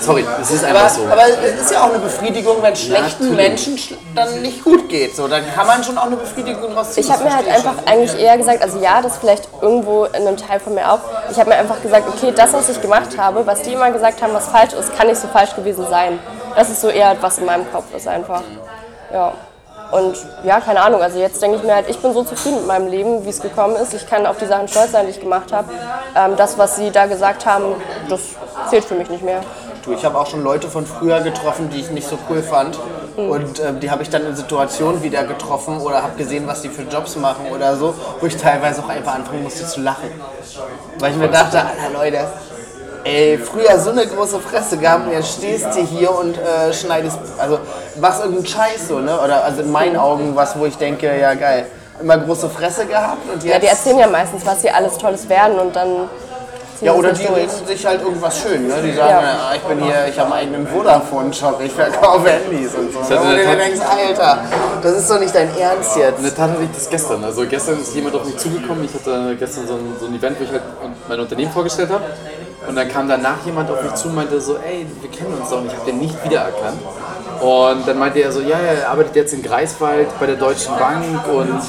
[0.00, 1.02] Sorry, es ist einfach Aber, so.
[1.10, 5.14] aber es ist ja auch eine Befriedigung, wenn schlechten Menschen sch- dann nicht gut geht.
[5.14, 7.04] So, dann kann man schon auch eine Befriedigung draus ziehen.
[7.04, 10.36] ich habe mir halt einfach eigentlich eher gesagt, also ja, das vielleicht irgendwo in einem
[10.36, 11.00] Teil von mir auch.
[11.30, 14.22] Ich habe mir einfach gesagt, okay, das, was ich gemacht habe, was die immer gesagt
[14.22, 16.18] haben, was falsch ist, kann nicht so falsch gewesen sein.
[16.56, 18.42] Das ist so eher was in meinem Kopf ist einfach.
[19.12, 19.32] Ja.
[19.92, 22.66] Und ja, keine Ahnung, also jetzt denke ich mir halt, ich bin so zufrieden mit
[22.68, 23.92] meinem Leben, wie es gekommen ist.
[23.92, 25.68] Ich kann auf die Sachen stolz sein, die ich gemacht habe.
[26.16, 27.64] Ähm, das, was sie da gesagt haben,
[28.08, 28.20] das
[28.70, 29.40] zählt für mich nicht mehr.
[29.84, 32.78] Du, ich habe auch schon Leute von früher getroffen, die ich nicht so cool fand.
[33.16, 36.68] Und ähm, die habe ich dann in Situationen wieder getroffen oder habe gesehen, was die
[36.68, 40.10] für Jobs machen oder so, wo ich teilweise auch einfach anfangen musste zu lachen.
[40.98, 42.18] Weil ich mir dachte, Alter Leute,
[43.04, 47.18] ey, früher so eine große Fresse gehabt und jetzt stehst du hier und äh, schneidest,
[47.38, 47.58] also
[48.00, 49.18] machst irgendeinen Scheiß so, ne?
[49.18, 51.66] Oder also in meinen Augen was, wo ich denke, ja geil,
[52.00, 53.52] immer große Fresse gehabt und jetzt...
[53.52, 56.08] Ja, die erzählen ja meistens, was sie alles Tolles werden und dann
[56.80, 57.36] ziehen Ja, oder die durch.
[57.38, 58.74] reden sich halt irgendwas schön, ne?
[58.82, 59.20] Die sagen, Ja.
[59.22, 59.36] ja.
[59.54, 63.00] ich bin hier, ich habe einen eigenen Vodafone-Shop, ich verkaufe Handys und so.
[63.00, 64.38] hat Und in du denkst, Alter,
[64.82, 66.24] das ist doch nicht dein Ernst In jetzt.
[66.24, 67.22] der Tat hatte ich das gestern.
[67.24, 68.84] Also gestern ist jemand auf mich zugekommen.
[68.84, 70.62] Ich hatte gestern so ein, so ein Event, wo ich halt
[71.08, 72.04] mein Unternehmen vorgestellt habe.
[72.66, 75.48] Und dann kam danach jemand auf mich zu und meinte so, ey, wir kennen uns
[75.50, 76.78] doch und ich habe den nicht wiedererkannt.
[77.40, 81.04] Und dann meinte er so, ja, er arbeitet jetzt in Greifswald bei der Deutschen Bank
[81.26, 81.60] und,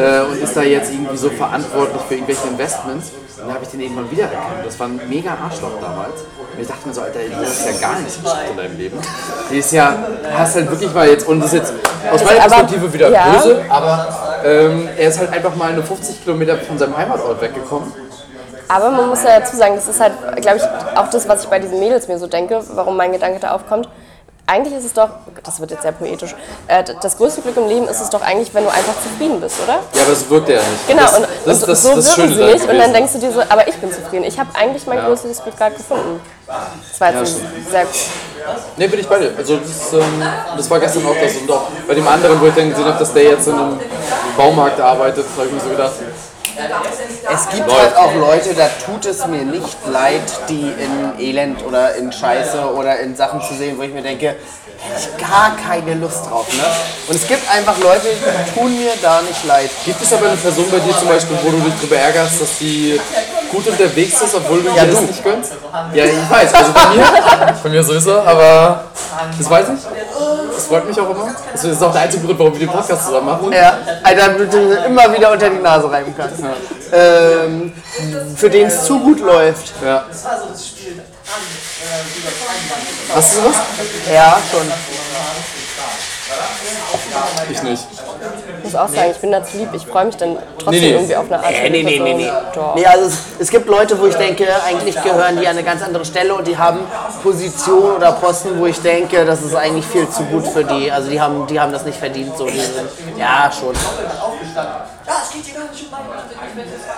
[0.00, 3.12] äh, und ist da jetzt irgendwie so verantwortlich für irgendwelche Investments.
[3.36, 4.64] Und dann habe ich den irgendwann wiedererkannt.
[4.64, 6.22] Das war ein mega Arschloch damals.
[6.54, 8.98] Und ich dachte mir so, Alter, das ist ja gar nichts geschafft in deinem Leben.
[9.50, 9.96] Die ist ja,
[10.34, 11.74] hast halt wirklich mal jetzt, und das ist jetzt
[12.10, 13.32] aus meiner Perspektive wieder ja.
[13.32, 17.92] böse, aber ähm, er ist halt einfach mal nur 50 Kilometer von seinem Heimatort weggekommen.
[18.68, 21.50] Aber man muss ja dazu sagen, das ist halt, glaube ich, auch das, was ich
[21.50, 23.88] bei diesen Mädels mir so denke, warum mein Gedanke da aufkommt.
[24.46, 25.08] Eigentlich ist es doch,
[25.42, 26.34] das wird jetzt sehr poetisch,
[26.66, 29.56] äh, das größte Glück im Leben ist es doch eigentlich, wenn du einfach zufrieden bist,
[29.62, 29.78] oder?
[29.94, 30.88] Ja, aber so wirkt ja nicht.
[30.88, 33.18] Genau, das, und, das, und das, so das wirken sie nicht und dann denkst du
[33.18, 34.24] dir so, aber ich bin zufrieden.
[34.24, 35.06] Ich habe eigentlich mein Ja.
[35.06, 36.20] größtes Glück gerade gefunden.
[36.46, 37.86] Das war jetzt Ja, sehr
[38.76, 39.32] Nee, bin ich bei dir.
[39.38, 40.22] Also das, ähm,
[40.56, 42.98] das war gestern auch das und auch bei dem anderen, wo ich dann gesehen habe,
[42.98, 43.78] dass der jetzt in einem
[44.36, 45.92] Baumarkt arbeitet, habe ich mir so gedacht,
[47.32, 47.80] Es gibt Läuft.
[47.80, 52.74] halt auch Leute, da tut es mir nicht leid, die in Elend oder in Scheiße
[52.74, 56.46] oder in Sachen zu sehen, wo ich mir denke, hätte ich gar keine Lust drauf.
[56.52, 56.64] Ne?
[57.08, 59.70] Und es gibt einfach Leute, die tun mir da nicht leid.
[59.84, 62.58] gibt es aber eine Person bei dir zum Beispiel, wo du dich darüber ärgerst, dass
[62.58, 63.00] die
[63.52, 65.52] gut unterwegs ist, obwohl du Ja, dir das nicht gönnst?
[65.94, 67.04] Ja, ich weiß, also bei mir,
[67.62, 68.84] bei mir sowieso, aber
[69.38, 69.80] das weiß ich.
[70.54, 71.34] Das freut mich auch immer.
[71.52, 73.52] Das ist auch der einzige Grund, warum wir den Podcast zusammen machen.
[73.52, 76.42] Ja, Alter, damit du mir immer wieder unter die Nase reiben kannst.
[76.92, 77.72] Ähm,
[78.36, 79.72] für den es zu gut läuft.
[79.84, 80.04] Ja.
[83.14, 83.56] Hast du sowas?
[84.12, 84.72] Ja, schon.
[87.50, 87.86] Ich nicht.
[88.64, 89.70] Ich muss auch sagen, ich bin da zu lieb.
[89.72, 90.92] Ich freue mich dann trotzdem Nee, nee.
[90.92, 91.50] irgendwie auf eine Art.
[91.50, 92.32] Nee, nee, nee, nee, nee.
[92.76, 95.82] Nee, also es, es gibt Leute, wo ich denke, eigentlich gehören die an eine ganz
[95.82, 96.78] andere Stelle und die haben
[97.24, 100.92] Position oder Posten, wo ich denke, das ist eigentlich viel zu gut für die.
[100.92, 102.36] Also die haben, die haben das nicht verdient.
[102.38, 102.46] So.
[102.46, 102.88] Die sind,
[103.18, 103.74] ja, schon.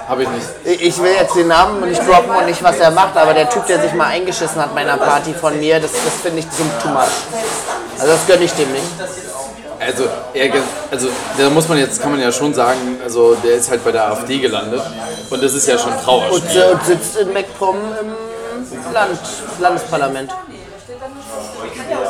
[0.06, 0.46] Habe ich nicht.
[0.64, 3.48] Ich ich will jetzt den Namen nicht droppen und nicht, was er macht, aber der
[3.48, 6.50] Typ, der sich mal eingeschissen hat bei einer Party von mir, das, das finde ich
[6.50, 7.08] zum too much.
[7.98, 8.84] Also das gönne ich dem nicht.
[9.86, 10.50] Also, er,
[10.90, 13.92] also da muss man jetzt, kann man ja schon sagen, also der ist halt bei
[13.92, 14.80] der AfD gelandet
[15.30, 16.30] und das ist ja schon Trauer.
[16.32, 19.18] Und, äh, und sitzt in MacPom im Land,
[19.60, 20.30] Landesparlament.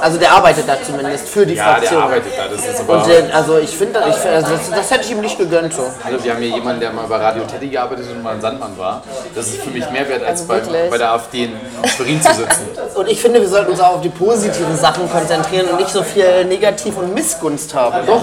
[0.04, 2.02] Also der arbeitet da zumindest für die Ja, der Fraktion.
[2.02, 3.02] arbeitet da, das ist aber...
[3.04, 5.72] Und äh, also ich finde, ich find, also das, das hätte ich ihm nicht gegönnt
[5.72, 5.86] so.
[6.04, 8.76] Also wir haben hier jemanden, der mal bei Radio Teddy gearbeitet und mal ein Sandmann
[8.76, 9.02] war.
[9.34, 11.56] Das ist für mich mehr wert, als Also bei, bei der AfD in
[11.88, 12.68] Schwerin zu sitzen.
[12.94, 16.02] Und ich finde, wir sollten uns auch auf die positiven Sachen konzentrieren und nicht so
[16.04, 18.06] viel Negativ und Missgunst haben.
[18.06, 18.22] Doch.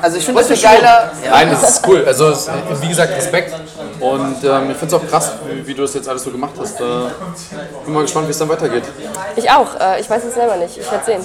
[0.00, 1.10] Also ich finde das ein geiler.
[1.28, 2.02] Nein, das ist cool.
[2.06, 2.32] Also
[2.80, 3.52] wie gesagt, Respekt.
[4.00, 6.54] Und ähm, ich finde es auch krass, wie, wie du das jetzt alles so gemacht
[6.58, 6.80] hast.
[6.80, 6.84] Äh,
[7.84, 8.84] bin mal gespannt, wie es dann weitergeht.
[9.36, 9.78] Ich auch.
[9.78, 10.80] Äh, ich weiß es selber nicht.
[10.84, 11.24] Ich werde sehen.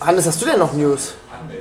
[0.00, 1.14] Hannes, hast du denn noch News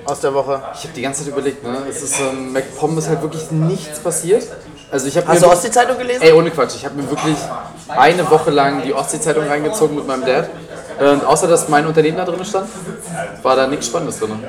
[0.05, 0.61] aus der Woche?
[0.75, 1.77] Ich habe die ganze Zeit überlegt, ne?
[1.89, 4.43] Es ist, ähm, MacPom ist halt wirklich nichts passiert.
[4.91, 6.21] Also ich habe Hast du Ostsee-Zeitung gelesen?
[6.21, 7.37] Ey, ohne Quatsch, ich habe mir wirklich
[7.87, 10.49] eine Woche lang die Ostsee-Zeitung reingezogen mit meinem Dad.
[10.99, 12.69] Und außer dass mein Unternehmen da drin stand,
[13.41, 14.43] war da nichts Spannendes drin.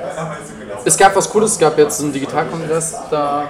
[0.85, 3.49] Es gab was Cooles, es gab jetzt einen Digitalkongress da,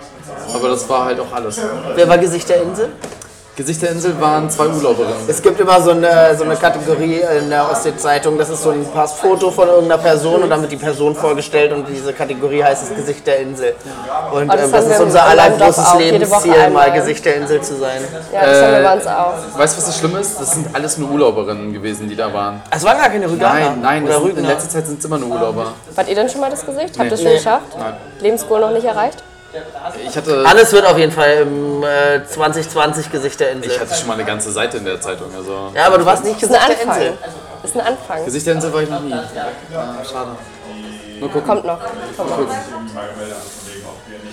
[0.53, 1.59] aber das war halt auch alles.
[1.93, 2.89] Wer war Gesicht der Insel?
[3.57, 5.27] Gesicht der Insel waren zwei Urlauberinnen.
[5.27, 8.85] Es gibt immer so eine, so eine Kategorie in der Ostsee-Zeitung, das ist so ein
[8.93, 12.95] Passfoto von irgendeiner Person und dann wird die Person vorgestellt und diese Kategorie heißt das
[12.95, 13.73] Gesicht der Insel.
[14.31, 16.91] Und Oh, das ähm, das ist unser aller großes Lebensziel, mal.
[16.91, 17.99] Gesicht der Insel zu sein.
[18.31, 19.33] Ja, das haben wir bei uns auch.
[19.57, 20.39] Weißt du, was das Schlimme ist?
[20.39, 22.61] Das sind alles nur Urlauberinnen gewesen, die da waren.
[22.69, 23.71] Es waren gar keine Rüganer.
[23.71, 25.73] Nein, nein, oder sind, in letzter Zeit sind es immer nur Urlauber.
[25.95, 26.99] Wart ihr denn schon mal das Gesicht?
[26.99, 27.25] Habt ihr es Nee.
[27.29, 27.75] schon geschafft?
[27.79, 27.93] Nein.
[28.19, 29.23] Lebensgoal noch nicht erreicht?
[30.05, 33.71] Ich hatte, Hannes wird auf jeden Fall im äh, 2020 Gesicht der Insel.
[33.71, 35.33] ich hatte schon mal eine ganze Seite in der Zeitung.
[35.35, 37.01] Also ja, aber du warst nicht Das ist ein Gesicht der Anfang.
[37.01, 37.17] Insel.
[37.61, 38.25] Das ist ein Anfang.
[38.25, 39.13] Gesicht der Insel war ich noch nie.
[39.13, 39.25] Ah,
[40.03, 40.31] schade.
[41.19, 41.47] Mal gucken.
[41.47, 41.79] Kommt noch.
[42.17, 42.47] Kommt noch.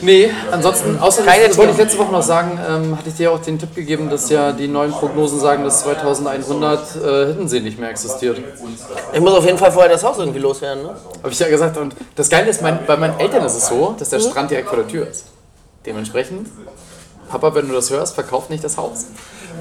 [0.05, 3.41] Nee, ansonsten, außer das wollte ich letzte Woche noch sagen, ähm, hatte ich dir auch
[3.41, 7.89] den Tipp gegeben, dass ja die neuen Prognosen sagen, dass 2100 äh, Hiddensee nicht mehr
[7.89, 8.39] existiert.
[9.15, 10.83] Ich muss auf jeden Fall vorher das Haus irgendwie loswerden.
[10.83, 10.91] Ne?
[11.23, 11.79] Habe ich ja gesagt.
[11.79, 14.69] Und das Geile ist, mein, bei meinen Eltern ist es so, dass der Strand direkt
[14.69, 15.25] vor der Tür ist.
[15.87, 16.49] Dementsprechend,
[17.31, 19.07] Papa, wenn du das hörst, verkauf nicht das Haus.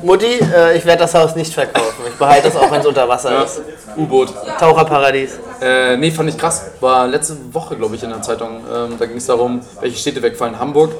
[0.01, 2.03] Mutti, äh, ich werde das Haus nicht verkaufen.
[2.07, 3.61] Ich behalte es auch, wenn es unter Wasser ist.
[3.95, 4.33] U-Boot.
[4.59, 5.39] Taucherparadies.
[5.61, 6.71] Äh, nee, fand ich krass.
[6.79, 8.61] War letzte Woche, glaube ich, in der Zeitung.
[8.73, 10.57] Ähm, da ging es darum, welche Städte wegfallen.
[10.59, 10.91] Hamburg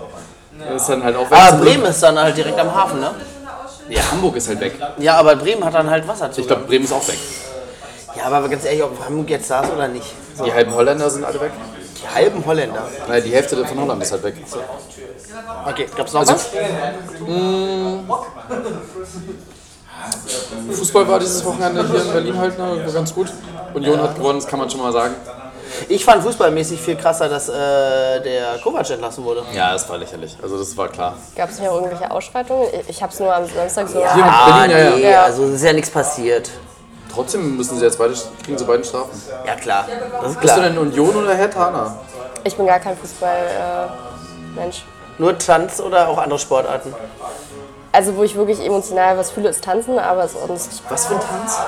[0.75, 1.37] ist dann halt auch weg.
[1.37, 1.73] Aber Glück.
[1.73, 3.11] Bremen ist dann halt direkt am Hafen, ne?
[3.89, 4.73] Ja, Hamburg ist halt weg.
[4.97, 7.17] Ja, aber Bremen hat dann halt Wasser Ich glaube, Bremen ist auch weg.
[8.15, 10.05] Ja, aber ganz ehrlich, ob Hamburg jetzt saß oder nicht.
[10.37, 10.45] So.
[10.45, 11.51] Die halben Holländer sind alle weg.
[12.03, 12.83] Die halben Holländer.
[13.07, 14.35] Naja, die Hälfte von Holland ist halt weg.
[15.67, 16.49] Okay, gab's noch Also- was?
[20.71, 23.31] Fußball war dieses Wochenende hier in Berlin halt ne, war ganz gut.
[23.73, 25.15] Union hat gewonnen, das kann man schon mal sagen.
[25.89, 27.53] Ich fand fußballmäßig viel krasser, dass äh,
[28.21, 29.43] der Kovac entlassen wurde.
[29.55, 30.37] Ja, das war lächerlich.
[30.41, 31.15] Also das war klar.
[31.35, 32.67] Gab es nicht auch irgendwelche Ausschreitungen?
[32.87, 33.99] Ich habe es nur am Samstag so.
[33.99, 34.95] Hier in Ah, Berlin, ja, ja.
[34.95, 35.23] nee, Ja.
[35.23, 36.49] also es ist ja nichts passiert.
[37.13, 39.21] Trotzdem müssen sie jetzt beide, kriegen sie beiden Strafen.
[39.45, 39.85] Ja, klar.
[40.21, 40.69] Das ist Bist du klar.
[40.69, 41.95] denn Union oder Herr Tana?
[42.43, 44.83] Ich bin gar kein Fußball-Mensch.
[45.19, 46.93] Nur Tanz oder auch andere Sportarten?
[47.91, 50.81] also, wo ich wirklich emotional was fühle, ist Tanzen, aber sonst.
[50.89, 51.59] Was für ein Tanz?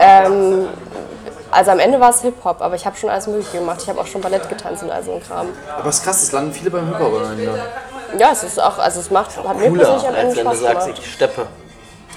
[0.00, 0.66] Ähm,
[1.52, 3.78] also, am Ende war es Hip-Hop, aber ich habe schon alles Mögliche gemacht.
[3.82, 5.46] Ich habe auch schon Ballett getanzt und all so ein Kram.
[5.78, 7.54] Aber es ist krass, es landen viele beim Hip-Hop am Ende.
[8.18, 10.44] Ja, es ist auch, also es macht, hat mir Cooler, persönlich am Ende als wenn
[10.44, 11.02] du Spaß sagst, gemacht.
[11.04, 11.46] ich steppe.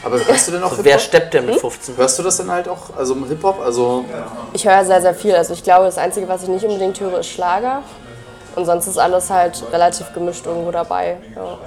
[0.03, 1.01] Aber hörst du denn auch Wer Hip-Hop?
[1.01, 1.97] steppt denn mit 15?
[1.97, 3.59] Hörst du das denn halt auch, also im Hip-Hop?
[3.63, 4.05] Also,
[4.53, 5.35] Ich höre sehr, sehr viel.
[5.35, 7.83] Also ich glaube, das Einzige, was ich nicht unbedingt höre, ist Schlager.
[8.55, 11.17] Und sonst ist alles halt relativ gemischt irgendwo dabei.
[11.35, 11.57] Ja.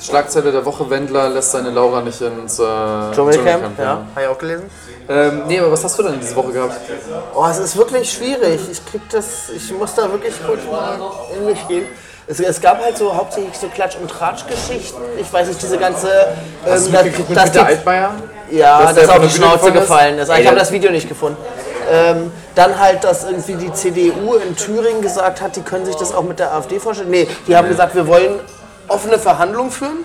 [0.00, 2.62] Schlagzeile der Woche, Wendler lässt seine Laura nicht ins äh,
[3.14, 4.04] Dschungelcamp, ja.
[4.14, 4.70] Habe ich auch gelesen.
[5.08, 6.78] Ähm, nee, aber was hast du denn diese Woche gehabt?
[7.34, 8.60] Oh, es ist wirklich schwierig.
[8.70, 10.98] Ich krieg das, ich muss da wirklich kurz mal
[11.38, 11.86] in mich gehen.
[12.26, 15.00] Es, es gab halt so hauptsächlich so Klatsch- und Tratsch-Geschichten.
[15.20, 16.08] Ich weiß nicht, diese ganze.
[16.64, 18.10] Hast du Ähm, mitgekriegt mit dass Peter die- Altmaier?
[18.50, 19.80] Ja, Dass das der auf der die Schnauze gefallen ist?
[19.80, 20.28] gefallen ist.
[20.30, 21.36] Ey, Ich habe der- das Video nicht gefunden.
[21.90, 26.14] Ähm, dann halt, dass irgendwie die CDU in Thüringen gesagt hat, die können sich das
[26.14, 27.10] auch mit der AfD vorstellen.
[27.10, 28.40] Nee, die haben gesagt, wir wollen
[28.88, 29.98] offene Verhandlungen führen.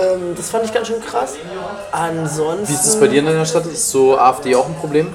[0.00, 1.34] Ähm, das fand ich ganz schön krass.
[1.92, 2.68] Ansonsten.
[2.68, 3.66] Wie ist es bei dir in deiner Stadt?
[3.66, 5.14] Ist so AfD auch ein Problem?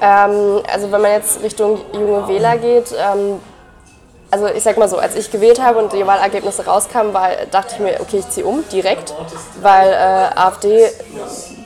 [0.00, 3.40] Ähm, also wenn man jetzt Richtung junge Wähler geht, ähm,
[4.30, 7.74] also ich sag mal so, als ich gewählt habe und die Wahlergebnisse rauskamen, war, dachte
[7.74, 9.14] ich mir, okay, ich ziehe um, direkt,
[9.62, 10.90] weil äh, AfD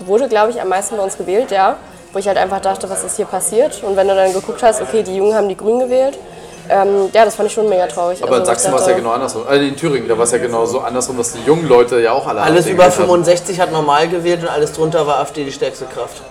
[0.07, 1.77] wurde, glaube ich, am meisten bei uns gewählt, ja.
[2.13, 3.83] Wo ich halt einfach dachte, was ist hier passiert?
[3.83, 6.19] Und wenn du dann geguckt hast, okay, die Jungen haben die Grünen gewählt,
[6.69, 8.23] ähm, ja, das fand ich schon mega traurig.
[8.23, 9.43] Aber in Also, ich Sachsen war es ja genau andersrum.
[9.49, 12.13] Also in Thüringen, da war es ja genau so andersrum, dass die jungen Leute ja
[12.13, 13.09] auch alle Alles AfD über gewählt haben.
[13.09, 16.23] 65 hat normal gewählt und alles drunter war AfD die stärkste Kraft.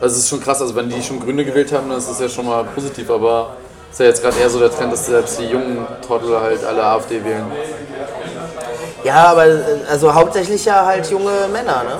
[0.00, 2.20] Also es ist schon krass, also wenn die schon Grüne gewählt haben, dann ist das
[2.20, 3.56] ja schon mal positiv, aber
[3.94, 6.82] ist ja jetzt gerade eher so der Trend, dass selbst die jungen Trottel halt alle
[6.82, 7.46] AfD wählen.
[9.04, 11.98] Ja, aber äh, also hauptsächlich ja halt junge Männer, ne?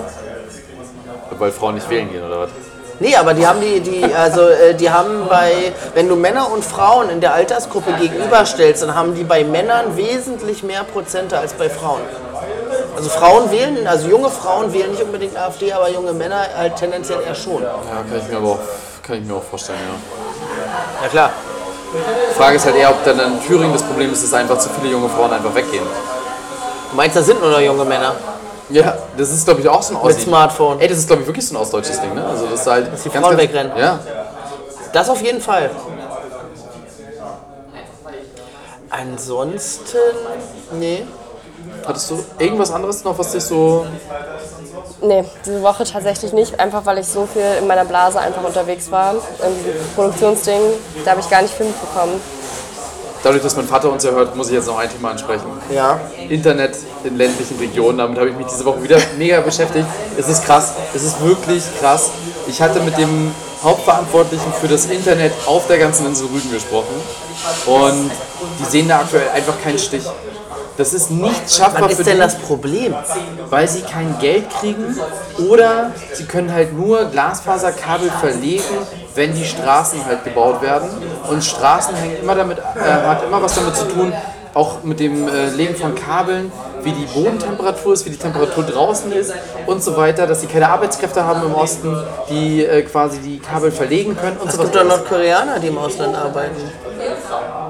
[1.38, 2.50] Weil Frauen nicht wählen gehen oder was?
[2.98, 6.64] Nee, aber die haben die, die, also äh, die haben bei, wenn du Männer und
[6.64, 11.70] Frauen in der Altersgruppe gegenüberstellst, dann haben die bei Männern wesentlich mehr Prozente als bei
[11.70, 12.00] Frauen.
[12.96, 17.20] Also Frauen wählen, also junge Frauen wählen nicht unbedingt AfD, aber junge Männer halt tendenziell
[17.20, 17.62] eher schon.
[17.62, 17.70] Ja,
[18.08, 18.58] kann ich mir aber auch,
[19.04, 21.04] kann ich mir auch vorstellen, ja.
[21.04, 21.30] Ja klar.
[21.94, 24.68] Die Frage ist halt eher, ob dann in Thüringen das Problem ist, dass einfach zu
[24.70, 25.84] viele junge Frauen einfach weggehen.
[26.90, 28.14] Du meinst, da sind nur noch junge Männer
[28.70, 30.26] Ja, das ist glaube ich auch so ein mit Aussie.
[30.26, 30.80] Smartphone.
[30.80, 32.24] Ey, das ist glaube ich wirklich so ein ostdeutsches Ding, ne?
[32.26, 32.88] Also das ist halt.
[33.04, 33.72] die Frauen wegrennen.
[33.76, 33.98] Ja.
[34.92, 35.70] Das auf jeden Fall.
[38.90, 39.98] Ansonsten,
[40.72, 41.04] nee.
[41.86, 43.86] Hattest du irgendwas anderes noch, was dich so.
[45.04, 48.90] Nee, diese Woche tatsächlich nicht, einfach weil ich so viel in meiner Blase einfach unterwegs
[48.90, 49.12] war.
[49.12, 50.60] Im Produktionsding,
[51.04, 52.18] da habe ich gar nicht viel mitbekommen.
[53.22, 55.46] Dadurch, dass mein Vater uns ja hört, muss ich jetzt noch ein Thema ansprechen.
[55.70, 56.00] Ja.
[56.28, 57.98] Internet in ländlichen Regionen.
[57.98, 59.86] Damit habe ich mich diese Woche wieder mega beschäftigt.
[60.16, 60.72] Es ist krass.
[60.94, 62.10] Es ist wirklich krass.
[62.46, 66.94] Ich hatte mit dem Hauptverantwortlichen für das Internet auf der ganzen Insel Rügen gesprochen.
[67.66, 68.10] Und
[68.58, 70.04] die sehen da aktuell einfach keinen Stich.
[70.76, 72.94] Das ist nicht schaffbar Was ist denn das Problem?
[73.50, 74.98] weil sie kein Geld kriegen
[75.48, 78.64] oder sie können halt nur Glasfaserkabel verlegen,
[79.14, 80.88] wenn die Straßen halt gebaut werden.
[81.30, 82.62] Und Straßen hängen immer damit, äh,
[83.06, 84.12] hat immer was damit zu tun,
[84.54, 86.50] auch mit dem äh, Legen von Kabeln,
[86.84, 89.32] wie die Bodentemperatur ist, wie die Temperatur draußen ist
[89.66, 91.96] und so weiter, dass sie keine Arbeitskräfte haben im Osten,
[92.28, 94.88] die äh, quasi die Kabel verlegen können und Es so gibt doch weiter.
[94.96, 96.56] Nordkoreaner, die im Ausland arbeiten.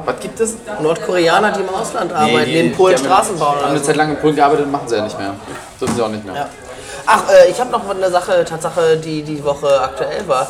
[0.04, 0.56] Was gibt es?
[0.80, 3.48] Nordkoreaner, die im Ausland arbeiten, die in Polen die haben- Straßen bauen.
[3.50, 3.84] haben oder eine so.
[3.86, 5.34] Zeit lang in Polen gearbeitet, machen sie ja nicht mehr.
[5.80, 6.34] Dürfen sie auch nicht mehr.
[6.34, 6.48] Ja.
[7.06, 10.46] Ach, äh, ich habe noch eine Sache, Tatsache, die die Woche aktuell war.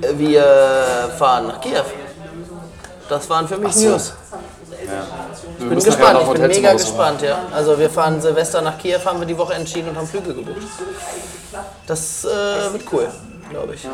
[0.00, 0.44] Äh, Wir
[1.18, 1.82] fahren nach Kiew.
[3.08, 3.88] Das waren für mich so.
[3.88, 4.12] News.
[5.60, 7.38] Wir Bin gespannt, ich bin mega gespannt, ja.
[7.54, 10.56] Also wir fahren Silvester nach Kiew, haben wir die Woche entschieden und haben Flüge gebucht.
[11.86, 13.08] Das äh, wird cool,
[13.50, 13.86] glaube ich.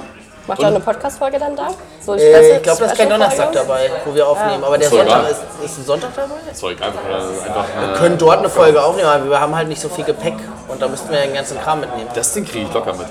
[0.47, 1.71] Macht ihr auch eine Podcast-Folge dann da?
[2.01, 3.11] So eine Äh, ich glaube, das ist kein?
[3.11, 4.63] Donnerstag dabei, wo wir aufnehmen.
[4.63, 6.35] Aber der Sonntag ist, ist ein Sonntag dabei?
[6.53, 9.67] Sorry, einfach, äh, einfach Wir äh, können dort eine Folge aufnehmen, aber wir haben halt
[9.67, 10.37] nicht so viel Gepäck
[10.69, 12.09] und da müssten wir den ganzen Kram mitnehmen.
[12.15, 13.07] Das Ding kriege ich locker mit.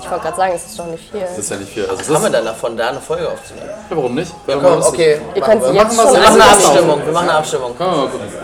[0.00, 1.20] Ich wollte gerade sagen, es ist doch nicht viel.
[1.20, 1.86] Das ist ja nicht viel.
[1.86, 3.68] Also haben wir dann davon, da eine Folge aufzunehmen?
[3.68, 4.32] ja, warum nicht?
[4.46, 5.20] Ja, komm, okay.
[5.34, 7.04] Ihr könnt sie wir jetzt schon Wir machen eine Abstimmung.
[7.06, 7.74] Wir machen eine Abstimmung.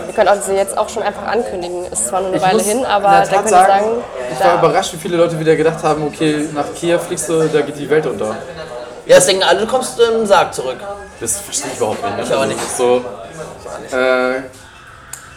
[0.07, 1.85] Ihr könnt auch sie jetzt auch schon einfach ankündigen.
[1.85, 3.85] Ist zwar nur eine Ich Weile hin, in aber Tat könnt ihr sagen,
[4.33, 4.59] Ich war da.
[4.59, 7.89] überrascht, wie viele Leute wieder gedacht haben, okay, nach Kiew fliegst du, da geht die
[7.89, 8.35] Welt unter.
[9.05, 10.77] Ja, das denken alle, du kommst im Sarg zurück.
[11.19, 12.27] Das verstehe ich überhaupt nicht.
[12.29, 12.77] Ich auch Also, nicht.
[12.77, 14.41] So, äh,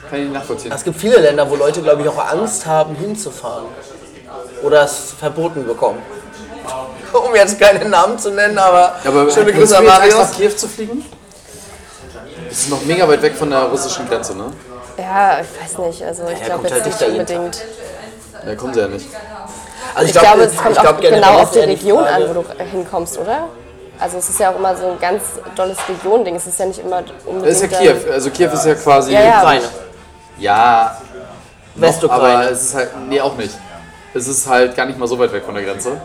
[0.09, 0.73] kann ich nicht nachvollziehen.
[0.73, 3.65] Es gibt viele Länder, wo Leute, glaube ich, auch Angst haben, hinzufahren.
[4.63, 6.01] Oder es verboten bekommen.
[7.13, 10.15] Um jetzt keine Namen zu nennen, aber, Aber schöne Grüße an Marius.
[10.17, 11.05] nach Kiew zu fliegen?
[12.49, 14.53] Das ist noch mega weit weg von der russischen Grenze, ne?
[14.99, 16.03] Ja, ich weiß nicht.
[16.05, 17.65] Also ich Ja, glaube kommt halt jetzt dichter nicht unbedingt.
[18.45, 19.07] Da kommen sie ja nicht.
[19.95, 22.45] Also Ich glaube, es kommt ich auch glaub, genau auf die Region an, wo du
[22.65, 23.49] hinkommst, oder?
[23.99, 25.23] Also es ist ja auch immer so ein ganz
[25.55, 26.37] dolles Region-Ding.
[26.37, 27.47] Es ist ja nicht immer unbedingt...
[27.57, 28.13] Das ist ja Kiew.
[28.13, 29.13] Also Kiew ist ja quasi.
[29.13, 29.39] Ja, ja.
[29.39, 29.69] Ukraine.
[30.39, 30.99] Ja,
[31.77, 32.23] Westukraine.
[32.39, 32.91] aber es ist halt.
[33.09, 33.55] Nee, auch nicht.
[34.17, 36.01] Es ist halt gar nicht mal so weit weg von der Grenze.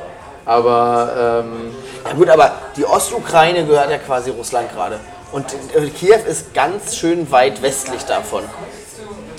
[0.45, 1.71] Aber ähm,
[2.05, 4.99] Ja gut, aber die Ostukraine gehört ja quasi Russland gerade.
[5.31, 5.45] Und
[5.97, 8.43] Kiew ist ganz schön weit westlich davon.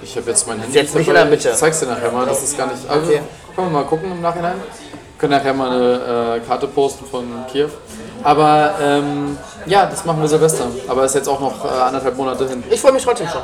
[0.03, 0.79] ich habe jetzt mein Handy.
[0.79, 1.51] jetzt nicht in der Mitte.
[1.51, 2.25] Ich zeig's dir nachher mal.
[2.25, 2.89] Das ist gar nicht.
[2.89, 3.21] Also, Okay.
[3.55, 4.55] Können wir mal gucken im Nachhinein.
[5.19, 7.69] Können nachher mal eine äh, Karte posten von Kiew.
[8.23, 9.37] Aber ähm,
[9.67, 10.65] ja, das machen wir Silvester.
[10.89, 12.65] Aber ist jetzt auch noch äh, anderthalb Monate hin.
[12.71, 13.43] Ich freue mich trotzdem schon.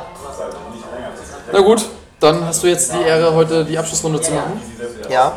[1.51, 1.85] Na gut,
[2.19, 4.61] dann hast du jetzt die Ehre, heute die Abschlussrunde zu machen.
[5.09, 5.33] Ja.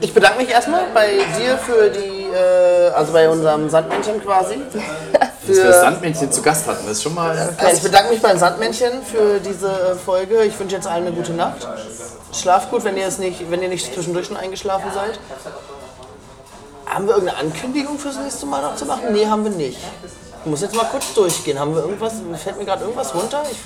[0.00, 4.56] Ich bedanke mich erstmal bei dir für die, äh, also bei unserem Sandmännchen quasi.
[5.46, 7.34] Dass wir das Sandmännchen zu Gast hatten, das ist schon mal.
[7.34, 10.44] Ja, ich bedanke mich beim Sandmännchen für diese äh, Folge.
[10.44, 11.66] Ich wünsche jetzt allen eine gute Nacht.
[12.32, 15.18] Schlaft gut, wenn ihr, es nicht, wenn ihr nicht zwischendurch schon eingeschlafen seid.
[16.86, 19.12] Haben wir irgendeine Ankündigung fürs nächste Mal noch zu machen?
[19.12, 19.78] Nee, haben wir nicht.
[20.44, 21.58] Ich muss jetzt mal kurz durchgehen.
[21.58, 23.42] Haben wir irgendwas, fällt mir gerade irgendwas runter?
[23.50, 23.58] Ich,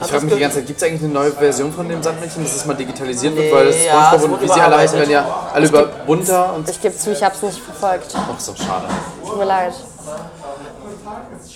[0.00, 2.42] Ich frage mich die ganze Zeit, gibt es eigentlich eine neue Version von dem Sandmännchen,
[2.44, 4.98] dass es mal digitalisiert wird, weil das ja, SpongeBob es und wie sie alle heißen,
[4.98, 6.68] werden ja alle über bunter und.
[6.68, 8.14] Ich gebe zu, ich habe es nicht verfolgt.
[8.14, 8.84] Ach, ist doch schade.
[9.26, 9.72] Tut mir leid.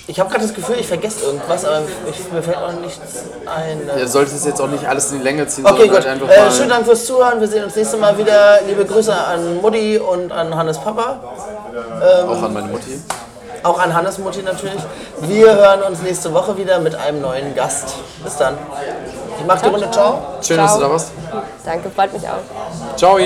[0.06, 3.01] ich habe gerade das Gefühl, ich vergesse irgendwas, aber ich, mir fällt auch nichts
[3.47, 3.81] ein.
[3.86, 6.28] Ja, du solltest jetzt auch nicht alles in die Länge ziehen, Okay, sondern gut.
[6.28, 7.40] halt einfach Äh, schönen Dank fürs Zuhören.
[7.40, 8.60] Wir sehen uns nächstes Mal wieder.
[8.66, 11.20] Liebe Grüße an Mutti und an Hannes Papa.
[12.27, 13.01] auch an meine Mutti.
[13.62, 14.82] Auch an Hannes Mutti natürlich.
[15.20, 17.94] Wir hören uns nächste Woche wieder mit einem neuen Gast.
[18.22, 18.56] Bis dann.
[19.39, 19.90] Ich mach die Runde.
[19.90, 20.20] Ciao.
[20.43, 21.12] Schön, dass du da warst.
[21.64, 22.97] Danke, freut mich auch.
[22.97, 23.18] Ciao.